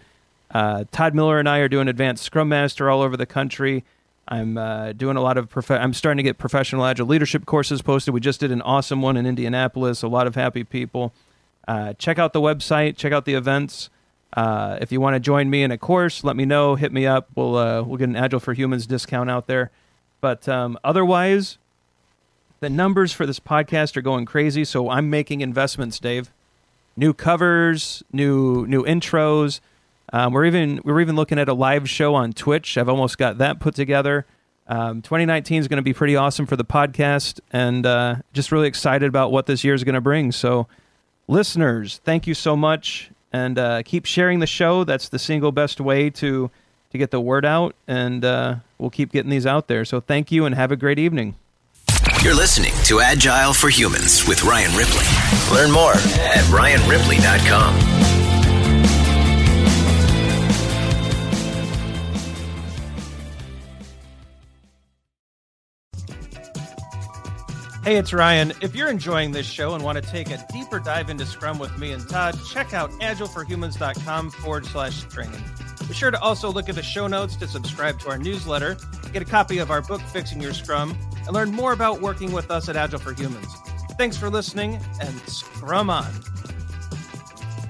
uh, 0.52 0.84
Todd 0.90 1.14
Miller 1.14 1.38
and 1.38 1.48
I 1.48 1.58
are 1.58 1.68
doing 1.68 1.88
advanced 1.88 2.24
Scrum 2.24 2.48
Master 2.48 2.90
all 2.90 3.02
over 3.02 3.16
the 3.16 3.26
country. 3.26 3.84
I'm 4.28 4.56
uh, 4.56 4.92
doing 4.92 5.16
a 5.16 5.20
lot 5.20 5.36
of 5.38 5.48
prof- 5.48 5.70
I'm 5.70 5.92
starting 5.92 6.18
to 6.18 6.22
get 6.22 6.38
professional 6.38 6.84
agile 6.84 7.06
leadership 7.06 7.46
courses 7.46 7.82
posted. 7.82 8.14
We 8.14 8.20
just 8.20 8.40
did 8.40 8.52
an 8.52 8.62
awesome 8.62 9.02
one 9.02 9.16
in 9.16 9.26
Indianapolis. 9.26 10.02
A 10.02 10.08
lot 10.08 10.26
of 10.26 10.36
happy 10.36 10.62
people. 10.62 11.12
Uh, 11.66 11.94
check 11.94 12.18
out 12.18 12.32
the 12.32 12.40
website. 12.40 12.96
Check 12.96 13.12
out 13.12 13.24
the 13.24 13.34
events. 13.34 13.90
Uh, 14.32 14.78
if 14.80 14.92
you 14.92 15.00
want 15.00 15.14
to 15.14 15.20
join 15.20 15.50
me 15.50 15.64
in 15.64 15.72
a 15.72 15.78
course, 15.78 16.22
let 16.22 16.36
me 16.36 16.44
know. 16.44 16.76
Hit 16.76 16.92
me 16.92 17.06
up. 17.06 17.28
We'll 17.34 17.56
uh, 17.56 17.82
we'll 17.82 17.96
get 17.96 18.08
an 18.08 18.16
Agile 18.16 18.40
for 18.40 18.54
Humans 18.54 18.86
discount 18.86 19.28
out 19.30 19.48
there. 19.48 19.70
But 20.20 20.48
um, 20.48 20.78
otherwise, 20.84 21.58
the 22.60 22.70
numbers 22.70 23.12
for 23.12 23.26
this 23.26 23.40
podcast 23.40 23.96
are 23.96 24.02
going 24.02 24.26
crazy. 24.26 24.64
So 24.64 24.90
I'm 24.90 25.10
making 25.10 25.40
investments, 25.40 25.98
Dave. 25.98 26.30
New 27.00 27.14
covers, 27.14 28.02
new 28.12 28.66
new 28.66 28.84
intros. 28.84 29.60
Um, 30.12 30.34
we're 30.34 30.44
even 30.44 30.82
we're 30.84 31.00
even 31.00 31.16
looking 31.16 31.38
at 31.38 31.48
a 31.48 31.54
live 31.54 31.88
show 31.88 32.14
on 32.14 32.34
Twitch. 32.34 32.76
I've 32.76 32.90
almost 32.90 33.16
got 33.16 33.38
that 33.38 33.58
put 33.58 33.74
together. 33.74 34.26
Um, 34.66 35.00
2019 35.00 35.60
is 35.60 35.66
going 35.66 35.78
to 35.78 35.82
be 35.82 35.94
pretty 35.94 36.14
awesome 36.14 36.44
for 36.44 36.56
the 36.56 36.64
podcast, 36.64 37.40
and 37.54 37.86
uh, 37.86 38.16
just 38.34 38.52
really 38.52 38.68
excited 38.68 39.08
about 39.08 39.32
what 39.32 39.46
this 39.46 39.64
year 39.64 39.72
is 39.72 39.82
going 39.82 39.94
to 39.94 40.02
bring. 40.02 40.30
So, 40.30 40.66
listeners, 41.26 42.02
thank 42.04 42.26
you 42.26 42.34
so 42.34 42.54
much, 42.54 43.10
and 43.32 43.58
uh, 43.58 43.82
keep 43.82 44.04
sharing 44.04 44.40
the 44.40 44.46
show. 44.46 44.84
That's 44.84 45.08
the 45.08 45.18
single 45.18 45.52
best 45.52 45.80
way 45.80 46.10
to 46.10 46.50
to 46.90 46.98
get 46.98 47.12
the 47.12 47.20
word 47.20 47.46
out, 47.46 47.74
and 47.88 48.22
uh, 48.26 48.56
we'll 48.76 48.90
keep 48.90 49.10
getting 49.10 49.30
these 49.30 49.46
out 49.46 49.68
there. 49.68 49.86
So, 49.86 50.00
thank 50.00 50.30
you, 50.30 50.44
and 50.44 50.54
have 50.54 50.70
a 50.70 50.76
great 50.76 50.98
evening. 50.98 51.36
You're 52.22 52.34
listening 52.34 52.74
to 52.84 53.00
Agile 53.00 53.54
for 53.54 53.70
Humans 53.70 54.28
with 54.28 54.44
Ryan 54.44 54.76
Ripley. 54.76 55.06
Learn 55.50 55.72
more 55.72 55.92
at 55.92 56.44
ryanripley.com. 56.50 57.74
Hey, 67.82 67.96
it's 67.96 68.12
Ryan. 68.12 68.52
If 68.60 68.76
you're 68.76 68.90
enjoying 68.90 69.32
this 69.32 69.46
show 69.46 69.74
and 69.74 69.82
want 69.82 69.96
to 69.96 70.02
take 70.02 70.30
a 70.30 70.46
deeper 70.52 70.78
dive 70.78 71.08
into 71.08 71.24
Scrum 71.24 71.58
with 71.58 71.78
me 71.78 71.92
and 71.92 72.06
Todd, 72.06 72.38
check 72.46 72.74
out 72.74 72.90
agileforhumans.com 73.00 74.30
forward 74.32 74.66
slash 74.66 75.04
training. 75.04 75.42
Be 75.88 75.94
sure 75.94 76.10
to 76.10 76.20
also 76.20 76.52
look 76.52 76.68
at 76.68 76.74
the 76.74 76.82
show 76.82 77.06
notes 77.06 77.34
to 77.36 77.48
subscribe 77.48 77.98
to 78.00 78.10
our 78.10 78.18
newsletter, 78.18 78.76
get 79.14 79.22
a 79.22 79.24
copy 79.24 79.56
of 79.56 79.70
our 79.70 79.80
book, 79.80 80.02
Fixing 80.02 80.42
Your 80.42 80.52
Scrum, 80.52 80.94
and 81.30 81.36
learn 81.36 81.52
more 81.52 81.72
about 81.72 82.00
working 82.00 82.32
with 82.32 82.50
us 82.50 82.68
at 82.68 82.74
Agile 82.74 82.98
for 82.98 83.12
Humans. 83.12 83.54
Thanks 83.96 84.16
for 84.16 84.28
listening 84.28 84.80
and 85.00 85.16
Scrum 85.28 85.88
on. 85.88 86.10